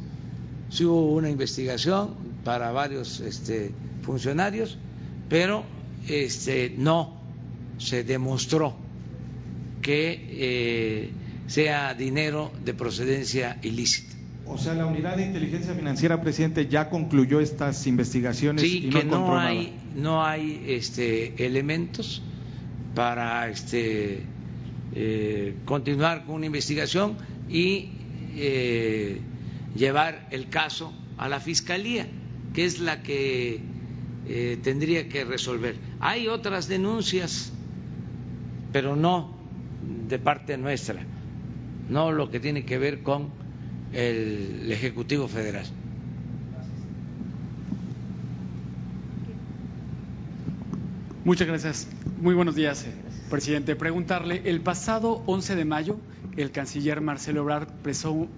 Sí 0.71 0.85
hubo 0.85 1.13
una 1.13 1.29
investigación 1.29 2.15
para 2.45 2.71
varios 2.71 3.21
este, 3.21 3.73
funcionarios, 4.03 4.79
pero 5.29 5.65
este, 6.09 6.75
no 6.79 7.21
se 7.79 8.05
demostró 8.05 8.77
que 9.83 10.27
eh, 10.31 11.11
sea 11.47 11.95
dinero 11.95 12.51
de 12.65 12.73
procedencia 12.73 13.59
ilícita. 13.63 14.17
O 14.47 14.59
sea, 14.59 14.75
la 14.75 14.87
unidad 14.87 15.17
de 15.17 15.27
inteligencia 15.27 15.75
financiera, 15.75 16.21
presidente, 16.21 16.67
ya 16.67 16.89
concluyó 16.89 17.41
estas 17.41 17.87
investigaciones 17.87 18.63
sí, 18.63 18.87
y 18.87 18.91
no 18.91 18.99
que 18.99 19.05
no 19.05 19.39
hay, 19.39 19.73
no 19.95 20.25
hay 20.25 20.65
este, 20.69 21.45
elementos 21.45 22.23
para 22.95 23.49
este, 23.49 24.23
eh, 24.95 25.55
continuar 25.65 26.25
con 26.25 26.37
una 26.37 26.47
investigación 26.47 27.17
y 27.49 27.91
eh, 28.37 29.21
llevar 29.77 30.29
el 30.31 30.49
caso 30.49 30.93
a 31.19 31.29
la 31.29 31.41
fiscalía, 31.41 32.07
que 32.53 32.65
es 32.65 32.81
la 32.81 33.03
que 33.03 33.61
eh, 34.29 34.59
tendría 34.63 35.09
que 35.09 35.25
resolver. 35.25 35.77
Hay 36.01 36.29
otras 36.29 36.69
denuncias, 36.69 37.53
pero 38.73 38.97
no 38.97 39.42
de 40.09 40.19
parte 40.19 40.57
nuestra, 40.57 41.03
no 41.89 42.13
lo 42.13 42.31
que 42.31 42.41
tiene 42.41 42.65
que 42.65 42.79
ver 42.79 43.03
con 43.03 43.31
el 43.93 44.71
Ejecutivo 44.71 45.29
Federal. 45.29 45.67
Muchas 51.25 51.47
gracias. 51.47 51.89
Muy 52.21 52.35
buenos 52.35 52.57
días, 52.57 52.85
presidente. 53.31 53.77
Preguntarle, 53.77 54.43
el 54.45 54.61
pasado 54.61 55.23
11 55.27 55.55
de 55.55 55.65
mayo, 55.65 55.99
el 56.37 56.51
canciller 56.51 57.01
Marcelo 57.01 57.43
Ebrard 57.43 57.69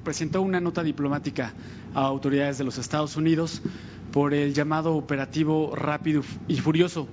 presentó 0.02 0.42
una 0.42 0.60
nota 0.60 0.82
diplomática 0.82 1.54
a 1.94 2.02
autoridades 2.02 2.58
de 2.58 2.64
los 2.64 2.76
Estados 2.76 3.16
Unidos 3.16 3.62
por 4.12 4.34
el 4.34 4.52
llamado 4.52 4.96
operativo 4.96 5.74
rápido 5.74 6.22
y 6.46 6.56
furioso. 6.56 7.08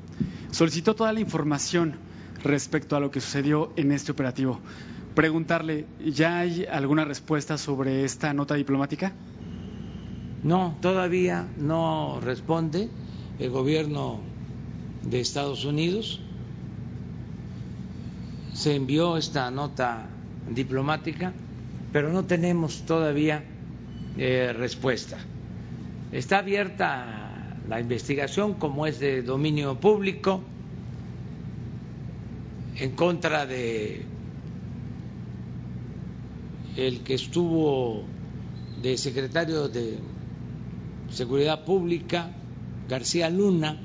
Solicitó 0.51 0.93
toda 0.93 1.13
la 1.13 1.21
información 1.21 1.95
respecto 2.43 2.95
a 2.95 2.99
lo 2.99 3.11
que 3.11 3.21
sucedió 3.21 3.71
en 3.75 3.91
este 3.91 4.11
operativo 4.11 4.59
preguntarle, 5.13 5.85
¿ya 6.03 6.39
hay 6.39 6.65
alguna 6.65 7.05
respuesta 7.05 7.57
sobre 7.57 8.05
esta 8.05 8.33
nota 8.33 8.55
diplomática? 8.55 9.11
No, 10.43 10.77
todavía 10.81 11.47
no 11.57 12.19
responde 12.21 12.89
el 13.39 13.49
gobierno 13.49 14.19
de 15.03 15.19
Estados 15.19 15.65
Unidos. 15.65 16.21
Se 18.53 18.75
envió 18.75 19.17
esta 19.17 19.51
nota 19.51 20.07
diplomática, 20.49 21.33
pero 21.91 22.11
no 22.11 22.25
tenemos 22.25 22.83
todavía 22.85 23.43
eh, 24.17 24.53
respuesta. 24.53 25.17
Está 26.11 26.39
abierta 26.39 27.57
la 27.69 27.79
investigación, 27.79 28.55
como 28.55 28.87
es 28.87 28.99
de 28.99 29.21
dominio 29.21 29.79
público, 29.79 30.41
en 32.75 32.91
contra 32.91 33.45
de 33.45 34.05
el 36.77 37.01
que 37.01 37.13
estuvo 37.15 38.03
de 38.81 38.97
secretario 38.97 39.67
de 39.67 39.99
Seguridad 41.09 41.65
Pública, 41.65 42.31
García 42.87 43.29
Luna, 43.29 43.77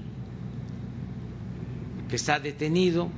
que 2.09 2.17
está 2.17 2.39
detenido. 2.39 3.09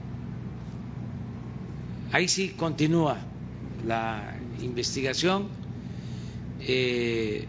Ahí 2.10 2.26
sí 2.26 2.50
continúa 2.50 3.18
la 3.86 4.34
investigación, 4.62 5.48
eh, 6.60 7.46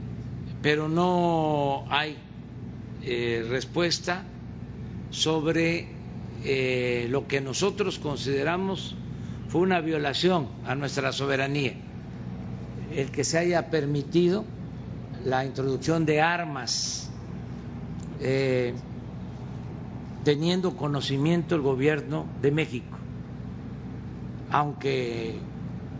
pero 0.61 0.89
no 0.89 1.85
hay 1.89 2.17
eh, 3.03 3.45
respuesta 3.49 4.25
sobre 5.11 5.98
eh, 6.43 7.07
lo 7.09 7.27
que 7.27 7.41
nosotros 7.41 7.99
consideramos 7.99 8.95
fue 9.49 9.61
una 9.61 9.81
violación 9.81 10.47
a 10.65 10.75
nuestra 10.75 11.11
soberanía. 11.11 11.73
El 12.95 13.11
que 13.11 13.23
se 13.23 13.37
haya 13.37 13.69
permitido 13.69 14.45
la 15.25 15.45
introducción 15.45 16.05
de 16.05 16.21
armas 16.21 17.09
eh, 18.21 18.73
teniendo 20.23 20.75
conocimiento 20.75 21.55
el 21.55 21.61
gobierno 21.61 22.25
de 22.41 22.51
México, 22.51 22.97
aunque 24.51 25.35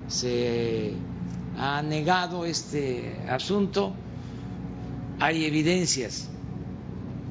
se 0.08 0.94
ha 1.58 1.82
negado 1.82 2.46
este 2.46 3.16
asunto, 3.30 3.94
hay 5.20 5.46
evidencias, 5.46 6.30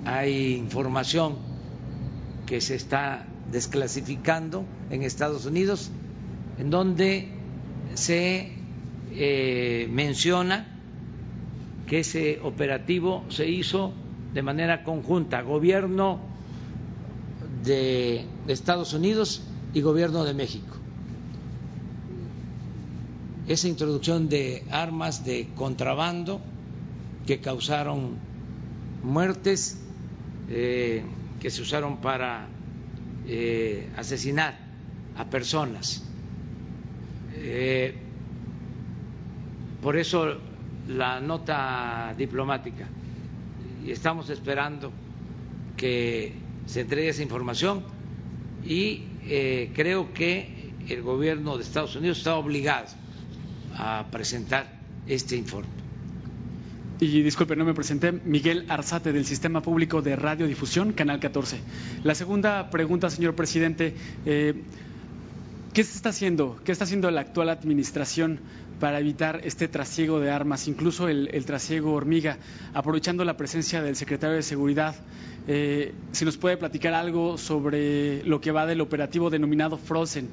hay 0.05 0.57
información 0.57 1.48
que 2.49 2.63
se 2.63 2.77
está 2.77 3.27
desclasificando 3.53 4.65
en 4.91 5.03
Estados 5.03 5.45
Unidos, 5.45 5.91
en 6.59 6.71
donde 6.71 7.29
se 7.93 8.53
eh, 9.13 9.87
menciona 9.91 10.67
que 11.87 12.01
ese 12.01 12.41
operativo 12.43 13.25
se 13.29 13.47
hizo 13.49 13.93
de 14.33 14.43
manera 14.43 14.83
conjunta, 14.83 15.43
gobierno 15.43 16.21
de 17.65 18.25
Estados 18.47 18.95
Unidos 18.95 19.43
y 19.75 19.83
gobierno 19.83 20.25
de 20.25 20.33
México. 20.33 20.75
Esa 23.47 23.69
introducción 23.69 24.31
de 24.31 24.65
armas 24.71 25.25
de 25.25 25.49
contrabando 25.55 26.41
que 27.27 27.41
causaron 27.41 28.17
muertes, 29.03 29.79
eh, 30.49 31.03
que 31.41 31.51
se 31.51 31.63
usaron 31.63 31.99
para 31.99 32.47
eh, 33.27 33.89
asesinar 33.97 34.59
a 35.17 35.25
personas. 35.25 36.03
Eh, 37.35 37.95
por 39.83 39.97
eso 39.97 40.39
la 40.89 41.21
nota 41.21 42.15
diplomática 42.17 42.87
y 43.85 43.91
estamos 43.91 44.31
esperando 44.31 44.91
que 45.77 46.33
se 46.67 46.81
entregue 46.81 47.11
esa 47.11 47.23
información 47.23 47.85
y 48.65 49.05
eh, 49.25 49.71
creo 49.75 50.13
que 50.13 50.73
el 50.89 51.03
gobierno 51.03 51.57
de 51.57 51.63
Estados 51.63 51.95
Unidos 51.97 52.19
está 52.19 52.37
obligado 52.37 52.89
a 53.77 54.07
presentar 54.11 54.67
este 55.07 55.37
informe. 55.37 55.88
Y 57.01 57.23
disculpe, 57.23 57.55
no 57.55 57.65
me 57.65 57.75
presenté. 57.75 58.11
Miguel 58.11 58.65
Arzate 58.69 59.13
del 59.13 59.25
Sistema 59.25 59.63
Público 59.63 60.03
de 60.03 60.17
Radiodifusión, 60.17 60.93
Canal 60.93 61.21
14. 61.21 61.61
La 62.03 62.17
segunda 62.17 62.71
pregunta, 62.71 63.09
señor 63.09 63.37
presidente. 63.37 63.95
Eh, 64.27 64.55
¿Qué 65.73 65.85
se 65.85 65.95
está 65.95 66.09
haciendo? 66.09 66.59
¿Qué 66.65 66.73
está 66.73 66.85
haciendo 66.85 67.09
la 67.13 67.21
actual 67.21 67.51
administración 67.51 68.41
para 68.81 68.99
evitar 68.99 69.43
este 69.45 69.69
trasiego 69.69 70.19
de 70.19 70.33
armas, 70.33 70.67
incluso 70.67 71.09
el, 71.09 71.45
trasiego 71.45 71.93
hormiga, 71.93 72.39
aprovechando 72.75 73.25
la 73.25 73.37
presencia 73.37 73.81
del 73.81 73.95
secretario 73.95 74.35
de 74.35 74.43
Seguridad? 74.43 74.97
Eh, 75.47 75.95
si 76.11 76.25
nos 76.25 76.37
puede 76.37 76.57
platicar 76.57 76.95
algo 76.95 77.39
sobre 77.39 78.25
lo 78.25 78.41
que 78.41 78.51
va 78.51 78.67
del 78.67 78.81
operativo 78.81 79.31
denominado 79.31 79.79
Frozen, 79.79 80.29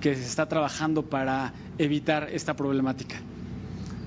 que 0.00 0.14
se 0.14 0.22
está 0.22 0.46
trabajando 0.46 1.02
para 1.02 1.54
evitar 1.76 2.28
esta 2.30 2.54
problemática. 2.54 3.16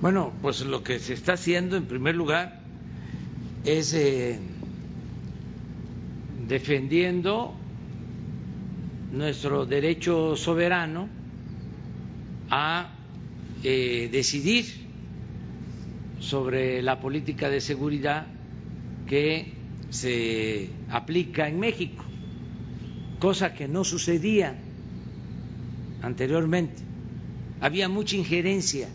Bueno, 0.00 0.32
pues 0.42 0.60
lo 0.60 0.84
que 0.84 1.00
se 1.00 1.14
está 1.14 1.32
haciendo 1.32 1.76
en 1.76 1.86
primer 1.86 2.14
lugar 2.14 2.60
es 3.64 3.92
eh, 3.94 4.38
defendiendo 6.46 7.52
nuestro 9.10 9.66
derecho 9.66 10.36
soberano 10.36 11.08
a 12.48 12.92
eh, 13.64 14.08
decidir 14.12 14.66
sobre 16.20 16.80
la 16.80 17.00
política 17.00 17.50
de 17.50 17.60
seguridad 17.60 18.28
que 19.08 19.52
se 19.90 20.70
aplica 20.90 21.48
en 21.48 21.58
México, 21.58 22.04
cosa 23.18 23.52
que 23.52 23.66
no 23.66 23.82
sucedía 23.82 24.54
anteriormente. 26.02 26.82
Había 27.60 27.88
mucha 27.88 28.14
injerencia 28.14 28.88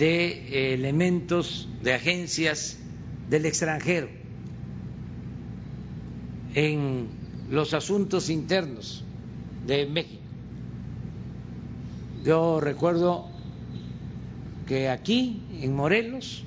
de 0.00 0.72
elementos 0.72 1.68
de 1.82 1.92
agencias 1.92 2.78
del 3.28 3.44
extranjero 3.44 4.08
en 6.54 7.06
los 7.50 7.74
asuntos 7.74 8.30
internos 8.30 9.04
de 9.66 9.84
México. 9.84 10.22
Yo 12.24 12.60
recuerdo 12.62 13.28
que 14.66 14.88
aquí, 14.88 15.42
en 15.60 15.76
Morelos, 15.76 16.44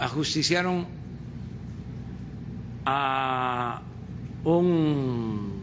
ajusticiaron 0.00 0.86
a 2.84 3.82
un 4.42 5.62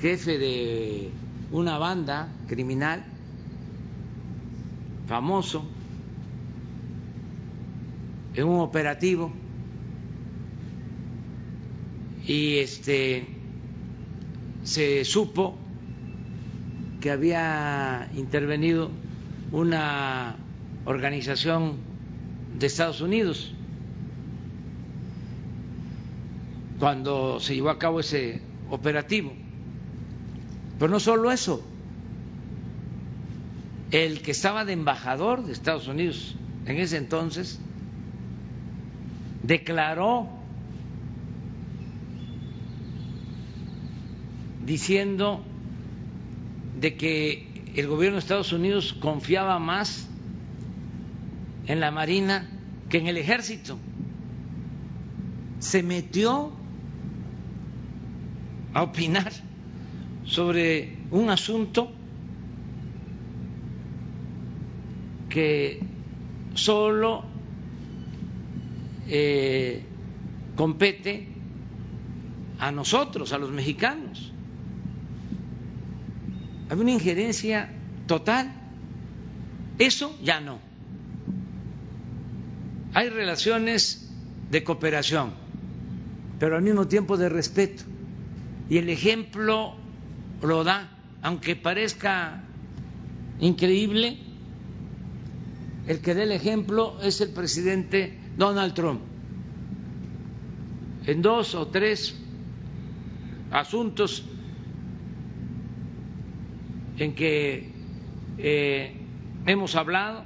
jefe 0.00 0.38
de 0.38 1.19
una 1.52 1.78
banda 1.78 2.28
criminal 2.46 3.02
famoso 5.06 5.64
en 8.34 8.46
un 8.46 8.60
operativo 8.60 9.32
y 12.26 12.58
este 12.58 13.26
se 14.62 15.04
supo 15.04 15.56
que 17.00 17.10
había 17.10 18.08
intervenido 18.14 18.90
una 19.50 20.36
organización 20.84 21.76
de 22.58 22.66
Estados 22.66 23.00
Unidos 23.00 23.52
cuando 26.78 27.40
se 27.40 27.54
llevó 27.54 27.70
a 27.70 27.78
cabo 27.78 28.00
ese 28.00 28.40
operativo. 28.70 29.32
Pero 30.80 30.90
no 30.90 30.98
solo 30.98 31.30
eso, 31.30 31.62
el 33.90 34.22
que 34.22 34.30
estaba 34.30 34.64
de 34.64 34.72
embajador 34.72 35.44
de 35.44 35.52
Estados 35.52 35.86
Unidos 35.88 36.36
en 36.64 36.78
ese 36.78 36.96
entonces 36.96 37.58
declaró 39.42 40.26
diciendo 44.64 45.44
de 46.80 46.96
que 46.96 47.72
el 47.76 47.86
gobierno 47.86 48.16
de 48.16 48.20
Estados 48.20 48.54
Unidos 48.54 48.94
confiaba 48.94 49.58
más 49.58 50.08
en 51.66 51.78
la 51.78 51.90
Marina 51.90 52.48
que 52.88 52.96
en 52.96 53.06
el 53.06 53.18
ejército. 53.18 53.78
Se 55.58 55.82
metió 55.82 56.52
a 58.72 58.82
opinar 58.82 59.49
sobre 60.30 60.96
un 61.10 61.28
asunto 61.28 61.90
que 65.28 65.80
solo 66.54 67.24
eh, 69.08 69.82
compete 70.54 71.26
a 72.60 72.70
nosotros, 72.70 73.32
a 73.32 73.38
los 73.38 73.50
mexicanos. 73.50 74.32
Hay 76.68 76.78
una 76.78 76.92
injerencia 76.92 77.68
total. 78.06 78.52
Eso 79.78 80.16
ya 80.22 80.40
no. 80.40 80.60
Hay 82.94 83.08
relaciones 83.08 84.12
de 84.48 84.62
cooperación, 84.62 85.32
pero 86.38 86.56
al 86.56 86.62
mismo 86.62 86.86
tiempo 86.86 87.16
de 87.16 87.28
respeto. 87.28 87.82
Y 88.68 88.78
el 88.78 88.88
ejemplo 88.90 89.79
lo 90.42 90.64
da, 90.64 90.88
aunque 91.22 91.56
parezca 91.56 92.42
increíble, 93.40 94.18
el 95.86 96.00
que 96.00 96.14
dé 96.14 96.24
el 96.24 96.32
ejemplo 96.32 97.00
es 97.02 97.20
el 97.20 97.30
presidente 97.30 98.18
Donald 98.36 98.74
Trump. 98.74 99.00
En 101.06 101.22
dos 101.22 101.54
o 101.54 101.66
tres 101.68 102.14
asuntos 103.50 104.24
en 106.98 107.14
que 107.14 107.72
eh, 108.38 108.96
hemos 109.46 109.74
hablado 109.74 110.24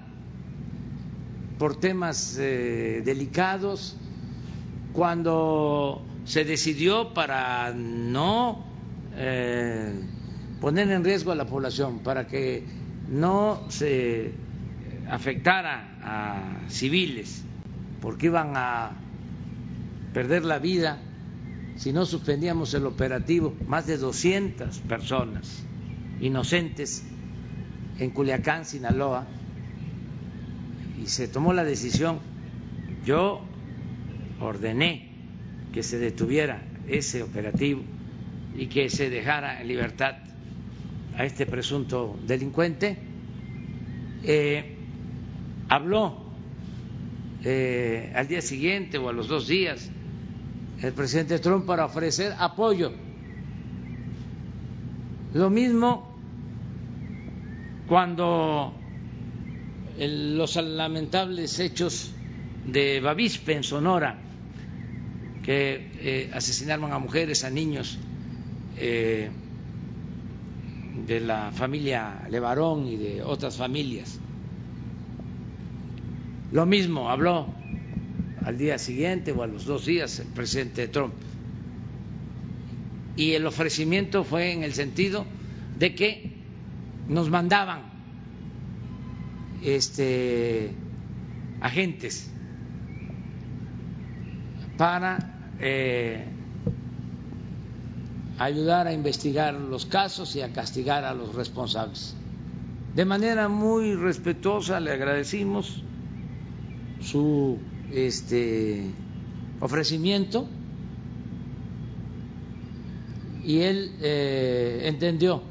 por 1.58 1.76
temas 1.78 2.36
eh, 2.38 3.02
delicados, 3.04 3.96
cuando 4.92 6.02
se 6.24 6.44
decidió 6.44 7.14
para 7.14 7.72
no 7.72 8.73
eh, 9.16 9.92
poner 10.60 10.90
en 10.90 11.04
riesgo 11.04 11.32
a 11.32 11.34
la 11.34 11.46
población, 11.46 12.00
para 12.00 12.26
que 12.26 12.64
no 13.08 13.64
se 13.68 14.32
afectara 15.08 15.98
a 16.02 16.68
civiles, 16.68 17.44
porque 18.00 18.26
iban 18.26 18.52
a 18.56 18.92
perder 20.12 20.44
la 20.44 20.58
vida 20.58 20.98
si 21.76 21.92
no 21.92 22.06
suspendíamos 22.06 22.72
el 22.74 22.86
operativo, 22.86 23.54
más 23.66 23.86
de 23.86 23.98
200 23.98 24.78
personas 24.80 25.64
inocentes 26.20 27.04
en 27.98 28.10
Culiacán, 28.10 28.64
Sinaloa, 28.64 29.26
y 31.02 31.08
se 31.08 31.26
tomó 31.26 31.52
la 31.52 31.64
decisión, 31.64 32.20
yo 33.04 33.42
ordené 34.40 35.10
que 35.72 35.82
se 35.82 35.98
detuviera 35.98 36.62
ese 36.86 37.22
operativo 37.22 37.82
y 38.56 38.66
que 38.66 38.88
se 38.88 39.10
dejara 39.10 39.60
en 39.60 39.68
libertad 39.68 40.16
a 41.16 41.24
este 41.24 41.46
presunto 41.46 42.18
delincuente, 42.26 42.96
eh, 44.22 44.76
habló 45.68 46.24
eh, 47.44 48.12
al 48.14 48.26
día 48.26 48.40
siguiente 48.40 48.98
o 48.98 49.08
a 49.08 49.12
los 49.12 49.28
dos 49.28 49.46
días 49.46 49.90
el 50.82 50.92
presidente 50.92 51.38
Trump 51.38 51.66
para 51.66 51.84
ofrecer 51.86 52.34
apoyo. 52.38 52.92
Lo 55.34 55.50
mismo 55.50 56.14
cuando 57.88 58.72
los 59.98 60.56
lamentables 60.56 61.58
hechos 61.60 62.12
de 62.66 63.00
Bavispe 63.00 63.54
en 63.54 63.62
Sonora, 63.62 64.18
que 65.42 65.90
eh, 66.00 66.30
asesinaron 66.32 66.92
a 66.92 66.98
mujeres, 66.98 67.44
a 67.44 67.50
niños 67.50 67.98
eh, 68.76 69.30
de 71.06 71.20
la 71.20 71.52
familia 71.52 72.26
Levarón 72.30 72.86
y 72.86 72.96
de 72.96 73.22
otras 73.22 73.56
familias. 73.56 74.18
Lo 76.52 76.66
mismo 76.66 77.10
habló 77.10 77.46
al 78.44 78.58
día 78.58 78.78
siguiente 78.78 79.32
o 79.32 79.42
a 79.42 79.46
los 79.46 79.64
dos 79.64 79.86
días 79.86 80.20
el 80.20 80.28
presidente 80.28 80.88
Trump. 80.88 81.14
Y 83.16 83.32
el 83.32 83.46
ofrecimiento 83.46 84.24
fue 84.24 84.52
en 84.52 84.62
el 84.62 84.72
sentido 84.72 85.24
de 85.78 85.94
que 85.94 86.32
nos 87.08 87.30
mandaban 87.30 87.82
este, 89.62 90.70
agentes 91.60 92.30
para 94.76 95.52
eh, 95.60 96.24
ayudar 98.38 98.86
a 98.86 98.92
investigar 98.92 99.54
los 99.54 99.86
casos 99.86 100.34
y 100.36 100.42
a 100.42 100.52
castigar 100.52 101.04
a 101.04 101.14
los 101.14 101.34
responsables. 101.34 102.14
De 102.94 103.04
manera 103.04 103.48
muy 103.48 103.94
respetuosa 103.94 104.80
le 104.80 104.92
agradecimos 104.92 105.82
su 107.00 107.58
este, 107.92 108.90
ofrecimiento 109.60 110.48
y 113.44 113.60
él 113.60 113.92
eh, 114.00 114.82
entendió 114.84 115.42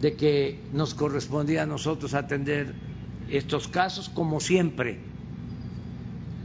de 0.00 0.14
que 0.14 0.60
nos 0.72 0.94
correspondía 0.94 1.62
a 1.62 1.66
nosotros 1.66 2.14
atender 2.14 2.74
estos 3.30 3.68
casos 3.68 4.08
como 4.08 4.40
siempre. 4.40 4.98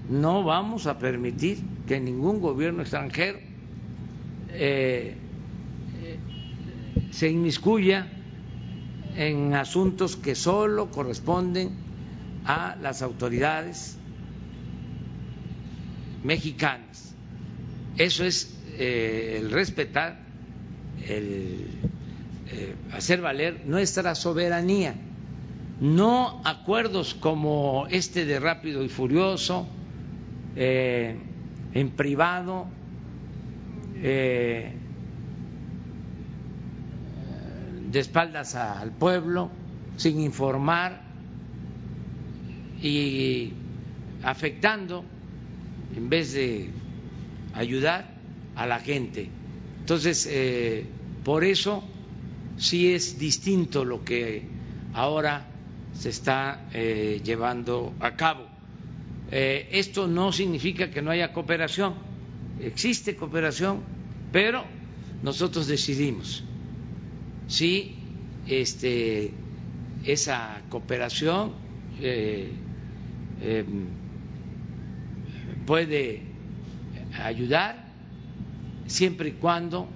No 0.10 0.44
vamos 0.44 0.88
a 0.88 0.98
permitir 1.00 1.60
que 1.88 2.00
ningún 2.00 2.40
gobierno 2.42 2.82
extranjero 2.82 3.40
eh, 4.56 5.16
eh, 6.04 6.20
se 7.12 7.30
inmiscuya 7.30 8.08
en 9.16 9.54
asuntos 9.56 10.16
que 10.16 10.36
solo 10.36 10.92
corresponden 10.92 11.72
a 12.46 12.76
las 12.82 13.02
autoridades 13.02 13.98
mexicanas. 16.24 17.16
Eso 17.98 18.26
es 18.26 18.56
eh, 18.78 19.40
el 19.40 19.52
respetar, 19.52 20.20
el 21.08 21.68
hacer 22.92 23.22
valer 23.22 23.66
nuestra 23.66 24.14
soberanía. 24.14 24.94
No 25.82 26.42
acuerdos 26.46 27.16
como 27.16 27.88
este 27.90 28.26
de 28.26 28.40
rápido 28.40 28.84
y 28.84 28.90
furioso, 28.90 29.68
en 30.56 31.90
privado, 31.96 32.68
eh, 34.06 34.70
de 37.90 38.00
espaldas 38.00 38.56
al 38.56 38.92
pueblo, 38.92 39.50
sin 39.96 40.20
informar 40.20 41.02
y 42.82 43.54
afectando 44.24 45.06
en 45.96 46.10
vez 46.10 46.34
de 46.34 46.70
ayudar 47.54 48.10
a 48.56 48.66
la 48.66 48.80
gente. 48.80 49.30
Entonces, 49.80 50.28
eh, 50.30 50.86
por 51.24 51.46
eso 51.46 51.84
sí 52.58 52.94
es 52.94 53.18
distinto 53.18 53.86
lo 53.86 54.04
que 54.04 54.44
ahora 54.94 55.46
se 55.94 56.10
está 56.10 56.66
eh, 56.74 57.22
llevando 57.24 57.94
a 58.02 58.16
cabo. 58.16 58.48
esto 59.32 60.08
no 60.08 60.32
significa 60.32 60.92
que 60.92 61.02
no 61.02 61.10
haya 61.10 61.32
cooperación 61.32 61.94
existe 62.60 63.16
cooperación, 63.16 63.82
pero 64.34 64.66
nosotros 65.22 65.68
decidimos 65.68 66.44
si 67.48 67.96
este, 68.48 69.32
esa 70.04 70.60
cooperación 70.70 71.54
eh, 72.02 72.52
em, 73.42 73.86
puede 75.68 76.24
ayudar 77.22 77.86
siempre 78.88 79.30
y 79.30 79.32
cuando, 79.34 79.88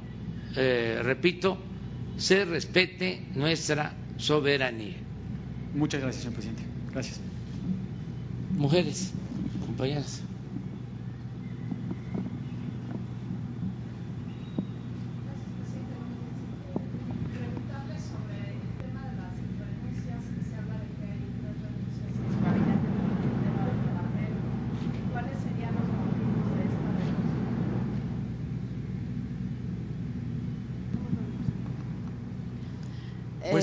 eh, 0.56 1.00
repito, 1.02 1.58
se 2.18 2.46
respete 2.46 3.24
nuestra 3.34 3.94
soberanía. 4.18 4.98
Muchas 5.74 6.00
gracias, 6.02 6.24
señor 6.24 6.36
presidente. 6.36 6.64
Gracias. 6.92 7.20
Mujeres, 8.52 9.14
compañeras. 9.66 10.22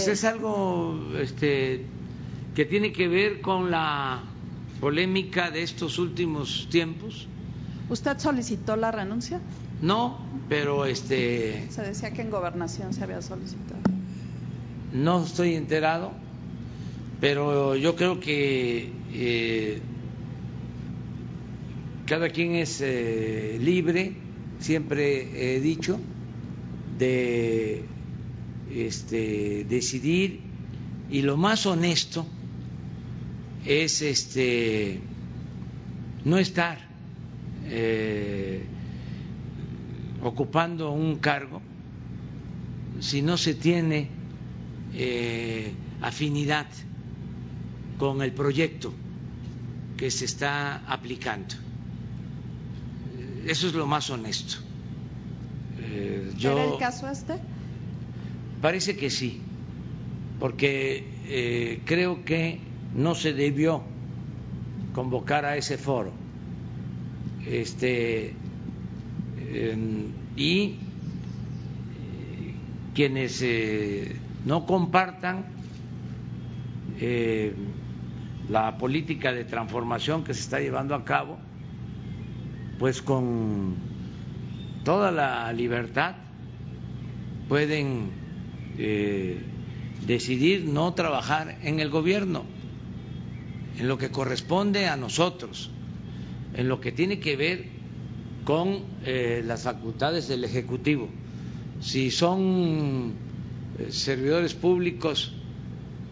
Pues 0.04 0.18
es 0.18 0.24
algo 0.24 0.98
este, 1.18 1.86
que 2.54 2.64
tiene 2.66 2.92
que 2.92 3.08
ver 3.08 3.40
con 3.40 3.70
la 3.70 4.22
polémica 4.80 5.50
de 5.50 5.62
estos 5.62 5.98
últimos 5.98 6.68
tiempos. 6.70 7.26
¿Usted 7.88 8.18
solicitó 8.18 8.76
la 8.76 8.90
renuncia? 8.90 9.40
No, 9.80 10.18
pero 10.48 10.84
este. 10.84 11.66
Se 11.70 11.82
decía 11.82 12.12
que 12.12 12.20
en 12.20 12.30
gobernación 12.30 12.92
se 12.92 13.02
había 13.02 13.22
solicitado. 13.22 13.80
No 14.92 15.24
estoy 15.24 15.54
enterado, 15.54 16.12
pero 17.20 17.74
yo 17.74 17.96
creo 17.96 18.20
que 18.20 18.92
eh, 19.12 19.80
cada 22.06 22.28
quien 22.28 22.56
es 22.56 22.80
eh, 22.82 23.58
libre, 23.60 24.16
siempre 24.60 25.56
he 25.56 25.60
dicho, 25.60 25.98
de 26.98 27.84
este, 28.74 29.64
decidir 29.64 30.40
y 31.10 31.22
lo 31.22 31.36
más 31.36 31.64
honesto 31.66 32.26
es 33.64 34.02
este, 34.02 35.00
no 36.24 36.38
estar 36.38 36.78
eh, 37.66 38.64
ocupando 40.22 40.90
un 40.90 41.16
cargo 41.16 41.62
si 43.00 43.22
no 43.22 43.36
se 43.36 43.54
tiene 43.54 44.08
eh, 44.94 45.72
afinidad 46.00 46.66
con 47.98 48.22
el 48.22 48.32
proyecto 48.32 48.92
que 49.96 50.10
se 50.10 50.24
está 50.24 50.82
aplicando. 50.90 51.54
Eso 53.46 53.66
es 53.68 53.74
lo 53.74 53.86
más 53.86 54.10
honesto. 54.10 54.56
Eh, 55.78 56.32
¿Era 56.40 56.64
el 56.64 56.78
caso 56.78 57.08
este? 57.08 57.38
Parece 58.64 58.96
que 58.96 59.10
sí, 59.10 59.42
porque 60.40 61.06
eh, 61.26 61.82
creo 61.84 62.24
que 62.24 62.60
no 62.94 63.14
se 63.14 63.34
debió 63.34 63.82
convocar 64.94 65.44
a 65.44 65.58
ese 65.58 65.76
foro. 65.76 66.12
Este, 67.46 68.32
y 70.34 70.62
eh, 70.62 70.76
quienes 72.94 73.42
eh, 73.42 74.16
no 74.46 74.64
compartan 74.64 75.44
la 78.48 78.78
política 78.78 79.30
de 79.34 79.44
transformación 79.44 80.24
que 80.24 80.32
se 80.32 80.40
está 80.40 80.58
llevando 80.60 80.94
a 80.94 81.04
cabo, 81.04 81.36
pues 82.78 83.02
con 83.02 83.74
toda 84.84 85.12
la 85.12 85.52
libertad 85.52 86.14
pueden 87.46 88.23
eh, 88.78 89.38
decidir 90.06 90.64
no 90.64 90.94
trabajar 90.94 91.58
en 91.62 91.80
el 91.80 91.90
gobierno, 91.90 92.44
en 93.78 93.88
lo 93.88 93.98
que 93.98 94.10
corresponde 94.10 94.86
a 94.86 94.96
nosotros, 94.96 95.70
en 96.54 96.68
lo 96.68 96.80
que 96.80 96.92
tiene 96.92 97.20
que 97.20 97.36
ver 97.36 97.66
con 98.44 98.80
eh, 99.04 99.42
las 99.44 99.62
facultades 99.62 100.28
del 100.28 100.44
Ejecutivo. 100.44 101.08
Si 101.80 102.10
son 102.10 103.12
eh, 103.78 103.90
servidores 103.90 104.54
públicos 104.54 105.32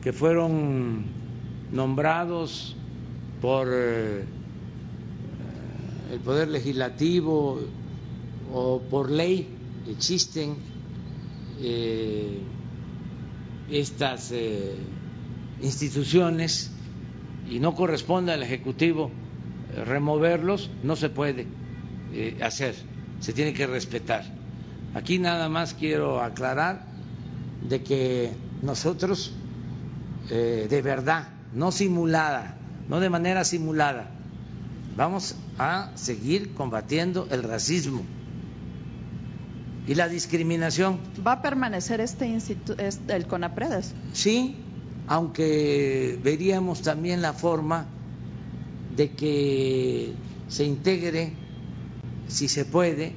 que 0.03 0.13
fueron 0.13 1.05
nombrados 1.73 2.77
por 3.41 3.69
el 3.73 4.27
Poder 6.25 6.49
Legislativo 6.49 7.61
o 8.53 8.81
por 8.83 9.11
ley, 9.11 9.49
existen 9.89 10.72
eh, 11.65 12.41
estas 13.71 14.33
eh, 14.33 14.75
instituciones 15.63 16.73
y 17.49 17.61
no 17.61 17.75
corresponde 17.75 18.33
al 18.33 18.43
Ejecutivo 18.43 19.11
eh, 19.75 19.85
removerlos, 19.85 20.71
no 20.83 20.97
se 20.97 21.09
puede 21.09 21.47
hacer, 22.43 22.75
se 23.21 23.33
tiene 23.33 23.55
que 23.55 23.67
respetar. 23.67 24.25
Aquí 24.95 25.19
nada 25.19 25.49
más 25.49 25.73
quiero 25.73 26.21
aclarar 26.21 26.85
de 27.67 27.83
que 27.83 28.33
nosotros, 28.61 29.33
de 30.29 30.83
verdad, 30.83 31.29
no 31.55 31.73
simulada, 31.73 32.59
no 32.91 33.01
de 33.01 33.09
manera 33.09 33.45
simulada, 33.45 34.11
vamos 34.95 35.37
a 35.59 35.91
seguir 35.95 36.53
combatiendo 36.53 37.27
el 37.31 37.45
racismo 37.45 38.03
y 39.87 39.95
la 39.95 40.09
discriminación. 40.09 41.01
¿Va 41.27 41.33
a 41.33 41.43
permanecer 41.43 42.01
este 42.01 42.27
instituto, 42.27 42.83
el 43.09 43.27
CONAPREDES? 43.27 43.95
Sí, 44.13 44.57
aunque 45.07 46.19
veríamos 46.23 46.83
también 46.83 47.23
la 47.23 47.33
forma 47.33 47.87
de 48.97 49.11
que 49.11 50.13
se 50.49 50.65
integre, 50.65 51.33
si 52.29 52.49
se 52.49 52.65
puede, 52.65 53.13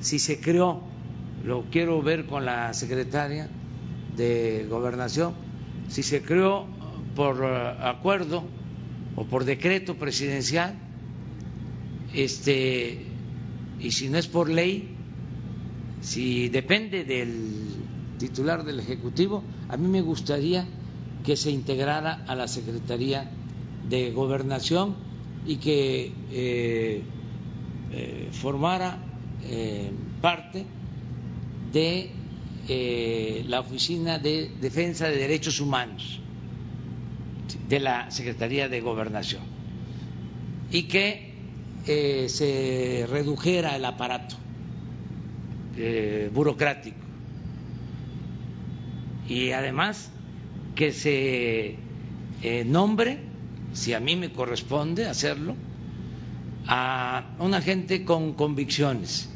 si 0.00 0.18
se 0.18 0.40
creó, 0.40 0.82
lo 1.44 1.64
quiero 1.70 2.02
ver 2.02 2.26
con 2.26 2.44
la 2.44 2.72
secretaria 2.74 3.48
de 4.16 4.66
Gobernación, 4.68 5.34
si 5.88 6.02
se 6.02 6.22
creó 6.22 6.66
por 7.16 7.42
eh, 7.42 7.74
acuerdo 7.82 8.44
o 9.16 9.24
por 9.24 9.44
decreto 9.44 9.96
presidencial, 9.96 10.78
este, 12.14 13.04
y 13.80 13.90
si 13.90 14.08
no 14.08 14.18
es 14.18 14.28
por 14.28 14.48
ley, 14.48 14.97
si 16.00 16.48
depende 16.48 17.04
del 17.04 17.74
titular 18.18 18.64
del 18.64 18.80
Ejecutivo, 18.80 19.42
a 19.68 19.76
mí 19.76 19.88
me 19.88 20.02
gustaría 20.02 20.66
que 21.24 21.36
se 21.36 21.50
integrara 21.50 22.24
a 22.26 22.34
la 22.34 22.48
Secretaría 22.48 23.30
de 23.88 24.12
Gobernación 24.12 24.94
y 25.46 25.56
que 25.56 26.12
eh, 26.30 27.02
eh, 27.92 28.28
formara 28.32 28.98
eh, 29.44 29.90
parte 30.20 30.64
de 31.72 32.10
la 33.46 33.60
Oficina 33.60 34.18
de 34.18 34.50
Defensa 34.60 35.08
de 35.08 35.16
Derechos 35.16 35.58
Humanos 35.58 36.20
de 37.66 37.80
la 37.80 38.10
Secretaría 38.10 38.68
de 38.68 38.82
Gobernación 38.82 39.40
y 40.70 40.82
que 40.82 41.32
se 42.28 43.06
redujera 43.08 43.74
el 43.74 43.86
aparato 43.86 44.36
burocrático 46.32 47.08
y 49.28 49.52
además 49.52 50.10
que 50.74 50.92
se 50.92 51.76
eh, 52.42 52.64
nombre, 52.64 53.18
si 53.74 53.92
a 53.92 54.00
mí 54.00 54.16
me 54.16 54.32
corresponde 54.32 55.06
hacerlo, 55.06 55.54
a 56.66 57.34
una 57.38 57.60
gente 57.60 58.04
con 58.04 58.34
convicciones 58.34 59.28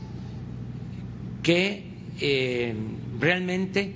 que 1.42 1.90
eh, 2.20 2.74
realmente 3.20 3.94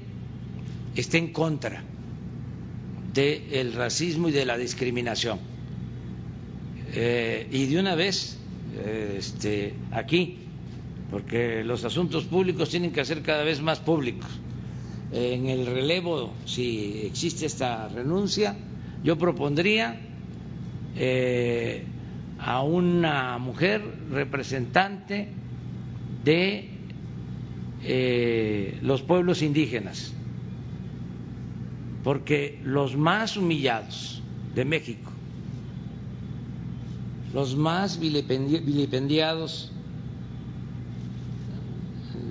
esté 0.95 1.19
en 1.19 1.33
contra 1.33 1.83
del 3.13 3.73
racismo 3.73 4.29
y 4.29 4.33
de 4.33 4.45
la 4.45 4.59
discriminación. 4.59 5.39
Eh, 6.93 7.47
y 7.51 7.67
de 7.67 7.81
una 7.81 7.95
vez, 7.95 8.39
este, 9.17 9.75
aquí, 9.93 10.46
porque 11.11 11.63
los 11.65 11.85
asuntos 11.85 12.25
públicos 12.25 12.69
tienen 12.69 12.93
que 12.93 13.05
ser 13.05 13.23
cada 13.23 13.45
vez 13.45 13.61
más 13.61 13.81
públicos. 13.81 14.29
En 15.13 15.47
el 15.47 15.67
relevo, 15.67 16.33
si 16.45 17.03
existe 17.05 17.47
esta 17.47 17.89
renuncia, 17.89 18.57
yo 19.05 19.17
propondría 19.17 20.01
eh, 20.97 21.85
a 22.39 22.63
una 22.63 23.39
mujer 23.39 23.83
representante 24.11 25.29
de 26.25 26.71
eh, 27.85 28.79
los 28.83 29.03
pueblos 29.03 29.43
indígenas, 29.43 30.13
porque 32.03 32.59
los 32.65 32.97
más 32.97 33.37
humillados 33.37 34.23
de 34.57 34.65
México, 34.65 35.13
los 37.33 37.55
más 37.55 38.01
vilipendiados, 38.01 39.73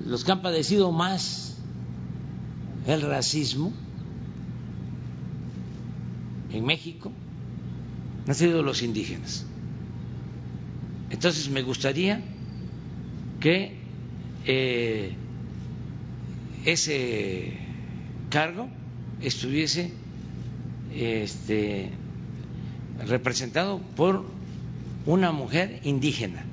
los 0.05 0.23
que 0.23 0.31
han 0.31 0.41
padecido 0.41 0.91
más 0.91 1.57
el 2.87 3.01
racismo 3.01 3.73
en 6.51 6.65
México 6.65 7.11
han 8.27 8.35
sido 8.35 8.63
los 8.63 8.81
indígenas. 8.81 9.45
Entonces 11.09 11.49
me 11.49 11.61
gustaría 11.61 12.21
que 13.39 13.77
eh, 14.45 15.13
ese 16.65 17.57
cargo 18.29 18.69
estuviese 19.21 19.91
este, 20.95 21.89
representado 23.05 23.79
por 23.95 24.25
una 25.05 25.31
mujer 25.31 25.81
indígena. 25.83 26.43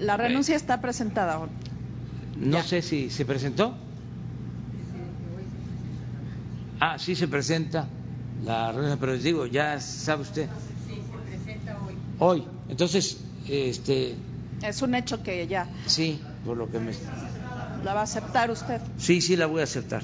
La 0.00 0.16
renuncia 0.16 0.56
está 0.56 0.80
presentada. 0.80 1.40
No 2.36 2.62
sé 2.62 2.82
si 2.82 3.10
se 3.10 3.24
presentó. 3.24 3.74
Ah, 6.80 6.98
sí 6.98 7.16
se 7.16 7.26
presenta 7.26 7.88
la 8.44 8.70
reunión, 8.70 8.98
pero 9.00 9.12
les 9.12 9.24
digo, 9.24 9.46
ya 9.46 9.80
sabe 9.80 10.22
usted. 10.22 10.48
Sí, 10.86 10.94
se 10.94 11.30
presenta 11.30 11.78
hoy. 11.84 11.94
Hoy. 12.18 12.44
Entonces, 12.68 13.18
este. 13.48 14.14
Es 14.62 14.82
un 14.82 14.94
hecho 14.94 15.22
que 15.22 15.46
ya. 15.48 15.66
Sí, 15.86 16.20
por 16.44 16.56
lo 16.56 16.70
que 16.70 16.78
me. 16.78 16.92
¿La 17.84 17.94
va 17.94 18.00
a 18.00 18.04
aceptar 18.04 18.50
usted? 18.50 18.80
Sí, 18.98 19.20
sí, 19.20 19.36
la 19.36 19.46
voy 19.46 19.60
a 19.60 19.64
aceptar. 19.64 20.02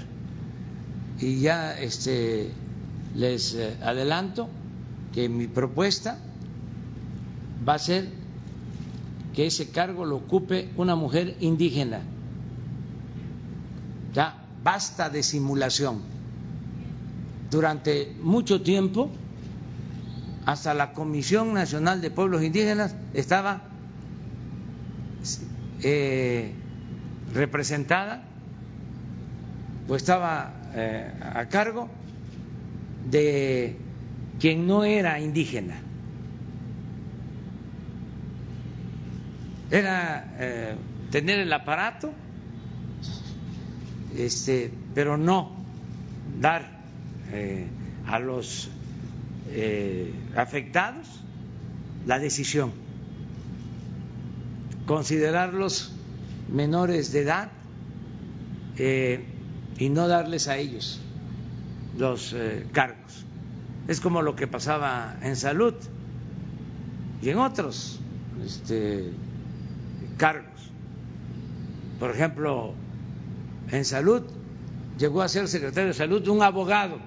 Y 1.20 1.40
ya, 1.40 1.78
este, 1.78 2.51
les 3.14 3.55
eh, 3.55 3.76
adelanto 3.82 4.49
que 5.12 5.28
mi 5.28 5.47
propuesta 5.47 6.18
va 7.66 7.74
a 7.74 7.78
ser 7.78 8.09
que 9.35 9.47
ese 9.47 9.70
cargo 9.70 10.05
lo 10.05 10.16
ocupe 10.16 10.70
una 10.76 10.95
mujer 10.95 11.37
indígena. 11.41 12.01
Ya, 14.12 14.45
basta 14.62 15.11
de 15.11 15.22
simulación 15.22 16.03
durante 17.51 18.14
mucho 18.22 18.62
tiempo, 18.62 19.11
hasta 20.47 20.74
la 20.74 20.93
Comisión 20.93 21.55
Nacional 21.55 22.01
de 22.01 22.11
Pueblos 22.11 22.43
Indígenas 22.43 22.95
estaba 23.14 23.62
eh, 25.82 26.53
representada 27.32 28.24
pues 29.87 30.03
estaba 30.03 30.53
eh, 30.74 31.11
a 31.20 31.47
cargo 31.47 31.89
de 33.11 33.76
quien 34.41 34.66
no 34.66 34.85
era 34.85 35.20
indígena. 35.20 35.76
Era 39.74 40.24
eh, 40.38 40.76
tener 41.10 41.40
el 41.40 41.52
aparato, 41.52 42.12
este, 44.16 44.70
pero 44.94 45.16
no 45.16 45.50
dar 46.40 46.70
eh, 47.32 47.66
a 48.06 48.20
los 48.20 48.68
eh, 49.48 50.14
afectados 50.36 51.08
la 52.06 52.20
decisión, 52.20 52.70
considerarlos 54.86 55.92
menores 56.52 57.10
de 57.10 57.22
edad 57.22 57.50
y 58.78 59.88
no 59.88 60.06
darles 60.06 60.46
a 60.46 60.56
ellos 60.56 61.00
los 61.98 62.36
cargos. 62.70 63.24
Es 63.88 64.00
como 64.00 64.22
lo 64.22 64.36
que 64.36 64.46
pasaba 64.46 65.16
en 65.20 65.34
salud 65.34 65.74
y 67.20 67.30
en 67.30 67.38
otros 67.38 67.98
este, 68.44 69.10
cargos. 70.24 70.70
Por 72.00 72.10
ejemplo, 72.10 72.72
en 73.70 73.84
salud 73.84 74.22
llegó 74.98 75.20
a 75.20 75.28
ser 75.28 75.48
secretario 75.48 75.88
de 75.88 75.92
salud 75.92 76.26
un 76.28 76.42
abogado 76.42 76.98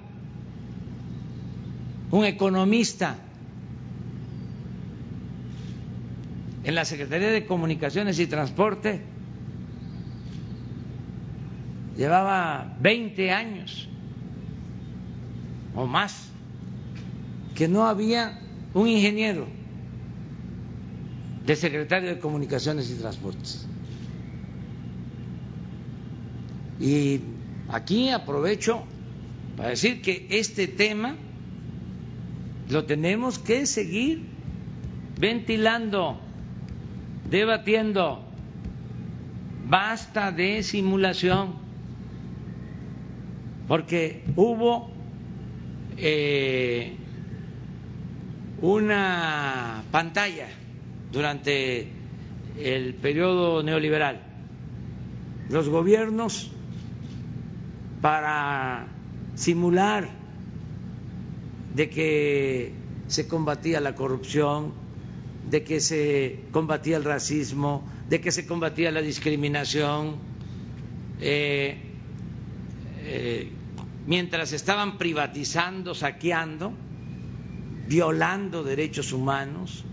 un 2.11 2.25
economista 2.25 3.15
en 6.63 6.75
la 6.75 6.85
Secretaría 6.85 7.29
de 7.29 7.47
Comunicaciones 7.47 8.19
y 8.19 8.27
Transporte, 8.27 9.01
llevaba 11.97 12.77
20 12.81 13.31
años 13.31 13.89
o 15.75 15.87
más 15.87 16.29
que 17.55 17.67
no 17.67 17.87
había 17.87 18.39
un 18.75 18.87
ingeniero 18.87 19.56
de 21.47 21.55
secretario 21.55 22.09
de 22.09 22.19
Comunicaciones 22.19 22.91
y 22.91 22.95
Transportes. 22.95 23.65
Y 26.77 27.21
aquí 27.69 28.09
aprovecho 28.09 28.83
para 29.55 29.69
decir 29.69 30.01
que 30.01 30.27
este 30.29 30.67
tema 30.67 31.15
lo 32.69 32.83
tenemos 32.83 33.39
que 33.39 33.65
seguir 33.65 34.23
ventilando, 35.17 36.19
debatiendo. 37.29 38.25
Basta 39.69 40.33
de 40.33 40.63
simulación, 40.63 41.55
porque 43.69 44.23
hubo 44.35 44.91
eh, 45.97 46.93
una 48.61 49.83
pantalla 49.91 50.47
durante 51.11 51.87
el 52.59 52.95
periodo 52.95 53.63
neoliberal. 53.63 54.21
Los 55.49 55.69
gobiernos 55.69 56.51
para 58.01 58.87
simular 59.35 60.09
de 61.73 61.89
que 61.89 62.73
se 63.07 63.27
combatía 63.27 63.79
la 63.79 63.95
corrupción, 63.95 64.73
de 65.49 65.63
que 65.63 65.79
se 65.79 66.43
combatía 66.51 66.97
el 66.97 67.03
racismo, 67.03 67.87
de 68.09 68.19
que 68.19 68.31
se 68.31 68.45
combatía 68.45 68.91
la 68.91 69.01
discriminación, 69.01 70.15
eh, 71.21 71.77
eh, 73.01 73.51
mientras 74.05 74.51
estaban 74.53 74.97
privatizando, 74.97 75.95
saqueando, 75.95 76.73
violando 77.87 78.63
derechos 78.63 79.13
humanos, 79.13 79.85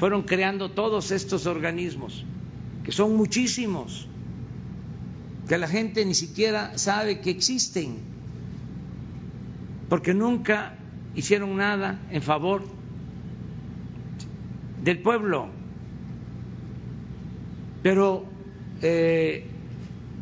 fueron 0.00 0.22
creando 0.22 0.70
todos 0.70 1.10
estos 1.10 1.44
organismos, 1.44 2.24
que 2.84 2.90
son 2.90 3.18
muchísimos, 3.18 4.08
que 5.46 5.58
la 5.58 5.68
gente 5.68 6.06
ni 6.06 6.14
siquiera 6.14 6.78
sabe 6.78 7.20
que 7.20 7.28
existen, 7.28 7.98
porque 9.90 10.14
nunca 10.14 10.74
hicieron 11.14 11.54
nada 11.54 12.00
en 12.10 12.22
favor 12.22 12.62
del 14.82 15.02
pueblo. 15.02 15.50
Pero 17.82 18.24
eh, 18.80 19.44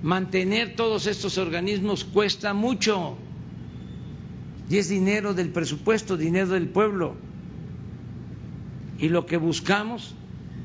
mantener 0.03 0.75
todos 0.75 1.07
estos 1.07 1.39
organismos 1.39 2.05
cuesta 2.05 2.53
mucho 2.53 3.17
y 4.69 4.79
es 4.79 4.89
dinero 4.89 5.35
del 5.35 5.51
presupuesto, 5.51 6.17
dinero 6.17 6.49
del 6.49 6.69
pueblo. 6.69 7.28
Y 8.99 9.09
lo 9.09 9.27
que 9.27 9.37
buscamos 9.37 10.15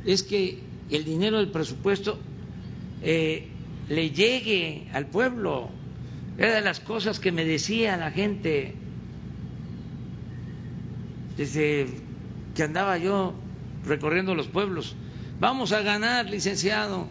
es 0.05 0.23
que 0.23 0.59
el 0.89 1.05
dinero 1.05 1.37
del 1.37 1.49
presupuesto 1.49 2.19
eh, 3.01 3.47
le 3.89 4.09
llegue 4.11 4.87
al 4.93 5.07
pueblo. 5.07 5.69
Era 6.37 6.55
de 6.55 6.61
las 6.61 6.79
cosas 6.79 7.19
que 7.19 7.31
me 7.31 7.45
decía 7.45 7.95
la 7.97 8.11
gente 8.11 8.75
desde 11.37 11.87
que 12.55 12.63
andaba 12.63 12.97
yo 12.97 13.33
recorriendo 13.85 14.35
los 14.35 14.47
pueblos. 14.47 14.95
Vamos 15.39 15.71
a 15.71 15.81
ganar, 15.81 16.29
licenciado. 16.29 17.07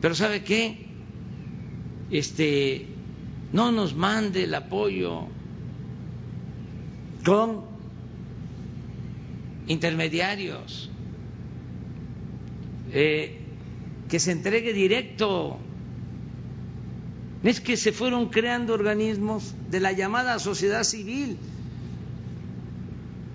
Pero 0.00 0.14
¿sabe 0.14 0.44
qué? 0.44 0.86
Este 2.10 2.86
no 3.52 3.72
nos 3.72 3.94
mande 3.94 4.44
el 4.44 4.54
apoyo 4.54 5.26
con 7.24 7.67
intermediarios, 9.68 10.90
eh, 12.92 13.38
que 14.08 14.18
se 14.18 14.32
entregue 14.32 14.72
directo. 14.72 15.58
Es 17.44 17.60
que 17.60 17.76
se 17.76 17.92
fueron 17.92 18.30
creando 18.30 18.74
organismos 18.74 19.54
de 19.70 19.80
la 19.80 19.92
llamada 19.92 20.38
sociedad 20.40 20.82
civil. 20.82 21.36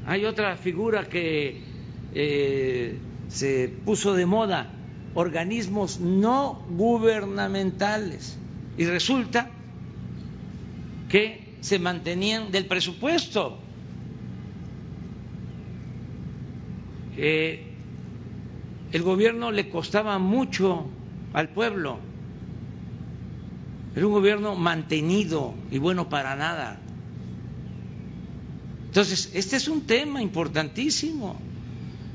Hay 0.06 0.26
otra 0.26 0.58
figura 0.58 1.08
que 1.08 1.62
eh, 2.14 2.98
se 3.30 3.70
puso 3.86 4.14
de 4.14 4.26
moda, 4.26 4.74
organismos 5.14 6.00
no 6.00 6.66
gubernamentales. 6.70 8.38
Y 8.78 8.86
resulta 8.86 9.50
que 11.10 11.56
se 11.62 11.80
mantenían 11.80 12.52
del 12.52 12.66
presupuesto. 12.66 13.60
Eh, 17.26 17.64
el 18.92 19.02
gobierno 19.02 19.54
le 19.54 19.70
costaba 19.70 20.20
mucho 20.20 20.88
al 21.32 21.48
pueblo. 21.48 21.98
Era 23.96 24.06
un 24.06 24.12
gobierno 24.12 24.56
mantenido 24.56 25.54
y 25.72 25.78
bueno 25.78 26.10
para 26.10 26.36
nada. 26.36 26.82
Entonces, 28.88 29.32
este 29.36 29.56
es 29.56 29.70
un 29.70 29.88
tema 29.88 30.22
importantísimo 30.22 31.40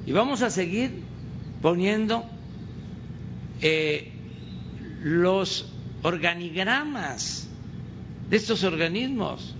y 0.05 0.13
vamos 0.13 0.43
a 0.43 0.51
seguir 0.51 1.03
poniendo 1.63 2.27
eh, 3.63 4.13
los 5.03 5.73
organigramas 6.03 7.49
de 8.29 8.37
estos 8.37 8.63
organismos. 8.63 9.57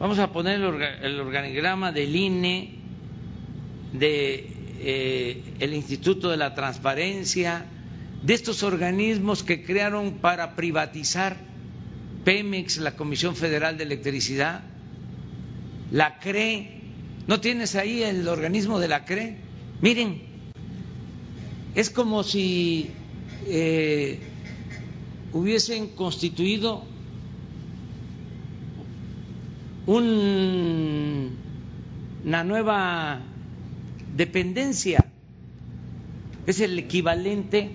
Vamos 0.00 0.18
a 0.18 0.32
poner 0.32 0.60
el 1.02 1.20
organigrama 1.20 1.92
del 1.92 2.16
INE, 2.16 2.74
de 3.92 4.55
eh, 4.80 5.42
el 5.60 5.74
Instituto 5.74 6.30
de 6.30 6.36
la 6.36 6.54
Transparencia, 6.54 7.66
de 8.22 8.34
estos 8.34 8.62
organismos 8.62 9.42
que 9.42 9.64
crearon 9.64 10.14
para 10.14 10.56
privatizar 10.56 11.36
Pemex, 12.24 12.78
la 12.78 12.96
Comisión 12.96 13.36
Federal 13.36 13.78
de 13.78 13.84
Electricidad, 13.84 14.62
la 15.92 16.18
CRE. 16.18 16.80
¿No 17.26 17.40
tienes 17.40 17.74
ahí 17.76 18.02
el 18.02 18.26
organismo 18.26 18.78
de 18.80 18.88
la 18.88 19.04
CRE? 19.04 19.36
Miren, 19.80 20.22
es 21.74 21.90
como 21.90 22.24
si 22.24 22.90
eh, 23.46 24.18
hubiesen 25.32 25.88
constituido 25.88 26.84
un, 29.86 31.36
una 32.24 32.44
nueva 32.44 33.20
dependencia. 34.16 35.04
Es 36.46 36.60
el 36.60 36.78
equivalente 36.78 37.70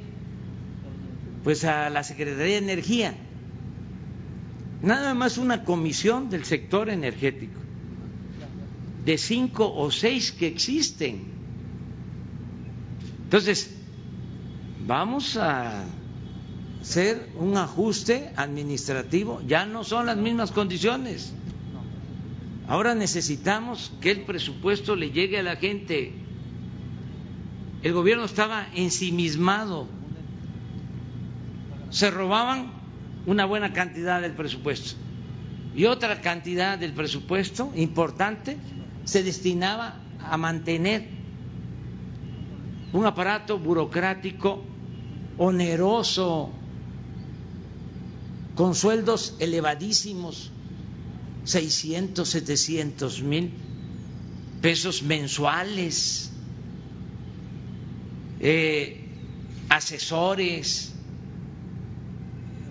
pues 1.43 1.63
a 1.63 1.89
la 1.89 2.03
Secretaría 2.03 2.53
de 2.53 2.57
Energía. 2.57 3.15
Nada 4.81 5.13
más 5.13 5.37
una 5.37 5.63
comisión 5.63 6.29
del 6.29 6.45
sector 6.45 6.89
energético, 6.89 7.59
de 9.05 9.17
cinco 9.17 9.71
o 9.73 9.91
seis 9.91 10.31
que 10.31 10.47
existen. 10.47 11.25
Entonces, 13.23 13.75
vamos 14.85 15.37
a 15.37 15.83
hacer 16.81 17.29
un 17.37 17.57
ajuste 17.57 18.31
administrativo, 18.35 19.41
ya 19.47 19.65
no 19.65 19.83
son 19.83 20.07
las 20.07 20.17
mismas 20.17 20.51
condiciones. 20.51 21.33
Ahora 22.67 22.95
necesitamos 22.95 23.91
que 24.01 24.11
el 24.11 24.21
presupuesto 24.21 24.95
le 24.95 25.11
llegue 25.11 25.37
a 25.37 25.43
la 25.43 25.57
gente 25.57 26.13
el 27.83 27.93
gobierno 27.93 28.25
estaba 28.25 28.67
ensimismado, 28.75 29.87
se 31.89 32.11
robaban 32.11 32.71
una 33.25 33.45
buena 33.45 33.73
cantidad 33.73 34.21
del 34.21 34.33
presupuesto. 34.33 34.95
Y 35.75 35.85
otra 35.85 36.21
cantidad 36.21 36.77
del 36.77 36.93
presupuesto 36.93 37.71
importante 37.75 38.57
se 39.05 39.23
destinaba 39.23 39.95
a 40.19 40.37
mantener 40.37 41.07
un 42.93 43.05
aparato 43.05 43.57
burocrático 43.57 44.63
oneroso, 45.37 46.51
con 48.55 48.75
sueldos 48.75 49.35
elevadísimos, 49.39 50.51
600, 51.45 52.27
700 52.27 53.23
mil 53.23 53.51
pesos 54.61 55.01
mensuales 55.01 56.30
eh, 58.43 59.07
asesores, 59.69 60.93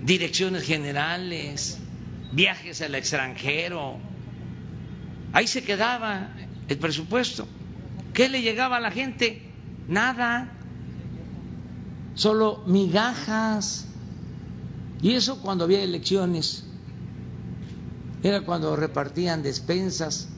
direcciones 0.02 0.64
generales, 0.64 1.78
viajes 2.32 2.82
al 2.82 2.96
extranjero. 2.96 3.96
Ahí 5.32 5.46
se 5.46 5.62
quedaba 5.62 6.30
el 6.68 6.76
presupuesto. 6.76 7.46
¿Qué 8.12 8.28
le 8.28 8.42
llegaba 8.42 8.78
a 8.78 8.80
la 8.80 8.90
gente? 8.90 9.42
Nada, 9.86 10.50
solo 12.14 12.64
migajas. 12.66 13.86
Y 15.00 15.14
eso 15.14 15.40
cuando 15.40 15.64
había 15.64 15.82
elecciones. 15.82 16.66
Era 18.24 18.42
cuando 18.42 18.74
repartían 18.76 19.42
despensas, 19.42 20.28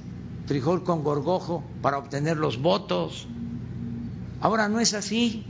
frijol 0.47 0.85
con 0.85 1.03
gorgojo 1.03 1.65
para 1.81 1.99
obtener 1.99 2.37
los 2.37 2.61
votos. 2.61 3.27
Ahora 4.43 4.69
no 4.69 4.81
es 4.81 4.93
así. 4.93 5.45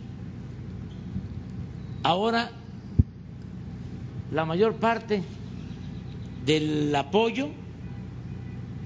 Ahora 2.03 2.51
la 4.31 4.45
mayor 4.45 4.77
parte 4.77 5.23
del 6.45 6.95
apoyo 6.95 7.49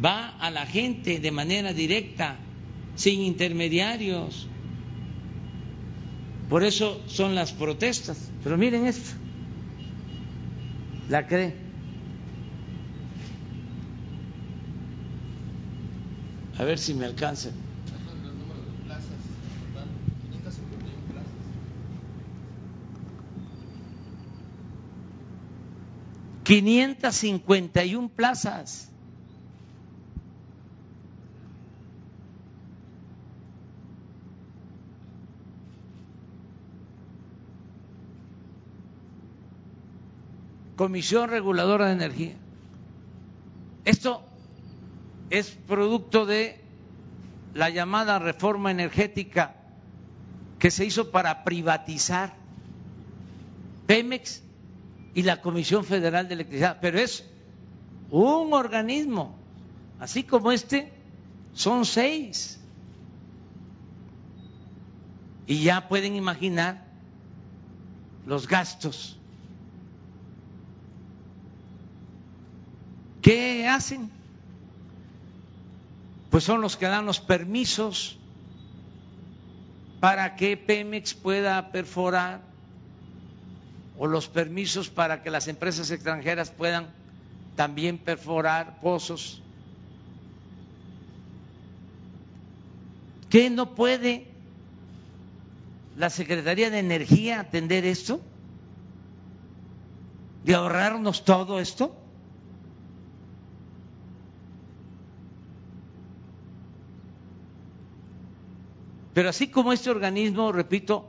va 0.05 0.29
a 0.39 0.51
la 0.51 0.65
gente 0.65 1.19
de 1.19 1.31
manera 1.33 1.73
directa, 1.73 2.37
sin 2.95 3.21
intermediarios. 3.21 4.47
Por 6.49 6.63
eso 6.63 7.03
son 7.09 7.35
las 7.35 7.53
protestas. 7.53 8.31
Pero 8.45 8.57
miren 8.57 8.87
esto, 8.87 9.11
la 11.09 11.27
cree. 11.27 11.53
A 16.59 16.63
ver 16.63 16.79
si 16.79 16.95
me 16.95 17.07
alcanza. 17.07 17.51
551 26.47 28.09
plazas. 28.11 28.89
Comisión 40.77 41.31
Reguladora 41.31 41.87
de 41.87 41.93
Energía. 41.95 42.37
Esto 43.85 44.23
es 45.31 45.51
producto 45.51 46.27
de 46.27 46.61
la 47.55 47.71
llamada 47.71 48.21
reforma 48.21 48.71
energética 48.71 49.57
que 50.61 50.71
se 50.71 50.85
hizo 50.85 51.11
para 51.11 51.43
privatizar 51.43 52.35
Pemex 53.89 54.46
y 55.17 55.23
la 55.23 55.41
Comisión 55.41 55.83
Federal 55.83 56.29
de 56.29 56.35
Electricidad, 56.35 56.77
pero 56.79 56.99
es 56.99 57.25
un 58.11 58.53
organismo, 58.53 59.35
así 59.99 60.25
como 60.25 60.53
este, 60.53 60.93
son 61.55 61.87
seis. 61.87 62.61
Y 65.47 65.63
ya 65.63 65.89
pueden 65.89 66.17
imaginar 66.17 66.85
los 68.27 68.47
gastos. 68.47 69.19
¿Qué 73.23 73.67
hacen? 73.67 74.11
Pues 76.29 76.45
son 76.45 76.61
los 76.61 76.77
que 76.77 76.89
dan 76.89 77.07
los 77.07 77.21
permisos 77.21 78.19
para 79.99 80.37
que 80.37 80.59
Pemex 80.59 81.15
pueda 81.15 81.73
perforar 81.73 82.56
o 83.99 84.07
los 84.07 84.29
permisos 84.29 84.89
para 84.91 85.23
que 85.23 85.31
las 85.31 85.49
empresas 85.49 85.91
extranjeras 85.91 86.51
puedan 86.51 86.89
también 87.57 87.99
perforar 87.99 88.81
pozos. 88.81 89.43
¿Qué 93.31 93.51
no 93.51 93.75
puede 93.75 94.29
la 95.97 96.11
Secretaría 96.11 96.71
de 96.71 96.79
Energía 96.79 97.41
atender 97.41 97.85
esto? 97.85 98.21
¿De 100.45 100.55
ahorrarnos 100.55 101.25
todo 101.25 101.59
esto? 101.59 101.97
Pero 109.15 109.31
así 109.31 109.49
como 109.49 109.73
este 109.73 109.89
organismo, 109.89 110.53
repito, 110.53 111.09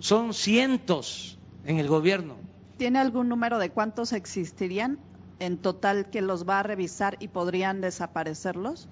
son 0.00 0.32
cientos 0.32 1.38
en 1.66 1.78
el 1.78 1.88
gobierno. 1.88 2.36
¿Tiene 2.76 2.98
algún 2.98 3.28
número 3.28 3.58
de 3.58 3.70
cuántos 3.70 4.12
existirían 4.12 4.98
en 5.38 5.58
total 5.58 6.10
que 6.10 6.22
los 6.22 6.48
va 6.48 6.60
a 6.60 6.62
revisar 6.62 7.16
y 7.20 7.28
podrían 7.28 7.80
desaparecerlos? 7.80 8.88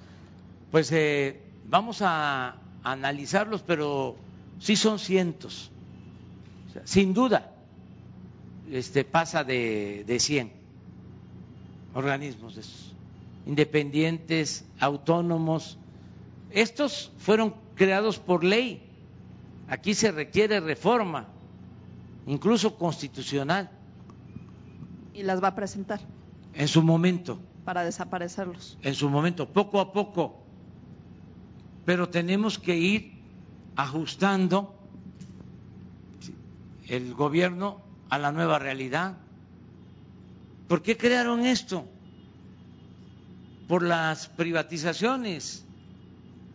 Pues 0.70 0.90
eh, 0.93 1.40
vamos 1.69 2.03
a 2.03 2.57
analizarlos, 2.82 3.62
pero 3.62 4.16
sí 4.59 4.77
son 4.77 4.99
cientos. 4.99 5.70
sin 6.85 7.12
duda, 7.12 7.53
este 8.70 9.05
pasa 9.05 9.44
de, 9.44 10.05
de 10.07 10.19
100 10.19 10.53
organismos 11.94 12.93
independientes, 13.47 14.65
autónomos. 14.78 15.78
Estos 16.51 17.12
fueron 17.19 17.55
creados 17.74 18.19
por 18.19 18.44
ley. 18.44 18.82
Aquí 19.69 19.94
se 19.94 20.12
requiere 20.12 20.61
reforma 20.61 21.27
incluso 22.27 22.77
constitucional. 22.77 23.70
¿Y 25.15 25.23
las 25.23 25.43
va 25.43 25.49
a 25.49 25.55
presentar? 25.55 26.01
En 26.55 26.69
su 26.69 26.82
momento. 26.82 27.39
Para 27.65 27.85
desaparecerlos. 27.85 28.78
En 28.82 28.94
su 28.94 29.09
momento, 29.09 29.49
poco 29.49 29.81
a 29.81 29.93
poco. 29.93 30.43
Pero 31.85 32.09
tenemos 32.09 32.59
que 32.59 32.77
ir 32.77 33.12
ajustando 33.77 34.74
el 36.89 37.15
gobierno 37.15 37.81
a 38.11 38.19
la 38.19 38.32
nueva 38.32 38.59
realidad. 38.59 39.16
¿Por 40.69 40.82
qué 40.82 40.97
crearon 40.97 41.44
esto? 41.44 41.86
Por 43.69 43.82
las 43.82 44.28
privatizaciones. 44.28 45.65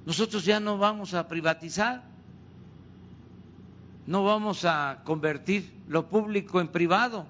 Nosotros 0.06 0.46
ya 0.46 0.60
no 0.60 0.78
vamos 0.78 1.14
a 1.14 1.28
privatizar 1.28 2.04
no 4.08 4.24
vamos 4.24 4.64
a 4.64 5.02
convertir 5.04 5.84
lo 5.90 6.08
público 6.08 6.62
en 6.62 6.70
privado. 6.70 7.28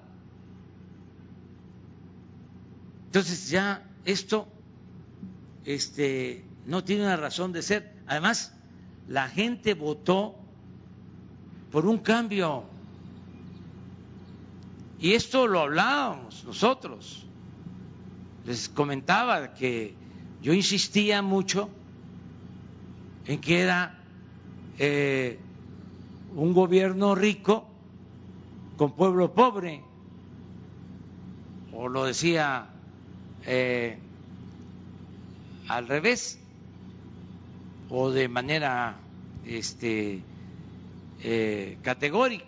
Entonces 3.06 3.50
ya 3.50 3.84
esto 4.04 4.46
este, 5.64 6.44
no 6.66 6.84
tiene 6.84 7.02
una 7.02 7.16
razón 7.16 7.52
de 7.52 7.62
ser. 7.62 7.96
Además, 8.06 8.54
la 9.08 9.28
gente 9.28 9.74
votó 9.74 10.36
por 11.72 11.84
un 11.84 11.98
cambio. 11.98 12.64
Y 15.00 15.14
esto 15.14 15.48
lo 15.48 15.60
hablábamos 15.60 16.44
nosotros. 16.44 17.26
Les 18.46 18.68
comentaba 18.68 19.52
que 19.52 19.94
yo 20.42 20.52
insistía 20.52 21.22
mucho 21.22 21.70
en 23.26 23.40
que 23.40 23.60
era 23.62 23.98
eh, 24.78 25.40
un 26.34 26.52
gobierno 26.52 27.14
rico 27.14 27.64
con 28.76 28.92
pueblo 28.92 29.32
pobre, 29.32 29.82
o 31.72 31.88
lo 31.88 32.04
decía 32.04 32.68
eh, 33.44 33.98
al 35.68 35.88
revés, 35.88 36.38
o 37.90 38.10
de 38.10 38.28
manera 38.28 38.98
este, 39.46 40.22
eh, 41.22 41.78
categórica. 41.82 42.44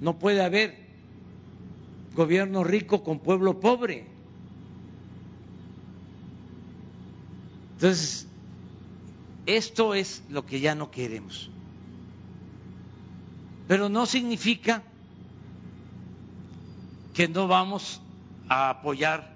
No 0.00 0.18
puede 0.18 0.42
haber 0.42 0.78
gobierno 2.14 2.64
rico 2.64 3.02
con 3.02 3.18
pueblo 3.18 3.60
pobre. 3.60 4.06
Entonces, 7.74 8.26
esto 9.46 9.94
es 9.94 10.22
lo 10.30 10.46
que 10.46 10.60
ya 10.60 10.74
no 10.74 10.90
queremos 10.90 11.50
pero 13.68 13.90
no 13.90 14.06
significa 14.06 14.82
que 17.14 17.28
no 17.28 17.46
vamos 17.46 18.00
a 18.48 18.70
apoyar 18.70 19.34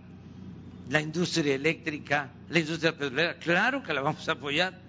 la 0.89 1.03
industria 1.03 1.55
eléctrica, 1.55 2.31
la 2.49 2.59
industria 2.59 2.97
petrolera. 2.97 3.39
Claro 3.39 3.83
que 3.83 3.93
la 3.93 4.01
vamos 4.01 4.27
a 4.29 4.33
apoyar. 4.33 4.81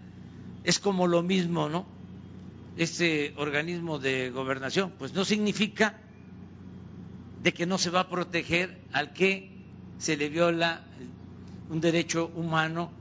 Es 0.63 0.79
como 0.79 1.07
lo 1.07 1.21
mismo, 1.23 1.67
¿no? 1.67 1.85
Este 2.77 3.33
organismo 3.35 3.99
de 3.99 4.31
gobernación, 4.31 4.93
pues 4.97 5.13
no 5.13 5.25
significa 5.25 5.97
de 7.43 7.53
que 7.53 7.65
no 7.65 7.77
se 7.77 7.89
va 7.89 8.01
a 8.01 8.09
proteger 8.09 8.81
al 8.93 9.11
que 9.11 9.51
se 9.97 10.15
le 10.15 10.29
viola 10.29 10.81
un 11.69 11.81
derecho 11.81 12.31
humano 12.35 12.91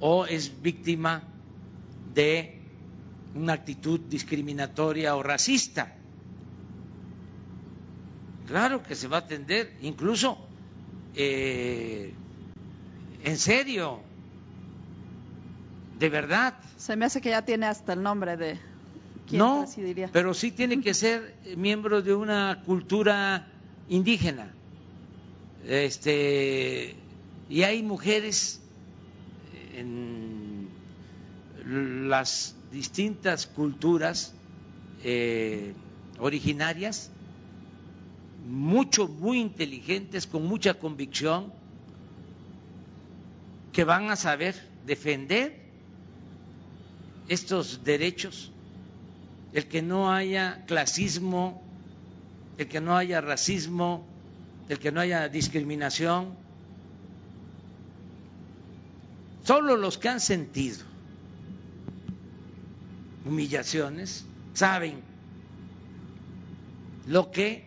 o 0.00 0.26
es 0.26 0.60
víctima 0.62 1.22
de 2.14 2.59
una 3.34 3.52
actitud 3.52 4.00
discriminatoria 4.00 5.16
o 5.16 5.22
racista. 5.22 5.94
Claro 8.46 8.82
que 8.82 8.94
se 8.94 9.06
va 9.06 9.18
a 9.18 9.20
atender, 9.20 9.76
incluso 9.80 10.38
eh, 11.14 12.12
en 13.22 13.38
serio, 13.38 14.00
de 15.98 16.08
verdad. 16.08 16.54
Se 16.76 16.96
me 16.96 17.04
hace 17.04 17.20
que 17.20 17.30
ya 17.30 17.42
tiene 17.42 17.66
hasta 17.66 17.92
el 17.92 18.02
nombre 18.02 18.36
de 18.36 18.58
quién 19.28 19.38
no, 19.38 19.66
Pero 20.12 20.34
sí 20.34 20.50
tiene 20.50 20.80
que 20.80 20.94
ser 21.04 21.36
miembro 21.56 22.02
de 22.02 22.14
una 22.14 22.62
cultura 22.66 23.46
indígena. 23.88 24.52
Este, 25.66 26.96
y 27.48 27.62
hay 27.62 27.82
mujeres 27.82 28.60
en 29.76 30.68
las 32.08 32.56
distintas 32.70 33.46
culturas 33.46 34.32
eh, 35.02 35.74
originarias, 36.18 37.10
mucho, 38.48 39.08
muy 39.08 39.40
inteligentes, 39.40 40.26
con 40.26 40.46
mucha 40.46 40.74
convicción, 40.74 41.52
que 43.72 43.84
van 43.84 44.10
a 44.10 44.16
saber 44.16 44.54
defender 44.86 45.60
estos 47.28 47.84
derechos, 47.84 48.50
el 49.52 49.66
que 49.66 49.82
no 49.82 50.12
haya 50.12 50.64
clasismo, 50.66 51.62
el 52.58 52.68
que 52.68 52.80
no 52.80 52.96
haya 52.96 53.20
racismo, 53.20 54.04
el 54.68 54.78
que 54.78 54.92
no 54.92 55.00
haya 55.00 55.28
discriminación. 55.28 56.40
solo 59.44 59.76
los 59.76 59.98
que 59.98 60.08
han 60.08 60.20
sentido 60.20 60.89
humillaciones 63.24 64.24
saben 64.54 65.00
lo 67.06 67.30
que 67.30 67.64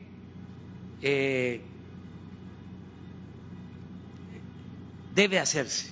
eh, 1.02 1.62
debe 5.16 5.40
hacerse. 5.40 5.92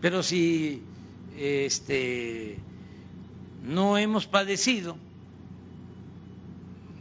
Pero 0.00 0.22
si 0.22 0.82
este, 1.38 2.58
no 3.62 3.96
hemos 3.96 4.26
padecido 4.26 4.96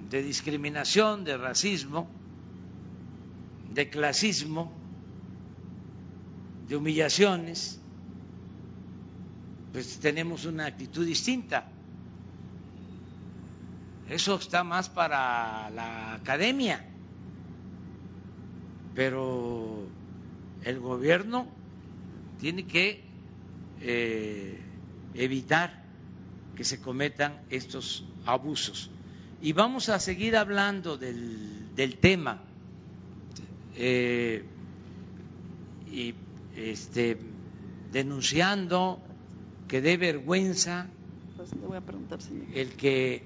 de 0.09 0.21
discriminación, 0.21 1.23
de 1.23 1.37
racismo, 1.37 2.07
de 3.73 3.89
clasismo, 3.89 4.71
de 6.67 6.75
humillaciones, 6.75 7.80
pues 9.71 9.99
tenemos 9.99 10.45
una 10.45 10.65
actitud 10.65 11.05
distinta. 11.05 11.65
Eso 14.09 14.35
está 14.35 14.63
más 14.63 14.89
para 14.89 15.69
la 15.69 16.15
academia, 16.15 16.85
pero 18.93 19.87
el 20.63 20.79
gobierno 20.79 21.47
tiene 22.39 22.65
que 22.65 23.03
eh, 23.79 24.59
evitar 25.13 25.85
que 26.55 26.65
se 26.65 26.81
cometan 26.81 27.39
estos 27.49 28.03
abusos. 28.25 28.89
Y 29.41 29.53
vamos 29.53 29.87
a 29.87 29.99
seguir 29.99 30.35
hablando 30.35 30.97
del, 30.97 31.73
del 31.75 31.97
tema. 31.97 32.41
Eh, 33.75 34.43
y 35.89 36.13
este, 36.55 37.17
denunciando 37.91 39.01
que 39.71 39.79
dé 39.79 39.95
vergüenza 39.95 40.87
Pues 41.37 41.55
le 41.55 41.65
voy 41.65 41.77
a 41.77 41.81
preguntar, 41.81 42.21
señor. 42.21 42.45
el 42.53 42.73
que 42.73 43.23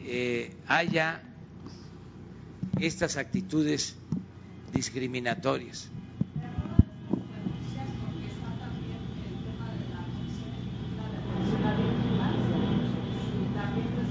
eh, 0.00 0.52
haya 0.66 1.22
estas 2.80 3.16
actitudes 3.16 3.94
discriminatorias. 4.74 5.88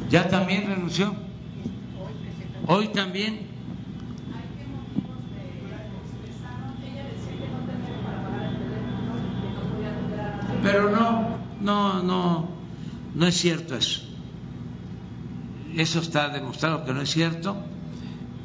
Ya 0.10 0.30
también 0.30 0.68
renunció. 0.68 1.14
Hoy 2.66 2.88
también. 2.94 3.55
Pero 10.66 10.90
no, 10.90 11.38
no, 11.62 12.02
no, 12.02 12.50
no 13.14 13.28
es 13.28 13.36
cierto 13.36 13.76
eso. 13.76 14.02
Eso 15.76 16.00
está 16.00 16.30
demostrado 16.30 16.84
que 16.84 16.92
no 16.92 17.02
es 17.02 17.12
cierto. 17.12 17.56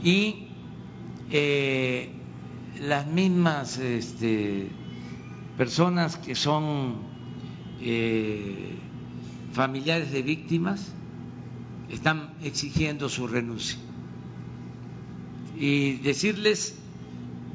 Y 0.04 0.48
eh, 1.30 2.12
las 2.82 3.06
mismas 3.06 3.78
este, 3.78 4.68
personas 5.56 6.18
que 6.18 6.34
son 6.34 6.96
eh, 7.80 8.76
familiares 9.54 10.12
de 10.12 10.20
víctimas 10.20 10.92
están 11.88 12.34
exigiendo 12.42 13.08
su 13.08 13.28
renuncia. 13.28 13.78
Y 15.56 15.92
decirles 16.00 16.78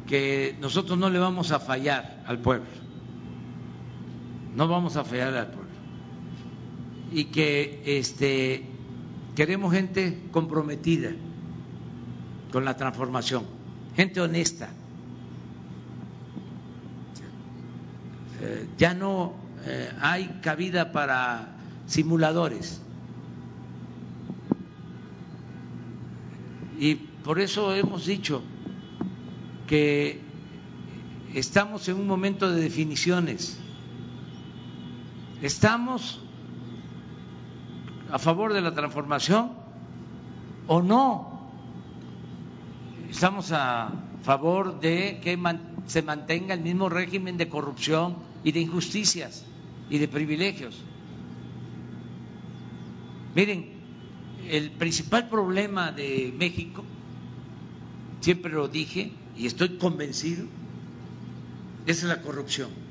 que 0.07 0.57
nosotros 0.59 0.97
no 0.97 1.11
le 1.11 1.19
vamos 1.19 1.51
a 1.51 1.59
fallar 1.59 2.23
al 2.25 2.39
pueblo, 2.39 2.65
no 4.55 4.67
vamos 4.67 4.95
a 4.95 5.03
fallar 5.03 5.35
al 5.35 5.47
pueblo. 5.47 5.71
Y 7.11 7.25
que 7.25 7.81
este, 7.85 8.65
queremos 9.35 9.73
gente 9.73 10.23
comprometida 10.31 11.11
con 12.51 12.65
la 12.65 12.75
transformación, 12.75 13.43
gente 13.95 14.21
honesta. 14.21 14.69
Eh, 18.41 18.67
ya 18.77 18.93
no 18.93 19.33
eh, 19.65 19.91
hay 19.99 20.39
cabida 20.41 20.91
para 20.91 21.55
simuladores. 21.85 22.81
Y 26.79 26.95
por 26.95 27.39
eso 27.39 27.73
hemos 27.73 28.05
dicho 28.05 28.43
que 29.67 30.19
estamos 31.33 31.87
en 31.89 31.95
un 31.95 32.07
momento 32.07 32.51
de 32.51 32.61
definiciones. 32.61 33.57
¿Estamos 35.41 36.21
a 38.11 38.19
favor 38.19 38.53
de 38.53 38.61
la 38.61 38.73
transformación 38.73 39.51
o 40.67 40.81
no? 40.81 41.49
¿Estamos 43.09 43.51
a 43.51 43.91
favor 44.23 44.79
de 44.79 45.19
que 45.21 45.37
se 45.87 46.01
mantenga 46.01 46.53
el 46.53 46.61
mismo 46.61 46.89
régimen 46.89 47.37
de 47.37 47.49
corrupción 47.49 48.15
y 48.43 48.51
de 48.51 48.61
injusticias 48.61 49.45
y 49.89 49.97
de 49.97 50.07
privilegios? 50.07 50.81
Miren, 53.35 53.75
el 54.49 54.71
principal 54.71 55.27
problema 55.27 55.91
de 55.91 56.33
México, 56.37 56.83
siempre 58.21 58.51
lo 58.51 58.67
dije 58.67 59.11
y 59.35 59.45
estoy 59.45 59.77
convencido, 59.77 60.45
es 61.85 62.03
la 62.03 62.21
corrupción. 62.21 62.84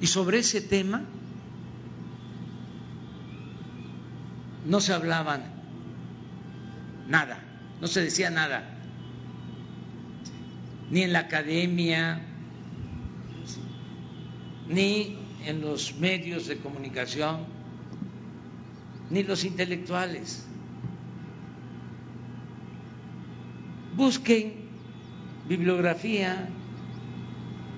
Y 0.00 0.06
sobre 0.06 0.38
ese 0.38 0.60
tema 0.60 1.02
no 4.66 4.80
se 4.80 4.92
hablaban 4.92 5.44
nada, 7.08 7.38
no 7.80 7.86
se 7.86 8.02
decía 8.02 8.30
nada, 8.30 8.64
ni 10.90 11.02
en 11.02 11.12
la 11.12 11.20
academia, 11.20 12.20
ni 14.68 15.18
en 15.44 15.60
los 15.60 15.94
medios 15.96 16.46
de 16.46 16.58
comunicación, 16.58 17.44
ni 19.10 19.22
los 19.22 19.44
intelectuales. 19.44 20.46
Busquen 23.96 24.54
bibliografía 25.48 26.48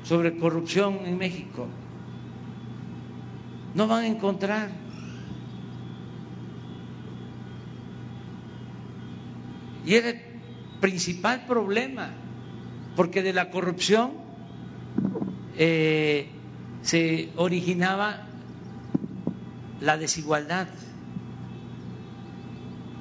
sobre 0.05 0.39
corrupción 0.39 1.01
en 1.05 1.19
México. 1.19 1.69
No 3.77 3.87
van 3.87 4.05
a 4.05 4.07
encontrar. 4.07 4.71
Y 9.85 9.95
era 9.95 10.09
el 10.09 10.21
principal 10.81 11.45
problema, 11.45 12.09
porque 12.97 13.23
de 13.23 13.35
la 13.35 13.51
corrupción 13.51 14.13
eh, 15.59 16.31
se 16.81 17.29
originaba 17.37 18.23
la 19.83 19.99
desigualdad. 19.99 20.69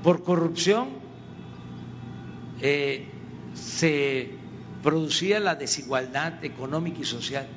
Por 0.03 0.23
corrupción 0.23 0.89
eh, 2.59 3.07
se 3.53 4.31
producía 4.83 5.39
la 5.39 5.55
desigualdad 5.55 6.43
económica 6.43 6.99
y 6.99 7.05
social. 7.05 7.47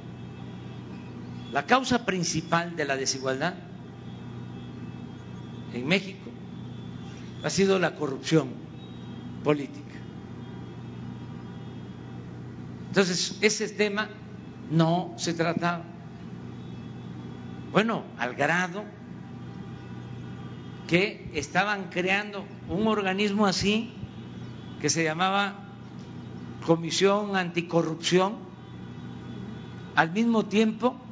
La 1.58 1.66
causa 1.66 2.06
principal 2.06 2.76
de 2.76 2.84
la 2.84 2.94
desigualdad 2.94 3.54
en 5.74 5.88
México 5.88 6.30
ha 7.42 7.50
sido 7.50 7.80
la 7.80 7.96
corrupción 7.96 8.50
política. 9.42 9.96
Entonces, 12.86 13.38
ese 13.40 13.68
tema 13.70 14.08
no 14.70 15.14
se 15.16 15.34
trataba. 15.34 15.82
Bueno, 17.72 18.04
al 18.18 18.36
grado 18.36 18.84
que 20.86 21.28
estaban 21.34 21.88
creando 21.90 22.44
un 22.68 22.86
organismo 22.86 23.46
así 23.46 23.94
que 24.80 24.88
se 24.88 25.02
llamaba 25.02 25.56
Comisión 26.64 27.34
Anticorrupción, 27.34 28.36
al 29.96 30.12
mismo 30.12 30.44
tiempo 30.46 31.07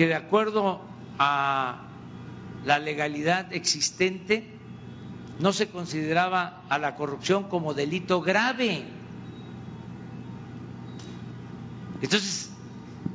que 0.00 0.06
de 0.06 0.14
acuerdo 0.14 0.80
a 1.18 1.82
la 2.64 2.78
legalidad 2.78 3.52
existente 3.52 4.50
no 5.40 5.52
se 5.52 5.68
consideraba 5.68 6.62
a 6.70 6.78
la 6.78 6.96
corrupción 6.96 7.50
como 7.50 7.74
delito 7.74 8.22
grave. 8.22 8.82
Entonces, 12.00 12.50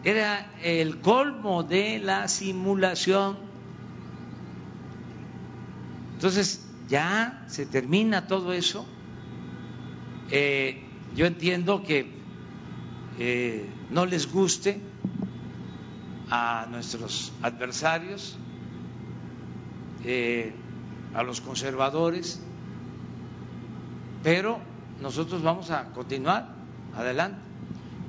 era 0.04 0.48
el 0.62 1.00
colmo 1.00 1.64
de 1.64 1.98
la 1.98 2.28
simulación. 2.28 3.36
Entonces, 6.14 6.68
ya 6.88 7.46
se 7.48 7.66
termina 7.66 8.28
todo 8.28 8.54
eso. 8.54 8.86
Eh, 10.30 10.84
yo 11.16 11.26
entiendo 11.26 11.82
que 11.82 12.12
eh, 13.18 13.66
no 13.90 14.06
les 14.06 14.32
guste 14.32 14.94
a 16.30 16.68
nuestros 16.70 17.32
adversarios, 17.42 18.38
eh, 20.04 20.54
a 21.14 21.24
los 21.24 21.42
conservadores, 21.42 22.40
pero 24.24 24.60
nosotros 25.02 25.42
vamos 25.42 25.72
a 25.72 25.86
continuar 25.94 26.50
adelante. 26.96 27.40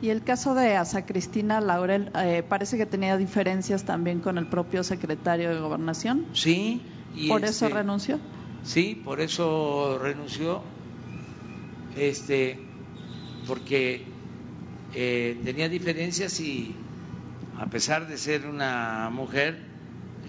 Y 0.03 0.11
el 0.11 0.23
caso 0.23 0.55
de 0.55 0.77
Asa 0.77 1.07
Cristina 1.07 1.61
Laurel 1.61 2.11
eh, 2.17 2.43
parece 2.47 2.77
que 2.77 2.85
tenía 2.85 3.17
diferencias 3.17 3.85
también 3.85 4.21
con 4.21 4.37
el 4.37 4.47
propio 4.47 4.85
secretario 4.85 5.55
de 5.55 5.61
Gobernación. 5.61 6.27
Sí. 6.35 6.83
Y 7.15 7.29
¿Por 7.29 7.45
eso 7.45 7.67
este, 7.67 7.79
renunció? 7.79 8.19
Sí, 8.63 9.01
por 9.03 9.21
eso 9.21 9.99
renunció. 9.99 10.63
Este, 11.97 12.59
porque 13.47 14.05
eh, 14.95 15.41
tenía 15.45 15.71
diferencias 15.71 16.39
y 16.41 16.75
a 17.59 17.66
pesar 17.66 18.07
de 18.07 18.19
ser 18.19 18.47
una 18.47 19.09
mujer 19.11 19.59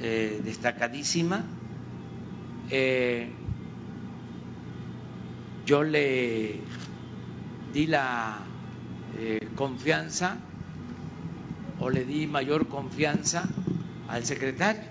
eh, 0.02 0.42
destacadísima, 0.44 1.44
eh, 2.70 3.30
yo 5.66 5.84
le 5.84 6.60
di 7.74 7.88
la 7.88 8.40
eh, 9.20 9.48
confianza 9.56 10.38
o 11.80 11.90
le 11.90 12.06
di 12.06 12.28
mayor 12.28 12.68
confianza 12.68 13.48
al 14.08 14.24
secretario 14.24 14.84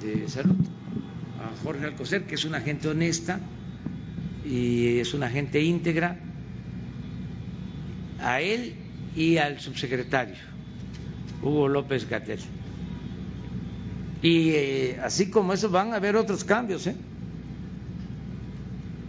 de 0.00 0.28
salud, 0.28 0.56
a 1.40 1.62
Jorge 1.62 1.84
Alcocer, 1.84 2.24
que 2.24 2.36
es 2.36 2.44
una 2.44 2.60
gente 2.60 2.88
honesta 2.88 3.38
y 4.44 4.98
es 4.98 5.12
una 5.12 5.28
gente 5.28 5.60
íntegra, 5.60 6.18
a 8.20 8.40
él 8.40 8.74
y 9.14 9.36
al 9.36 9.60
subsecretario, 9.60 10.36
Hugo 11.42 11.68
López 11.68 12.08
Gatel. 12.08 12.40
Y 14.22 14.50
eh, 14.50 15.00
así 15.02 15.30
como 15.30 15.52
eso 15.52 15.70
van 15.70 15.92
a 15.92 15.96
haber 15.96 16.16
otros 16.16 16.42
cambios, 16.44 16.86
¿eh? 16.86 16.96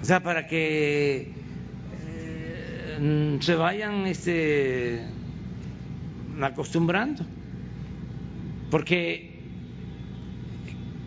O 0.01 0.05
sea, 0.05 0.21
para 0.21 0.47
que 0.47 1.33
eh, 2.03 3.37
se 3.41 3.55
vayan 3.55 4.05
este, 4.05 5.01
acostumbrando. 6.41 7.25
Porque, 8.69 9.41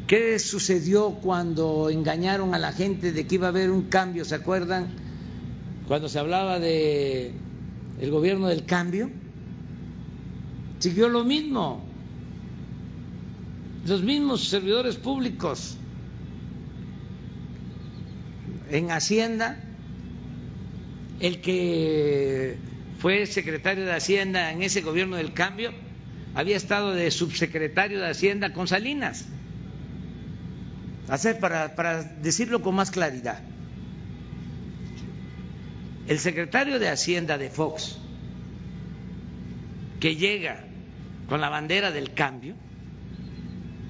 ¿qué 0.09 0.39
sucedió 0.41 1.13
cuando 1.23 1.89
engañaron 1.91 2.55
a 2.55 2.59
la 2.59 2.73
gente 2.73 3.13
de 3.13 3.27
que 3.27 3.37
iba 3.37 3.47
a 3.47 3.51
haber 3.51 3.71
un 3.71 3.83
cambio? 3.83 4.25
¿Se 4.25 4.35
acuerdan? 4.35 4.89
Cuando 5.87 6.09
se 6.09 6.19
hablaba 6.19 6.59
de 6.59 7.33
el 8.01 8.11
gobierno 8.11 8.49
del 8.49 8.65
cambio, 8.65 9.11
siguió 10.83 11.09
lo 11.09 11.23
mismo. 11.23 11.81
Los 13.87 14.03
mismos 14.03 14.49
servidores 14.49 14.97
públicos 14.97 15.77
en 18.69 18.91
Hacienda, 18.91 19.61
el 21.21 21.41
que 21.41 22.57
fue 22.99 23.27
secretario 23.27 23.85
de 23.85 23.93
Hacienda 23.93 24.51
en 24.51 24.63
ese 24.63 24.81
gobierno 24.81 25.17
del 25.17 25.33
cambio, 25.33 25.73
había 26.35 26.57
estado 26.57 26.93
de 26.93 27.13
subsecretario 27.13 28.01
de 28.01 28.11
Hacienda 28.11 28.53
con 28.53 28.67
Salinas. 28.67 29.27
Hacer 31.09 31.39
para, 31.39 31.77
para 31.77 32.03
decirlo 32.03 32.61
con 32.61 32.75
más 32.75 32.91
claridad. 32.91 33.41
El 36.09 36.19
secretario 36.19 36.81
de 36.81 36.89
Hacienda 36.89 37.39
de 37.39 37.51
Fox, 37.51 37.99
que 40.01 40.17
llega 40.17 40.65
con 41.33 41.41
la 41.41 41.49
bandera 41.49 41.91
del 41.91 42.13
cambio, 42.13 42.55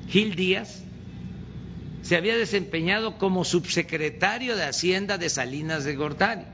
Gil 0.07 0.37
Díaz, 0.37 0.85
se 2.03 2.15
había 2.15 2.37
desempeñado 2.37 3.19
como 3.19 3.45
subsecretario 3.45 4.55
de 4.55 4.63
Hacienda 4.63 5.19
de 5.19 5.29
Salinas 5.29 5.83
de 5.83 5.97
Gortari. 5.97 6.45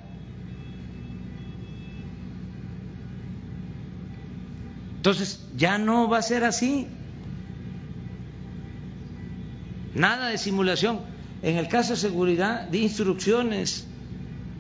Entonces, 4.97 5.47
ya 5.59 5.77
no 5.77 6.09
va 6.09 6.20
a 6.20 6.23
ser 6.23 6.44
así. 6.44 6.86
Nada 9.94 10.31
de 10.31 10.39
simulación. 10.39 11.01
En 11.43 11.59
el 11.59 11.69
caso 11.69 11.90
de 11.90 11.98
seguridad, 11.98 12.66
de 12.66 12.78
instrucciones 12.78 13.86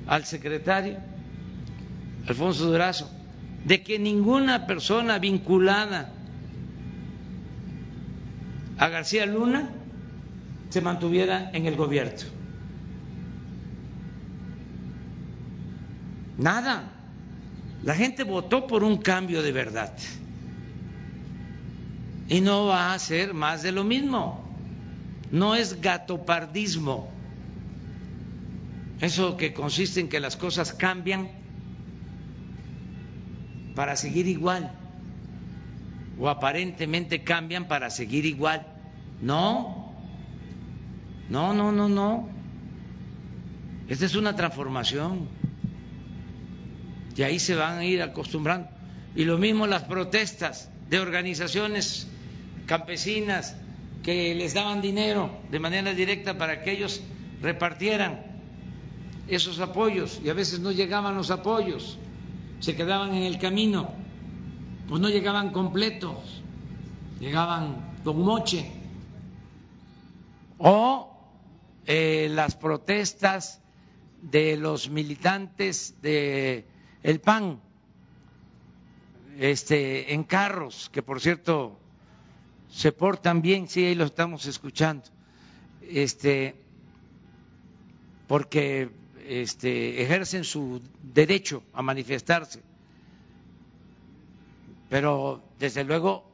al 0.06 0.26
secretario 0.26 0.98
Alfonso 2.26 2.66
Durazo 2.66 3.10
de 3.64 3.82
que 3.82 3.98
ninguna 3.98 4.66
persona 4.66 5.18
vinculada 5.18 6.12
a 8.78 8.88
García 8.88 9.26
Luna 9.26 9.70
se 10.70 10.80
mantuviera 10.80 11.50
en 11.52 11.66
el 11.66 11.76
gobierno. 11.76 12.38
Nada. 16.38 16.92
La 17.82 17.94
gente 17.94 18.22
votó 18.22 18.66
por 18.66 18.84
un 18.84 18.98
cambio 18.98 19.42
de 19.42 19.52
verdad. 19.52 19.92
Y 22.28 22.40
no 22.40 22.66
va 22.66 22.92
a 22.92 22.98
ser 22.98 23.34
más 23.34 23.62
de 23.62 23.72
lo 23.72 23.82
mismo. 23.82 24.44
No 25.32 25.54
es 25.54 25.80
gatopardismo. 25.80 27.10
Eso 29.00 29.36
que 29.36 29.52
consiste 29.52 30.00
en 30.00 30.08
que 30.08 30.20
las 30.20 30.36
cosas 30.36 30.72
cambian 30.72 31.28
para 33.74 33.96
seguir 33.96 34.26
igual. 34.26 34.77
O 36.18 36.28
aparentemente 36.28 37.22
cambian 37.22 37.68
para 37.68 37.90
seguir 37.90 38.26
igual. 38.26 38.66
No, 39.20 39.94
no, 41.28 41.54
no, 41.54 41.72
no, 41.72 41.88
no. 41.88 42.28
Esta 43.88 44.06
es 44.06 44.14
una 44.14 44.34
transformación. 44.34 45.28
Y 47.16 47.22
ahí 47.22 47.38
se 47.38 47.54
van 47.54 47.78
a 47.78 47.84
ir 47.84 48.02
acostumbrando. 48.02 48.68
Y 49.16 49.24
lo 49.24 49.38
mismo 49.38 49.66
las 49.66 49.84
protestas 49.84 50.70
de 50.88 51.00
organizaciones 51.00 52.08
campesinas 52.66 53.56
que 54.02 54.34
les 54.34 54.54
daban 54.54 54.80
dinero 54.80 55.30
de 55.50 55.58
manera 55.58 55.92
directa 55.92 56.38
para 56.38 56.62
que 56.62 56.72
ellos 56.72 57.02
repartieran 57.42 58.28
esos 59.28 59.60
apoyos 59.60 60.20
y 60.24 60.30
a 60.30 60.34
veces 60.34 60.60
no 60.60 60.72
llegaban 60.72 61.14
los 61.14 61.30
apoyos, 61.30 61.98
se 62.60 62.74
quedaban 62.74 63.14
en 63.14 63.24
el 63.24 63.38
camino, 63.38 63.92
pues 64.88 65.00
no 65.00 65.08
llegaban 65.10 65.50
completos, 65.50 66.42
llegaban 67.20 68.00
con 68.04 68.22
moche. 68.22 68.70
O 70.58 71.14
eh, 71.86 72.28
las 72.30 72.56
protestas 72.56 73.60
de 74.22 74.56
los 74.56 74.90
militantes 74.90 75.94
de 76.02 76.64
el 77.02 77.20
PAN 77.20 77.60
este 79.38 80.12
en 80.12 80.24
carros 80.24 80.90
que 80.92 81.02
por 81.02 81.20
cierto 81.20 81.78
se 82.68 82.90
portan 82.90 83.40
bien 83.40 83.68
sí 83.68 83.84
ahí 83.84 83.94
lo 83.94 84.04
estamos 84.04 84.46
escuchando 84.46 85.04
este 85.88 86.56
porque 88.26 88.90
este 89.28 90.02
ejercen 90.02 90.42
su 90.42 90.82
derecho 91.00 91.62
a 91.72 91.82
manifestarse 91.82 92.60
pero 94.88 95.42
desde 95.58 95.84
luego 95.84 96.24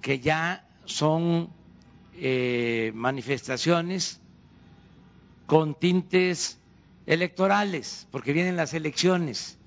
que 0.00 0.20
ya 0.20 0.68
son 0.84 1.50
eh, 2.14 2.92
manifestaciones 2.94 4.20
con 5.46 5.74
tintes 5.74 6.58
electorales, 7.06 8.06
porque 8.10 8.32
vienen 8.32 8.56
las 8.56 8.74
elecciones. 8.74 9.58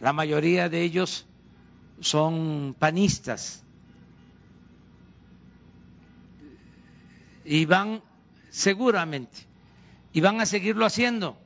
La 0.00 0.12
mayoría 0.12 0.68
de 0.68 0.82
ellos 0.82 1.26
son 2.00 2.76
panistas 2.78 3.64
y 7.44 7.64
van 7.64 8.02
seguramente 8.50 9.38
y 10.12 10.20
van 10.20 10.40
a 10.40 10.46
seguirlo 10.46 10.84
haciendo 10.84 11.38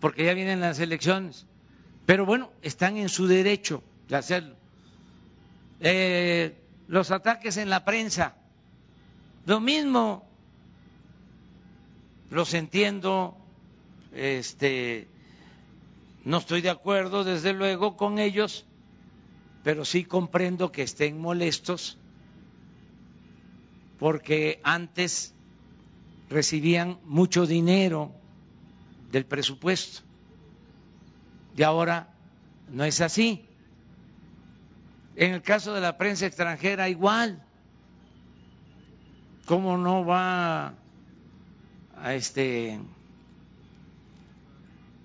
porque 0.00 0.24
ya 0.26 0.34
vienen 0.34 0.60
las 0.60 0.78
elecciones. 0.80 1.46
Pero 2.06 2.26
bueno, 2.26 2.50
están 2.62 2.96
en 2.96 3.08
su 3.08 3.26
derecho 3.26 3.82
de 4.08 4.16
hacerlo. 4.16 4.56
Eh, 5.80 6.56
los 6.88 7.10
ataques 7.10 7.56
en 7.56 7.70
la 7.70 7.84
prensa 7.84 8.36
lo 9.46 9.60
mismo, 9.60 10.26
los 12.30 12.54
entiendo, 12.54 13.36
este, 14.14 15.06
no 16.24 16.38
estoy 16.38 16.62
de 16.62 16.70
acuerdo 16.70 17.24
desde 17.24 17.52
luego 17.52 17.96
con 17.98 18.18
ellos, 18.18 18.64
pero 19.62 19.84
sí 19.84 20.04
comprendo 20.04 20.72
que 20.72 20.82
estén 20.82 21.20
molestos 21.20 21.98
porque 23.98 24.60
antes 24.62 25.34
recibían 26.30 26.98
mucho 27.04 27.46
dinero 27.46 28.12
del 29.12 29.26
presupuesto. 29.26 30.03
Y 31.56 31.62
ahora 31.62 32.08
no 32.68 32.84
es 32.84 33.00
así. 33.00 33.48
En 35.16 35.34
el 35.34 35.42
caso 35.42 35.72
de 35.74 35.80
la 35.80 35.96
prensa 35.96 36.26
extranjera, 36.26 36.88
igual. 36.88 37.42
¿Cómo 39.46 39.76
no 39.76 40.04
va 40.04 40.74
a 41.96 42.14
este 42.14 42.80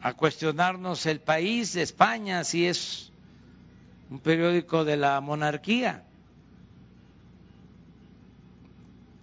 a 0.02 0.14
cuestionarnos 0.14 1.06
el 1.06 1.20
país 1.20 1.74
de 1.74 1.82
España 1.82 2.46
si 2.46 2.66
es 2.66 3.12
un 4.10 4.20
periódico 4.20 4.86
de 4.86 4.96
la 4.96 5.20
monarquía? 5.20 6.06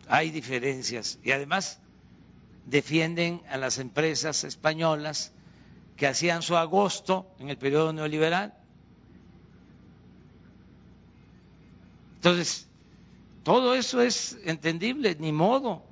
Hay 0.07 0.31
diferencias 0.31 1.19
y 1.25 1.33
además 1.33 1.81
defienden 2.67 3.41
a 3.49 3.57
las 3.57 3.79
empresas 3.79 4.45
españolas 4.45 5.33
que 5.97 6.07
hacían 6.07 6.43
su 6.43 6.57
agosto 6.57 7.35
en 7.39 7.49
el 7.49 7.57
periodo 7.57 7.93
neoliberal. 7.93 8.55
Entonces, 12.17 12.69
todo 13.43 13.75
eso 13.75 14.01
es 14.01 14.39
entendible, 14.45 15.17
ni 15.19 15.33
modo. 15.33 15.85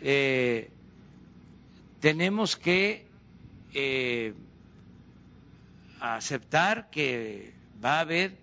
Eh, 0.00 0.70
tenemos 2.00 2.56
que 2.56 3.06
eh, 3.74 4.34
aceptar 6.00 6.88
que 6.90 7.52
va 7.84 7.98
a 7.98 8.00
haber 8.00 8.38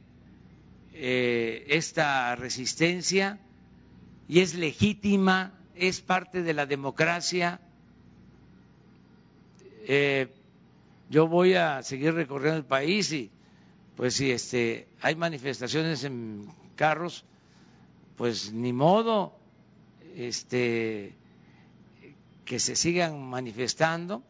eh, 0.93 1.65
esta 1.69 2.35
resistencia 2.35 3.39
y 4.27 4.39
es 4.39 4.55
legítima, 4.55 5.53
es 5.75 6.01
parte 6.01 6.41
de 6.41 6.53
la 6.53 6.65
democracia. 6.65 7.59
Yo 11.09 11.27
voy 11.27 11.53
a 11.53 11.83
seguir 11.83 12.13
recorriendo 12.13 12.57
el 12.57 12.65
país 12.65 13.11
y 13.11 13.31
pues 13.95 14.15
si 14.15 14.31
este 14.31 14.87
hay 15.01 15.15
manifestaciones 15.15 16.03
en 16.03 16.47
carros 16.75 17.25
pues 18.17 18.51
ni 18.51 18.73
modo 18.73 19.33
este 20.15 21.13
que 22.43 22.59
se 22.59 22.75
sigan 22.75 23.21
manifestando 23.21 24.23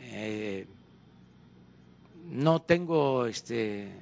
eh, 0.00 0.66
no 2.26 2.62
tengo 2.62 3.26
este 3.26 3.92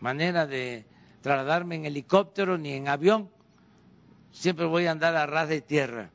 manera 0.00 0.46
de 0.46 0.84
trasladarme 1.22 1.76
en 1.76 1.86
helicóptero 1.86 2.56
ni 2.56 2.72
en 2.72 2.86
avión. 2.86 3.28
Siempre 4.30 4.66
voy 4.66 4.86
a 4.86 4.92
andar 4.92 5.16
a 5.16 5.26
ras 5.26 5.48
de 5.48 5.60
tierra 5.60 6.10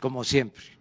como 0.00 0.22
siempre 0.22 0.77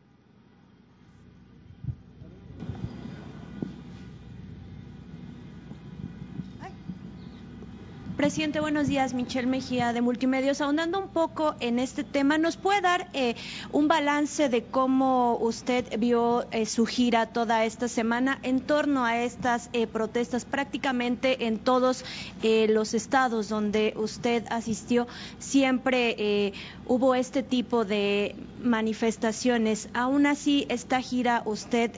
Presidente, 8.18 8.60
buenos 8.60 8.88
días. 8.88 9.14
Michelle 9.14 9.46
Mejía 9.46 9.94
de 9.94 10.02
Multimedios. 10.02 10.60
Ahondando 10.60 10.98
un 10.98 11.08
poco 11.08 11.54
en 11.60 11.78
este 11.78 12.04
tema, 12.04 12.40
¿nos 12.40 12.58
puede 12.58 12.82
dar 12.82 13.08
eh, 13.14 13.36
un 13.72 13.88
balance 13.88 14.50
de 14.50 14.64
cómo 14.64 15.38
usted 15.40 15.86
vio 16.00 16.48
eh, 16.50 16.66
su 16.66 16.88
gira 16.88 17.28
toda 17.28 17.64
esta 17.64 17.88
semana 17.88 18.40
en 18.42 18.62
torno 18.62 19.06
a 19.06 19.22
estas 19.22 19.70
eh, 19.72 19.86
protestas 19.86 20.46
prácticamente 20.46 21.46
en 21.46 21.60
todos 21.60 22.04
los 22.42 22.96
estados 22.96 23.50
donde 23.50 23.94
usted 23.96 24.44
asistió? 24.50 25.08
Siempre 25.38 26.54
hubo 26.88 27.14
este 27.14 27.44
tipo 27.44 27.86
de 27.86 28.36
manifestaciones. 28.62 29.90
Aún 29.94 30.26
así, 30.26 30.66
esta 30.70 31.02
gira 31.02 31.42
usted 31.46 31.92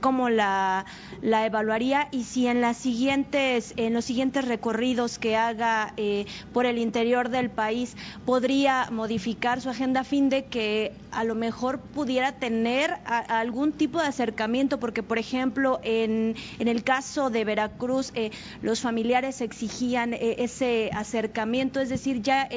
cómo 0.00 0.30
la, 0.30 0.86
la, 1.22 1.46
evaluaría 1.46 2.08
y 2.10 2.24
si 2.24 2.46
en 2.46 2.60
las 2.60 2.76
siguientes 2.76 3.74
en 3.76 3.94
los 3.94 4.04
siguientes 4.04 4.46
recorridos 4.46 5.18
que 5.18 5.36
haga 5.36 5.92
eh, 5.96 6.26
por 6.52 6.66
el 6.66 6.78
interior 6.78 7.28
del 7.28 7.50
país 7.50 7.96
podría 8.24 8.88
modificar 8.90 9.60
su 9.60 9.70
agenda 9.70 10.00
a 10.00 10.04
fin 10.04 10.28
de 10.28 10.44
que 10.46 10.92
a 11.10 11.24
lo 11.24 11.34
mejor 11.34 11.80
pudiera 11.80 12.32
tener 12.32 12.94
algún 13.04 13.72
tipo 13.72 14.00
de 14.00 14.06
acercamiento 14.06 14.78
porque 14.78 15.02
por 15.02 15.18
ejemplo 15.18 15.80
en, 15.82 16.36
en 16.58 16.68
el 16.68 16.84
caso 16.84 17.30
de 17.30 17.44
Veracruz 17.44 18.12
eh, 18.14 18.30
los 18.62 18.80
familiares 18.80 19.40
exigían 19.40 20.14
eh, 20.14 20.36
ese 20.38 20.90
acercamiento. 20.94 21.80
Es 21.80 21.88
decir 21.88 22.22
ya 22.22 22.48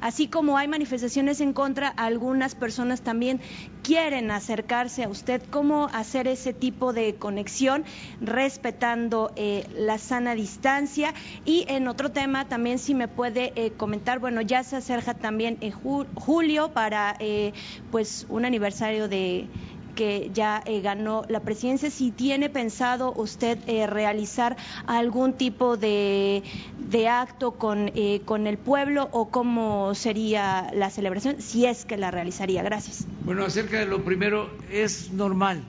así 0.00 0.28
como 0.28 0.58
hay 0.58 0.68
manifestaciones 0.68 1.40
en 1.40 1.52
contra 1.52 1.88
algunas 1.88 2.54
personas 2.54 2.63
también 3.02 3.40
quieren 3.82 4.30
acercarse 4.30 5.04
a 5.04 5.08
usted 5.08 5.42
cómo 5.50 5.90
hacer 5.92 6.26
ese 6.28 6.54
tipo 6.54 6.94
de 6.94 7.14
conexión, 7.14 7.84
respetando 8.20 9.32
eh, 9.36 9.66
la 9.76 9.98
sana 9.98 10.34
distancia. 10.34 11.12
Y 11.44 11.66
en 11.68 11.88
otro 11.88 12.10
tema, 12.10 12.48
también 12.48 12.78
si 12.78 12.94
me 12.94 13.06
puede 13.06 13.52
eh, 13.56 13.72
comentar, 13.72 14.18
bueno, 14.18 14.40
ya 14.40 14.64
se 14.64 14.76
acerca 14.76 15.12
también 15.12 15.58
en 15.60 15.72
julio 15.72 16.72
para 16.72 17.16
eh, 17.20 17.52
pues 17.90 18.26
un 18.30 18.46
aniversario 18.46 19.08
de 19.08 19.48
que 19.94 20.30
ya 20.32 20.62
ganó 20.82 21.24
la 21.28 21.40
presidencia, 21.40 21.90
si 21.90 22.10
tiene 22.10 22.50
pensado 22.50 23.12
usted 23.16 23.58
realizar 23.88 24.56
algún 24.86 25.34
tipo 25.34 25.76
de, 25.76 26.42
de 26.78 27.08
acto 27.08 27.52
con, 27.52 27.92
con 28.24 28.46
el 28.46 28.58
pueblo 28.58 29.08
o 29.12 29.28
cómo 29.28 29.94
sería 29.94 30.70
la 30.74 30.90
celebración, 30.90 31.40
si 31.40 31.66
es 31.66 31.84
que 31.84 31.96
la 31.96 32.10
realizaría. 32.10 32.62
Gracias. 32.62 33.06
Bueno, 33.24 33.44
acerca 33.44 33.78
de 33.78 33.86
lo 33.86 34.04
primero, 34.04 34.50
es 34.70 35.12
normal 35.12 35.64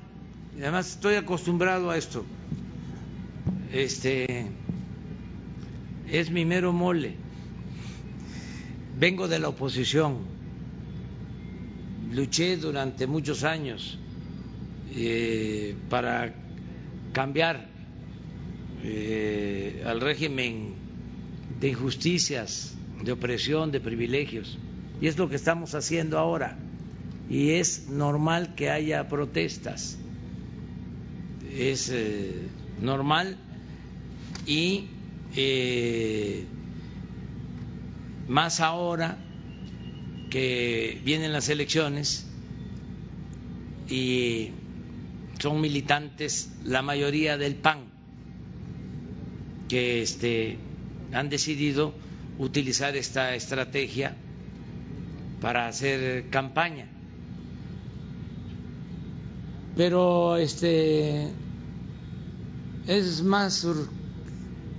además 0.61 0.89
estoy 0.91 1.15
acostumbrado 1.15 1.89
a 1.89 1.97
esto. 1.97 2.25
Este 3.71 4.47
es 6.07 6.31
mi 6.31 6.45
mero 6.45 6.71
mole. 6.71 7.15
Vengo 8.97 9.27
de 9.27 9.39
la 9.39 9.49
oposición. 9.49 10.19
Luché 12.11 12.55
durante 12.55 13.07
muchos 13.07 13.43
años 13.43 13.99
eh, 14.95 15.75
para 15.89 16.33
cambiar 17.11 17.67
eh, 18.83 19.83
al 19.85 19.99
régimen 19.99 20.73
de 21.59 21.69
injusticias, 21.69 22.75
de 23.03 23.11
opresión, 23.11 23.71
de 23.71 23.79
privilegios. 23.79 24.57
Y 25.01 25.07
es 25.07 25.17
lo 25.17 25.27
que 25.27 25.35
estamos 25.35 25.75
haciendo 25.75 26.17
ahora. 26.17 26.57
Y 27.29 27.51
es 27.51 27.89
normal 27.89 28.55
que 28.55 28.69
haya 28.69 29.07
protestas 29.07 29.97
es 31.57 31.89
eh, 31.89 32.47
normal 32.81 33.37
y 34.45 34.85
más 38.27 38.59
ahora 38.59 39.17
que 40.29 40.99
vienen 41.03 41.31
las 41.31 41.49
elecciones 41.49 42.25
y 43.89 44.51
son 45.39 45.61
militantes 45.61 46.49
la 46.63 46.81
mayoría 46.81 47.37
del 47.37 47.55
PAN 47.55 47.95
que 49.67 50.01
este, 50.01 50.57
han 51.11 51.29
decidido 51.29 51.93
utilizar 52.37 52.95
esta 52.95 53.35
estrategia 53.35 54.15
para 55.41 55.67
hacer 55.67 56.29
campaña. 56.29 56.87
Pero 59.75 60.37
este 60.37 61.29
es 62.87 63.23
más 63.23 63.67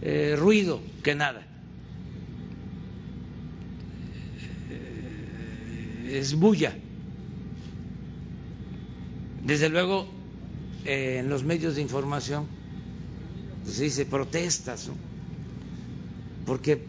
eh, 0.02 0.34
ruido 0.38 0.80
que 1.02 1.14
nada. 1.14 1.46
Eh, 4.70 6.18
es 6.18 6.34
bulla. 6.34 6.74
Desde 9.44 9.68
luego, 9.68 10.15
eh, 10.86 11.18
en 11.18 11.28
los 11.28 11.44
medios 11.44 11.74
de 11.74 11.82
información 11.82 12.46
se 13.66 13.84
dice 13.84 14.06
protestas, 14.06 14.88
porque 16.46 16.84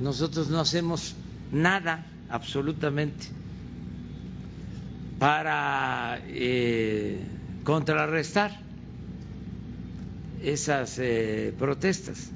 nosotros 0.00 0.48
no 0.48 0.60
hacemos 0.60 1.14
nada 1.52 2.06
absolutamente 2.30 3.26
para 5.18 6.22
contrarrestar 7.64 8.70
esas 10.42 10.98
eh, 10.98 11.52
protestas. 11.58 12.30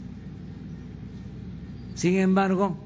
Sin 1.94 2.18
embargo, 2.18 2.76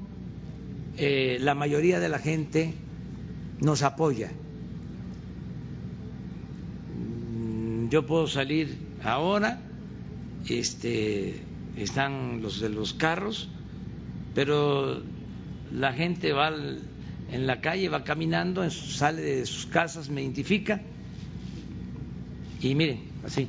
eh, 0.97 1.37
la 1.41 1.55
mayoría 1.55 1.99
de 1.99 2.09
la 2.09 2.19
gente 2.19 2.73
nos 3.59 3.83
apoya. 3.83 4.31
Yo 7.89 8.05
puedo 8.05 8.27
salir 8.27 8.77
ahora, 9.03 9.59
este, 10.47 11.41
están 11.75 12.41
los 12.41 12.59
de 12.59 12.69
los 12.69 12.93
carros, 12.93 13.49
pero 14.35 15.01
la 15.73 15.93
gente 15.93 16.33
va 16.33 16.53
en 17.31 17.47
la 17.47 17.61
calle, 17.61 17.89
va 17.89 18.03
caminando, 18.03 18.69
sale 18.69 19.21
de 19.21 19.45
sus 19.45 19.65
casas, 19.65 20.09
me 20.09 20.21
identifica 20.21 20.81
Y 22.61 22.75
miren, 22.75 23.01
así. 23.25 23.47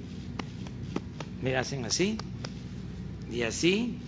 Mira, 1.42 1.60
hacen 1.60 1.84
así 1.84 2.18
y 3.32 3.42
así 3.42 3.98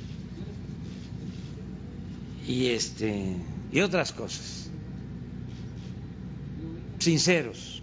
y 2.46 2.66
este 2.66 3.36
y 3.72 3.80
otras 3.80 4.12
cosas. 4.12 4.70
Sinceros, 6.98 7.82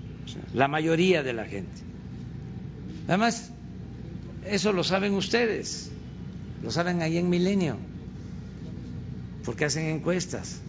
la 0.53 0.67
mayoría 0.67 1.23
de 1.23 1.33
la 1.33 1.45
gente. 1.45 1.88
Además, 3.09 3.49
eso 4.45 4.71
lo 4.71 4.83
saben 4.83 5.15
ustedes, 5.15 5.89
lo 6.61 6.69
saben 6.69 7.01
ahí 7.01 7.17
en 7.17 7.27
Milenio, 7.27 7.75
porque 9.43 9.65
hacen 9.65 9.87
encuestas, 9.87 10.61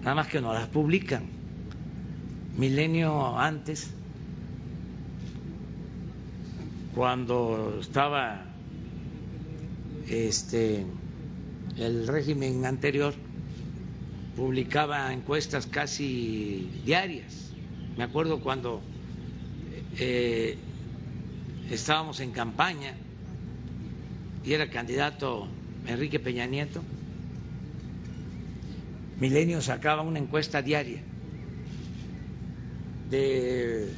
nada 0.00 0.14
más 0.14 0.28
que 0.28 0.40
no 0.40 0.54
las 0.54 0.68
publican. 0.68 1.24
Milenio 2.56 3.38
antes, 3.38 3.90
cuando 6.94 7.76
estaba 7.82 8.46
este 10.08 10.86
el 11.76 12.08
régimen 12.08 12.64
anterior 12.64 13.12
publicaba 14.34 15.12
encuestas 15.12 15.66
casi 15.66 16.70
diarias. 16.86 17.52
Me 17.98 18.04
acuerdo 18.04 18.40
cuando 18.40 18.80
eh, 19.98 20.56
estábamos 21.74 22.20
en 22.20 22.32
campaña 22.32 22.94
y 24.44 24.52
era 24.52 24.68
candidato 24.70 25.48
Enrique 25.86 26.18
Peña 26.18 26.46
Nieto, 26.46 26.82
Milenio 29.20 29.60
sacaba 29.60 30.02
una 30.02 30.18
encuesta 30.18 30.62
diaria 30.62 31.02
de, 33.10 33.92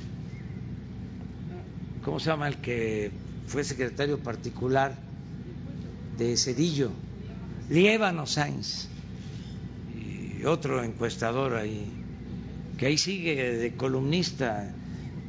¿cómo 2.04 2.18
se 2.18 2.30
llama 2.30 2.48
el 2.48 2.56
que 2.56 3.12
fue 3.46 3.62
secretario 3.62 4.18
particular 4.18 4.96
de 6.18 6.36
Cedillo? 6.36 6.90
Liébano 7.70 8.26
Sainz 8.26 8.88
y 9.94 10.44
otro 10.44 10.82
encuestador 10.82 11.54
ahí, 11.54 11.86
que 12.78 12.86
ahí 12.86 12.98
sigue 12.98 13.56
de 13.56 13.76
columnista 13.76 14.74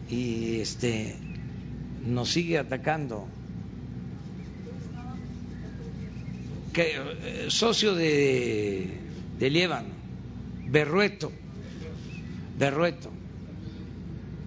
y 0.09 0.59
este 0.59 1.15
nos 2.05 2.29
sigue 2.31 2.57
atacando. 2.57 3.27
Que, 6.73 6.95
eh, 6.95 7.45
socio 7.49 7.93
de, 7.93 8.97
de 9.39 9.49
Berrueto, 10.69 11.31
Berrueto, 12.57 13.11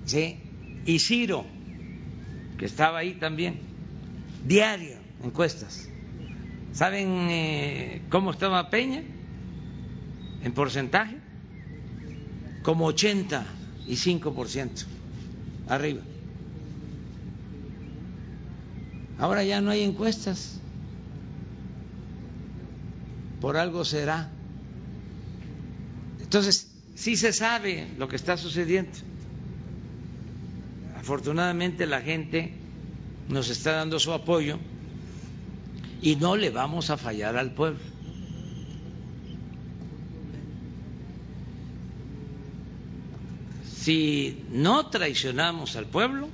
¿sí? 0.06 0.38
y 0.84 0.98
Ciro, 0.98 1.44
que 2.58 2.66
estaba 2.66 2.98
ahí 2.98 3.14
también, 3.14 3.60
diario, 4.44 4.96
encuestas. 5.22 5.88
¿Saben 6.72 7.28
eh, 7.30 8.02
cómo 8.10 8.32
estaba 8.32 8.68
Peña? 8.70 9.02
En 10.42 10.52
porcentaje, 10.52 11.16
como 12.62 12.90
85% 12.92 14.84
arriba. 15.68 16.02
Ahora 19.18 19.44
ya 19.44 19.60
no 19.60 19.70
hay 19.70 19.82
encuestas. 19.82 20.60
Por 23.40 23.56
algo 23.56 23.84
será. 23.84 24.30
Entonces, 26.20 26.68
sí 26.94 27.16
se 27.16 27.32
sabe 27.32 27.88
lo 27.98 28.08
que 28.08 28.16
está 28.16 28.36
sucediendo. 28.36 28.92
Afortunadamente 30.98 31.86
la 31.86 32.00
gente 32.00 32.52
nos 33.28 33.48
está 33.48 33.72
dando 33.72 33.98
su 33.98 34.12
apoyo 34.12 34.58
y 36.02 36.16
no 36.16 36.36
le 36.36 36.50
vamos 36.50 36.90
a 36.90 36.96
fallar 36.96 37.36
al 37.36 37.52
pueblo. 37.52 37.80
Si 43.64 44.44
no 44.50 44.86
traicionamos 44.90 45.76
al 45.76 45.86
pueblo, 45.86 46.28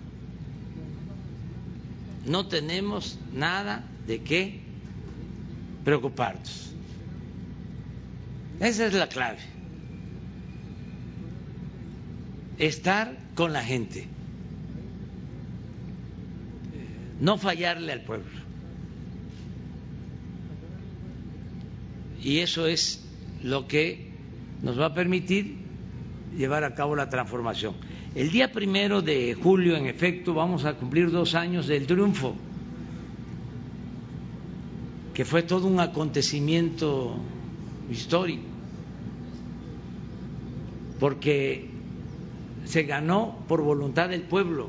no 2.26 2.46
tenemos 2.46 3.18
nada 3.32 3.84
de 4.06 4.22
qué 4.22 4.60
preocuparnos. 5.84 6.72
Esa 8.60 8.86
es 8.86 8.94
la 8.94 9.08
clave. 9.08 9.38
Estar 12.58 13.16
con 13.34 13.52
la 13.52 13.64
gente. 13.64 14.06
No 17.20 17.38
fallarle 17.38 17.92
al 17.92 18.02
pueblo. 18.02 18.42
Y 22.22 22.38
eso 22.38 22.66
es 22.66 23.04
lo 23.42 23.66
que 23.66 24.12
nos 24.62 24.78
va 24.78 24.86
a 24.86 24.94
permitir 24.94 25.56
llevar 26.36 26.62
a 26.62 26.74
cabo 26.74 26.94
la 26.94 27.08
transformación. 27.10 27.74
El 28.14 28.30
día 28.30 28.52
primero 28.52 29.00
de 29.00 29.34
julio, 29.34 29.74
en 29.74 29.86
efecto, 29.86 30.34
vamos 30.34 30.66
a 30.66 30.74
cumplir 30.74 31.10
dos 31.10 31.34
años 31.34 31.66
del 31.66 31.86
triunfo, 31.86 32.34
que 35.14 35.24
fue 35.24 35.42
todo 35.42 35.66
un 35.66 35.80
acontecimiento 35.80 37.16
histórico, 37.90 38.42
porque 41.00 41.70
se 42.66 42.82
ganó 42.82 43.38
por 43.48 43.62
voluntad 43.62 44.10
del 44.10 44.22
pueblo, 44.22 44.68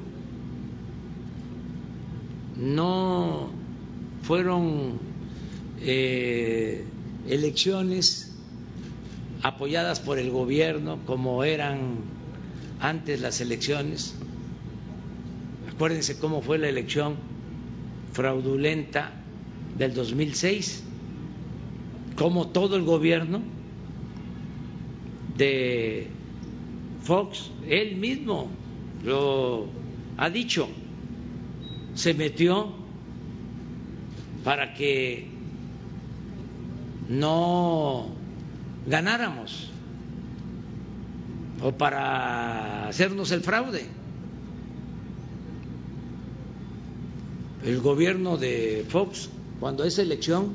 no 2.56 3.50
fueron 4.22 5.00
eh, 5.82 6.86
elecciones 7.28 8.38
apoyadas 9.42 10.00
por 10.00 10.18
el 10.18 10.32
gobierno 10.32 11.00
como 11.06 11.44
eran 11.44 12.23
antes 12.84 13.22
las 13.22 13.40
elecciones. 13.40 14.14
Acuérdense 15.74 16.20
cómo 16.20 16.42
fue 16.42 16.58
la 16.58 16.68
elección 16.68 17.16
fraudulenta 18.12 19.12
del 19.78 19.94
2006, 19.94 20.84
cómo 22.18 22.50
todo 22.50 22.76
el 22.76 22.84
gobierno 22.84 23.42
de 25.38 26.08
Fox, 27.04 27.52
él 27.68 27.96
mismo 27.96 28.50
lo 29.04 29.68
ha 30.18 30.30
dicho, 30.30 30.68
se 31.96 32.14
metió 32.14 32.74
para 34.44 34.74
que 34.74 35.30
no 37.08 38.10
ganáramos 38.86 39.72
o 41.64 41.72
para 41.72 42.90
hacernos 42.90 43.32
el 43.32 43.42
fraude. 43.42 43.86
El 47.64 47.80
gobierno 47.80 48.36
de 48.36 48.86
Fox, 48.90 49.30
cuando 49.62 49.86
esa 49.86 50.02
elección, 50.02 50.54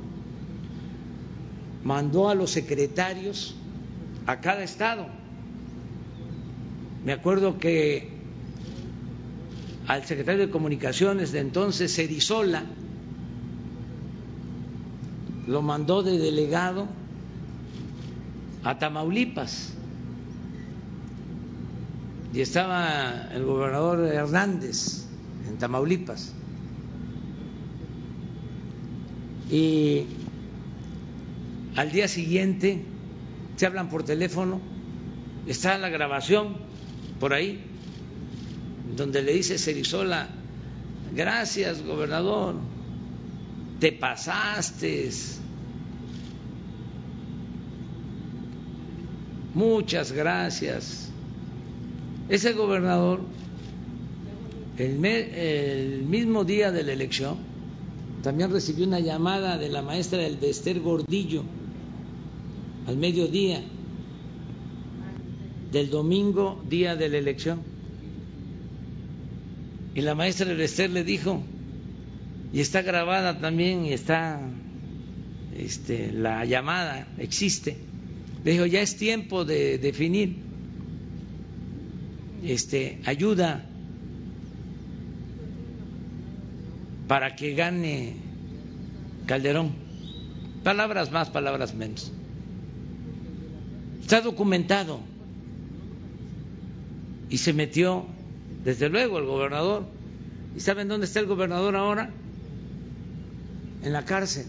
mandó 1.83 2.29
a 2.29 2.35
los 2.35 2.51
secretarios 2.51 3.55
a 4.27 4.41
cada 4.41 4.63
estado. 4.63 5.07
Me 7.07 7.13
acuerdo 7.13 7.59
que 7.59 8.11
al 9.87 10.05
secretario 10.05 10.47
de 10.47 10.53
Comunicaciones 10.53 11.33
de 11.33 11.39
entonces, 11.39 11.95
Cerizola, 11.95 12.65
lo 15.47 15.63
mandó 15.63 16.03
de 16.03 16.19
delegado 16.19 16.87
a 18.63 18.79
Tamaulipas 18.79 19.78
y 22.33 22.41
estaba 22.41 23.29
el 23.33 23.45
gobernador 23.45 24.01
Hernández 24.01 25.07
en 25.49 25.59
Tamaulipas 25.59 26.35
y 29.51 30.05
al 31.77 31.91
día 31.91 32.09
siguiente 32.09 32.85
se 33.57 33.67
hablan 33.67 33.89
por 33.89 34.03
teléfono 34.03 34.61
está 35.47 35.79
la 35.79 35.89
grabación 35.89 36.57
por 37.19 37.33
ahí 37.33 37.65
donde 38.97 39.23
le 39.23 39.33
dice 39.33 39.59
Cerizola 39.59 40.29
gracias 41.15 41.83
gobernador 41.83 42.57
te 43.79 43.93
pasaste. 43.93 45.11
Muchas 49.55 50.13
gracias. 50.13 51.11
Ese 52.29 52.53
gobernador, 52.53 53.21
el, 54.77 56.03
mismo 56.07 56.45
día 56.45 56.71
de 56.71 56.83
la 56.83 56.93
elección, 56.93 57.39
también 58.23 58.51
recibió 58.51 58.87
una 58.87 59.01
llamada 59.01 59.57
de 59.57 59.71
la 59.71 59.81
maestra 59.81 60.19
del 60.19 60.39
de 60.39 60.51
Esther 60.51 60.81
Gordillo 60.81 61.43
al 62.87 62.99
mediodía 62.99 63.63
del 65.73 65.89
domingo, 65.89 66.63
día 66.69 66.97
de 66.97 67.09
la 67.09 67.17
elección. 67.17 67.61
Y 69.95 70.03
la 70.03 70.15
maestra 70.15 70.53
Esther 70.53 70.91
le 70.91 71.05
dijo, 71.05 71.43
y 72.53 72.61
está 72.61 72.83
grabada 72.83 73.41
también, 73.41 73.87
y 73.87 73.93
está 73.95 74.41
este, 75.57 76.13
la 76.13 76.45
llamada, 76.45 77.09
existe. 77.19 77.79
Le 78.45 78.53
dijo, 78.53 78.67
ya 78.67 78.83
es 78.83 78.97
tiempo 78.97 79.47
de 79.47 79.79
definir 79.79 80.48
este, 82.45 83.01
ayuda 83.05 83.65
para 87.07 87.35
que 87.35 87.55
gane 87.55 88.17
Calderón. 89.27 89.73
Palabras 90.63 91.11
más, 91.11 91.31
palabras 91.31 91.75
menos. 91.75 92.13
Está 94.01 94.21
documentado. 94.21 95.01
Y 97.31 97.39
se 97.39 97.53
metió, 97.53 98.07
desde 98.65 98.89
luego, 98.89 99.19
el 99.19 99.27
gobernador. 99.27 99.85
¿Y 100.57 100.61
saben 100.61 100.89
dónde 100.89 101.07
está 101.07 101.21
el 101.21 101.27
gobernador 101.27 101.77
ahora? 101.77 102.11
En 103.83 103.93
la 103.93 104.05
cárcel. 104.05 104.47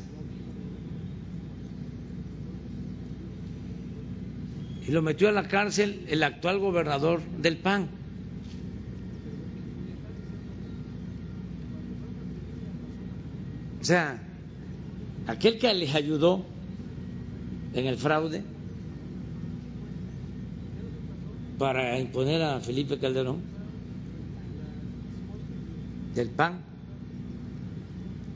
Y 4.89 4.91
lo 4.91 5.03
metió 5.03 5.29
a 5.29 5.31
la 5.31 5.47
cárcel 5.47 6.03
el 6.07 6.23
actual 6.23 6.57
gobernador 6.57 7.21
del 7.21 7.57
PAN. 7.57 7.89
O 13.79 13.83
sea, 13.83 14.19
aquel 15.27 15.59
que 15.59 15.71
les 15.75 15.93
ayudó 15.93 16.43
en 17.75 17.85
el 17.85 17.97
fraude 17.97 18.41
para 21.59 21.99
imponer 21.99 22.41
a 22.41 22.59
Felipe 22.59 22.97
Calderón 22.97 23.41
del 26.15 26.31
PAN, 26.31 26.61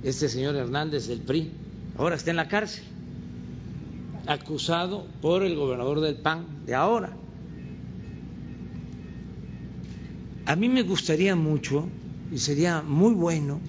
este 0.04 0.30
señor 0.30 0.56
Hernández 0.56 1.08
del 1.08 1.22
PRI, 1.22 1.50
ahora 1.98 2.16
está 2.16 2.30
en 2.30 2.38
la 2.38 2.48
cárcel, 2.48 2.84
acusado 4.28 5.06
por 5.22 5.44
el 5.44 5.56
gobernador 5.56 6.00
del 6.00 6.16
PAN 6.16 6.66
de 6.66 6.76
ahora. 6.76 7.16
A 10.46 10.56
mí 10.56 10.70
me 10.70 10.84
gustaría 10.84 11.36
mucho 11.36 11.88
y 12.32 12.38
sería 12.38 12.82
muy 12.82 13.14
bueno 13.14 13.60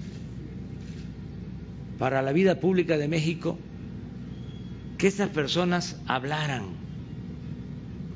para 1.99 2.23
la 2.23 2.33
vida 2.33 2.61
pública 2.61 2.99
de 2.99 3.09
México 3.09 3.59
que 4.99 5.07
estas 5.07 5.29
personas 5.31 5.97
hablaran. 6.07 6.65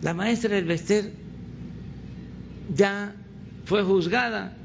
La 0.02 0.15
maestra 0.15 0.55
del 0.55 0.65
Bester 0.65 1.12
ya 2.74 3.15
fue 3.65 3.82
juzgada. 3.82 4.56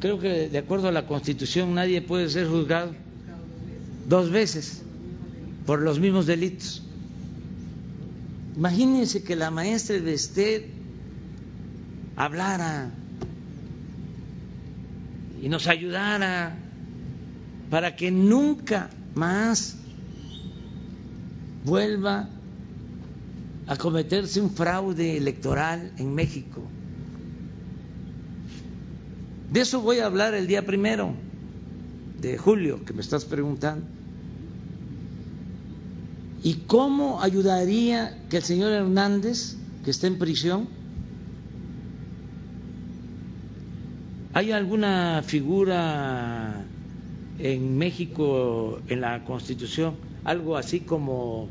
Creo 0.00 0.18
que 0.18 0.48
de 0.48 0.58
acuerdo 0.58 0.88
a 0.88 0.92
la 0.92 1.06
Constitución 1.06 1.74
nadie 1.74 2.00
puede 2.00 2.28
ser 2.30 2.46
juzgado 2.46 2.94
dos 4.10 4.28
veces 4.28 4.82
por 5.66 5.80
los 5.80 6.00
mismos 6.00 6.26
delitos. 6.26 6.82
Imagínense 8.56 9.22
que 9.22 9.36
la 9.36 9.52
maestra 9.52 9.94
del 9.94 10.04
Bester 10.04 10.66
hablara 12.16 12.90
y 15.40 15.48
nos 15.48 15.68
ayudara 15.68 16.56
para 17.70 17.94
que 17.94 18.10
nunca 18.10 18.90
más 19.14 19.76
vuelva 21.64 22.28
a 23.68 23.76
cometerse 23.76 24.40
un 24.40 24.50
fraude 24.50 25.18
electoral 25.18 25.92
en 25.98 26.12
México. 26.16 26.62
De 29.52 29.60
eso 29.60 29.80
voy 29.80 30.00
a 30.00 30.06
hablar 30.06 30.34
el 30.34 30.48
día 30.48 30.66
primero 30.66 31.14
de 32.20 32.36
julio, 32.36 32.84
que 32.84 32.92
me 32.92 33.02
estás 33.02 33.24
preguntando. 33.24 33.99
¿Y 36.42 36.54
cómo 36.66 37.20
ayudaría 37.20 38.16
que 38.30 38.38
el 38.38 38.42
señor 38.42 38.72
Hernández, 38.72 39.56
que 39.84 39.90
está 39.90 40.06
en 40.06 40.18
prisión, 40.18 40.68
¿Hay 44.32 44.52
alguna 44.52 45.22
figura 45.26 46.64
en 47.40 47.76
México 47.78 48.80
en 48.86 49.00
la 49.00 49.24
Constitución, 49.24 49.96
algo 50.22 50.56
así 50.56 50.80
como 50.80 51.48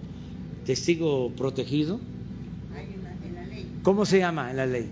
testigo 0.66 1.30
protegido? 1.32 2.00
Hay 2.74 2.94
en 2.94 3.04
la, 3.04 3.12
en 3.12 3.36
la 3.36 3.46
ley. 3.54 3.68
¿Cómo 3.84 4.06
se 4.06 4.20
llama 4.20 4.50
en 4.52 4.58
la 4.58 4.66
ley? 4.66 4.90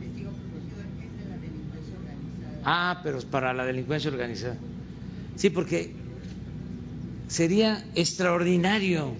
Testigo 0.00 0.32
protegido 0.32 0.80
es 0.82 1.18
de 1.18 1.30
la 1.30 1.36
delincuencia 1.38 1.94
organizada. 1.96 2.62
Ah, 2.64 3.00
pero 3.04 3.18
es 3.18 3.24
para 3.24 3.54
la 3.54 3.64
delincuencia 3.64 4.10
organizada. 4.10 4.56
Sí, 5.36 5.50
porque 5.50 5.94
sería 7.28 7.84
extraordinario. 7.94 9.12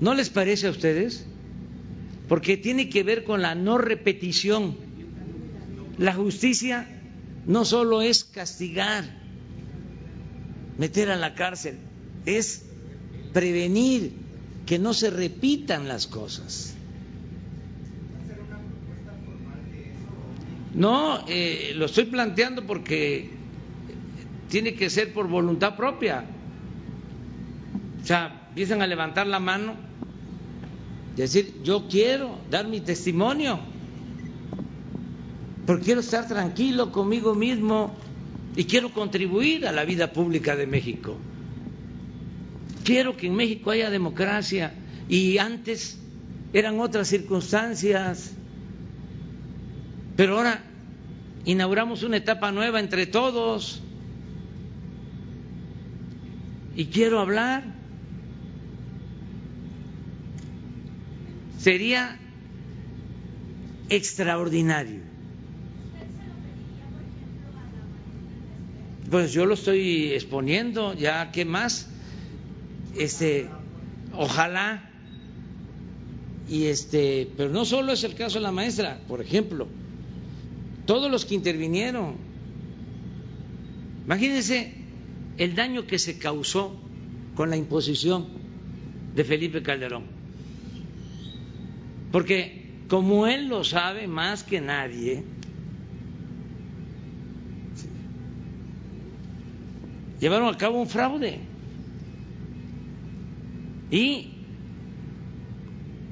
¿No 0.00 0.14
les 0.14 0.30
parece 0.30 0.66
a 0.66 0.70
ustedes? 0.70 1.24
Porque 2.28 2.56
tiene 2.56 2.88
que 2.88 3.02
ver 3.02 3.24
con 3.24 3.42
la 3.42 3.54
no 3.54 3.78
repetición 3.78 4.88
la 5.98 6.14
justicia 6.14 6.86
no 7.46 7.64
solo 7.64 8.02
es 8.02 8.24
castigar, 8.24 9.04
meter 10.78 11.10
a 11.10 11.16
la 11.16 11.34
cárcel, 11.34 11.78
es 12.24 12.64
prevenir 13.32 14.12
que 14.64 14.78
no 14.78 14.94
se 14.94 15.10
repitan 15.10 15.88
las 15.88 16.06
cosas. 16.06 16.74
No, 20.74 21.24
eh, 21.26 21.72
lo 21.74 21.86
estoy 21.86 22.04
planteando 22.04 22.64
porque 22.64 23.30
tiene 24.48 24.74
que 24.74 24.88
ser 24.88 25.12
por 25.12 25.26
voluntad 25.26 25.76
propia. 25.76 26.24
O 28.08 28.10
sea, 28.10 28.32
empiezan 28.48 28.80
a 28.80 28.86
levantar 28.86 29.26
la 29.26 29.38
mano, 29.38 29.74
decir, 31.14 31.60
yo 31.62 31.88
quiero 31.88 32.38
dar 32.50 32.66
mi 32.66 32.80
testimonio 32.80 33.60
porque 35.66 35.84
quiero 35.84 36.00
estar 36.00 36.26
tranquilo 36.26 36.90
conmigo 36.90 37.34
mismo 37.34 37.94
y 38.56 38.64
quiero 38.64 38.94
contribuir 38.94 39.66
a 39.66 39.72
la 39.72 39.84
vida 39.84 40.10
pública 40.14 40.56
de 40.56 40.66
México. 40.66 41.18
Quiero 42.82 43.14
que 43.14 43.26
en 43.26 43.34
México 43.34 43.72
haya 43.72 43.90
democracia 43.90 44.72
y 45.06 45.36
antes 45.36 45.98
eran 46.54 46.80
otras 46.80 47.08
circunstancias, 47.08 48.32
pero 50.16 50.38
ahora 50.38 50.62
inauguramos 51.44 52.02
una 52.04 52.16
etapa 52.16 52.52
nueva 52.52 52.80
entre 52.80 53.04
todos 53.04 53.82
y 56.74 56.86
quiero 56.86 57.20
hablar. 57.20 57.76
Sería 61.58 62.18
extraordinario 63.88 65.08
Pues 69.10 69.32
yo 69.32 69.46
lo 69.46 69.54
estoy 69.54 70.12
exponiendo, 70.12 70.92
ya 70.92 71.32
qué 71.32 71.44
más. 71.44 71.88
Este, 72.94 73.48
ojalá 74.12 74.90
y 76.48 76.64
este, 76.64 77.30
pero 77.36 77.50
no 77.50 77.64
solo 77.64 77.92
es 77.92 78.04
el 78.04 78.14
caso 78.14 78.38
de 78.38 78.42
la 78.42 78.52
maestra, 78.52 79.00
por 79.08 79.20
ejemplo, 79.20 79.66
todos 80.84 81.10
los 81.10 81.24
que 81.24 81.34
intervinieron. 81.34 82.16
Imagínense 84.04 84.74
el 85.38 85.54
daño 85.54 85.86
que 85.86 85.98
se 85.98 86.18
causó 86.18 86.74
con 87.34 87.50
la 87.50 87.56
imposición 87.56 88.26
de 89.14 89.24
Felipe 89.24 89.62
Calderón. 89.62 90.17
Porque 92.12 92.66
como 92.88 93.26
él 93.26 93.48
lo 93.48 93.64
sabe 93.64 94.08
más 94.08 94.42
que 94.42 94.60
nadie, 94.60 95.22
llevaron 100.20 100.54
a 100.54 100.56
cabo 100.56 100.80
un 100.80 100.88
fraude. 100.88 101.38
Y 103.90 104.30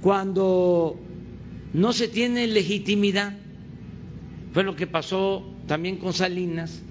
cuando 0.02 0.98
no 1.72 1.92
se 1.92 2.08
tiene 2.08 2.46
legitimidad, 2.46 3.34
fue 4.52 4.64
lo 4.64 4.76
que 4.76 4.86
pasó 4.86 5.44
también 5.66 5.96
con 5.96 6.12
Salinas, 6.12 6.82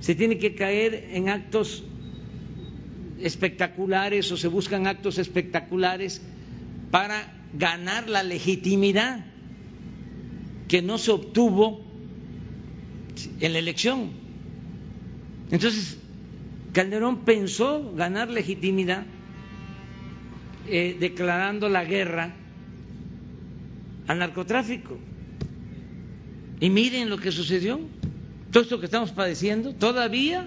se 0.00 0.14
tiene 0.14 0.38
que 0.38 0.54
caer 0.54 1.08
en 1.12 1.28
actos 1.28 1.84
espectaculares 3.20 4.30
o 4.32 4.36
se 4.36 4.48
buscan 4.48 4.86
actos 4.86 5.18
espectaculares 5.18 6.22
para 6.90 7.39
ganar 7.54 8.08
la 8.08 8.22
legitimidad 8.22 9.24
que 10.68 10.82
no 10.82 10.98
se 10.98 11.10
obtuvo 11.10 11.80
en 13.40 13.52
la 13.52 13.58
elección. 13.58 14.10
Entonces, 15.50 15.98
Calderón 16.72 17.24
pensó 17.24 17.92
ganar 17.94 18.28
legitimidad 18.30 19.04
eh, 20.68 20.96
declarando 21.00 21.68
la 21.68 21.84
guerra 21.84 22.34
al 24.06 24.18
narcotráfico. 24.18 24.98
Y 26.60 26.70
miren 26.70 27.08
lo 27.08 27.18
que 27.18 27.32
sucedió. 27.32 27.80
Todo 28.52 28.62
esto 28.62 28.78
que 28.78 28.86
estamos 28.86 29.12
padeciendo 29.12 29.74
todavía 29.74 30.46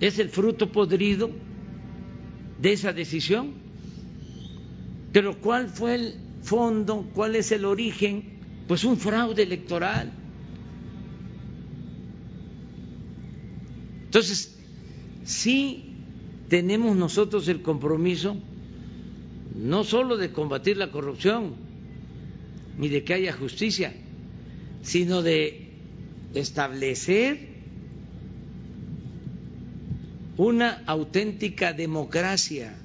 es 0.00 0.18
el 0.18 0.28
fruto 0.28 0.70
podrido 0.70 1.30
de 2.60 2.72
esa 2.72 2.92
decisión. 2.92 3.67
Pero 5.12 5.40
¿cuál 5.40 5.68
fue 5.68 5.94
el 5.94 6.14
fondo? 6.42 7.08
¿Cuál 7.14 7.36
es 7.36 7.52
el 7.52 7.64
origen? 7.64 8.38
Pues 8.66 8.84
un 8.84 8.96
fraude 8.96 9.42
electoral. 9.42 10.12
Entonces, 14.04 14.56
sí 15.24 15.94
tenemos 16.48 16.96
nosotros 16.96 17.48
el 17.48 17.62
compromiso 17.62 18.36
no 19.58 19.82
solo 19.84 20.16
de 20.16 20.30
combatir 20.30 20.76
la 20.76 20.90
corrupción, 20.90 21.54
ni 22.78 22.88
de 22.88 23.02
que 23.02 23.14
haya 23.14 23.32
justicia, 23.32 23.92
sino 24.82 25.22
de 25.22 25.68
establecer 26.34 27.48
una 30.36 30.82
auténtica 30.86 31.72
democracia, 31.72 32.76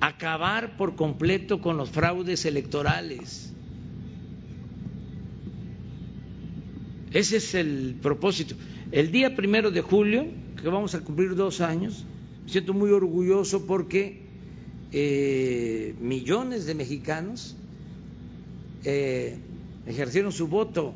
acabar 0.00 0.76
por 0.76 0.96
completo 0.96 1.60
con 1.60 1.76
los 1.76 1.90
fraudes 1.90 2.44
electorales. 2.46 3.52
Ese 7.12 7.36
es 7.36 7.54
el 7.54 7.96
propósito. 8.00 8.54
El 8.92 9.12
día 9.12 9.36
primero 9.36 9.70
de 9.70 9.82
julio, 9.82 10.26
que 10.60 10.68
vamos 10.68 10.94
a 10.94 11.00
cumplir 11.00 11.34
dos 11.34 11.60
años, 11.60 12.04
me 12.44 12.50
siento 12.50 12.72
muy 12.72 12.90
orgulloso 12.90 13.66
porque 13.66 14.22
eh, 14.92 15.94
millones 16.00 16.66
de 16.66 16.74
mexicanos 16.74 17.56
eh, 18.84 19.38
ejercieron 19.86 20.32
su 20.32 20.48
voto. 20.48 20.94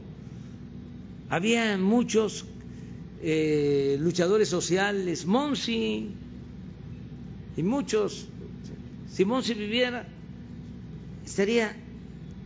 Había 1.28 1.76
muchos 1.78 2.46
eh, 3.22 3.96
luchadores 4.00 4.48
sociales, 4.48 5.26
Monsi 5.26 6.10
y 7.56 7.62
muchos. 7.62 8.28
Si 9.14 9.24
Monsi 9.24 9.54
viviera, 9.54 10.04
estaría 11.24 11.72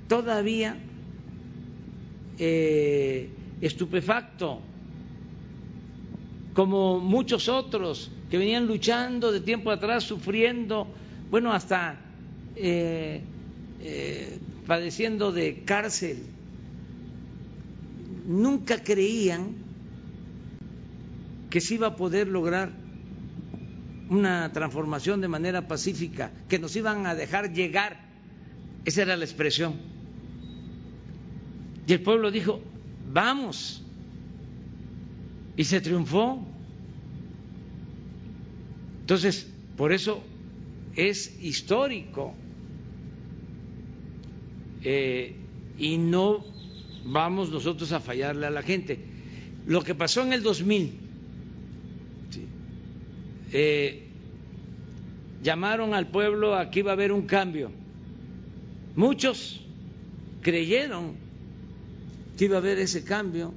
todavía 0.06 0.76
eh, 2.38 3.30
estupefacto, 3.62 4.60
como 6.52 7.00
muchos 7.00 7.48
otros 7.48 8.10
que 8.30 8.36
venían 8.36 8.66
luchando 8.66 9.32
de 9.32 9.40
tiempo 9.40 9.70
atrás, 9.70 10.04
sufriendo, 10.04 10.86
bueno, 11.30 11.54
hasta 11.54 11.96
eh, 12.54 13.22
eh, 13.80 14.38
padeciendo 14.66 15.32
de 15.32 15.62
cárcel. 15.64 16.18
Nunca 18.26 18.84
creían 18.84 19.54
que 21.48 21.62
se 21.62 21.76
iba 21.76 21.86
a 21.86 21.96
poder 21.96 22.28
lograr 22.28 22.87
una 24.10 24.52
transformación 24.52 25.20
de 25.20 25.28
manera 25.28 25.68
pacífica, 25.68 26.32
que 26.48 26.58
nos 26.58 26.74
iban 26.76 27.06
a 27.06 27.14
dejar 27.14 27.52
llegar. 27.52 28.00
Esa 28.84 29.02
era 29.02 29.16
la 29.16 29.24
expresión. 29.24 29.74
Y 31.86 31.92
el 31.92 32.02
pueblo 32.02 32.30
dijo, 32.30 32.60
vamos. 33.12 33.82
Y 35.56 35.64
se 35.64 35.80
triunfó. 35.80 36.44
Entonces, 39.00 39.48
por 39.76 39.92
eso 39.92 40.22
es 40.94 41.42
histórico 41.42 42.34
eh, 44.82 45.34
y 45.78 45.96
no 45.96 46.44
vamos 47.04 47.50
nosotros 47.50 47.92
a 47.92 48.00
fallarle 48.00 48.46
a 48.46 48.50
la 48.50 48.62
gente. 48.62 48.98
Lo 49.66 49.82
que 49.82 49.94
pasó 49.94 50.22
en 50.22 50.32
el 50.32 50.42
2000, 50.42 51.07
eh, 53.52 54.08
llamaron 55.42 55.94
al 55.94 56.08
pueblo 56.08 56.54
a 56.54 56.70
que 56.70 56.80
iba 56.80 56.90
a 56.90 56.94
haber 56.94 57.12
un 57.12 57.22
cambio. 57.22 57.70
Muchos 58.96 59.60
creyeron 60.42 61.16
que 62.36 62.46
iba 62.46 62.56
a 62.56 62.58
haber 62.58 62.78
ese 62.78 63.04
cambio. 63.04 63.52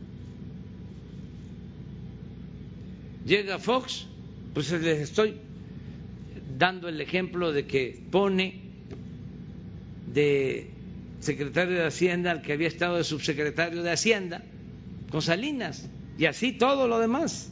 Llega 3.26 3.60
Fox, 3.60 4.08
pues 4.54 4.72
les 4.72 5.00
estoy 5.00 5.36
dando 6.58 6.90
el 6.90 7.00
ejemplo 7.02 7.52
de 7.52 7.66
que 7.66 8.02
pone 8.12 8.62
de 10.14 10.70
secretario 11.20 11.78
de 11.78 11.86
Hacienda 11.86 12.32
al 12.32 12.42
que 12.42 12.54
había 12.54 12.68
estado 12.68 12.98
de 12.98 13.04
subsecretario 13.04 13.84
de 13.84 13.92
Hacienda 13.92 14.44
con 15.12 15.22
Salinas 15.22 15.88
y 16.18 16.26
así 16.26 16.52
todo 16.52 16.88
lo 16.88 17.00
demás. 17.00 17.52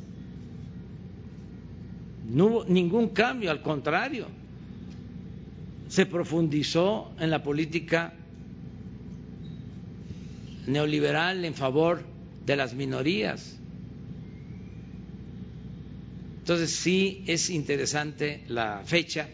No 2.30 2.46
hubo 2.46 2.66
ningún 2.66 3.10
cambio, 3.10 3.50
al 3.50 3.62
contrario, 3.62 4.28
se 5.88 6.06
profundizó 6.06 7.12
en 7.20 7.32
la 7.32 7.42
política 7.42 8.14
neoliberal 10.68 11.44
en 11.44 11.56
favor 11.56 12.04
de 12.46 12.56
las 12.56 12.76
minorías. 12.76 13.58
Entonces 16.40 16.70
sí 16.70 17.24
es 17.26 17.50
interesante 17.50 18.44
la 18.48 18.84
fecha 18.86 19.28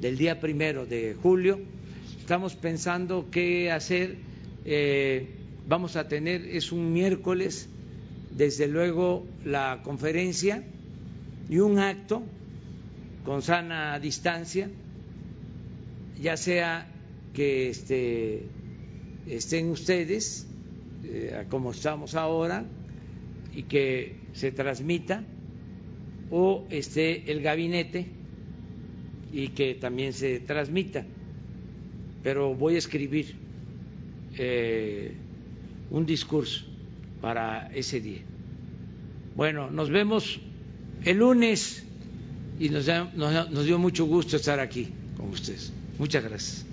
del 0.00 0.18
día 0.18 0.38
primero 0.38 0.84
de 0.84 1.14
julio. 1.14 1.58
Estamos 2.20 2.54
pensando 2.54 3.28
qué 3.30 3.70
hacer. 3.70 4.16
Eh, 4.66 5.26
vamos 5.66 5.96
a 5.96 6.06
tener, 6.06 6.44
es 6.44 6.70
un 6.70 6.92
miércoles, 6.92 7.68
desde 8.36 8.68
luego 8.68 9.26
la 9.44 9.80
conferencia 9.82 10.62
y 11.48 11.58
un 11.58 11.78
acto 11.78 12.22
con 13.24 13.42
sana 13.42 13.98
distancia, 13.98 14.68
ya 16.20 16.36
sea 16.36 16.86
que 17.34 17.70
este, 17.70 18.42
estén 19.26 19.70
ustedes, 19.70 20.46
eh, 21.04 21.46
como 21.48 21.70
estamos 21.70 22.14
ahora, 22.14 22.64
y 23.54 23.64
que 23.64 24.16
se 24.32 24.52
transmita 24.52 25.24
o 26.30 26.66
esté 26.70 27.30
el 27.30 27.42
gabinete 27.42 28.06
y 29.32 29.48
que 29.48 29.74
también 29.74 30.12
se 30.12 30.40
transmita. 30.40 31.04
Pero 32.22 32.54
voy 32.54 32.76
a 32.76 32.78
escribir 32.78 33.34
eh, 34.38 35.12
un 35.90 36.06
discurso 36.06 36.64
para 37.20 37.70
ese 37.74 38.00
día. 38.00 38.22
Bueno, 39.36 39.70
nos 39.70 39.90
vemos 39.90 40.40
el 41.04 41.18
lunes 41.18 41.84
y 42.62 42.68
nos, 42.68 42.86
nos 43.16 43.64
dio 43.64 43.76
mucho 43.76 44.04
gusto 44.04 44.36
estar 44.36 44.60
aquí 44.60 44.88
con 45.16 45.30
ustedes. 45.30 45.72
Muchas 45.98 46.22
gracias. 46.22 46.71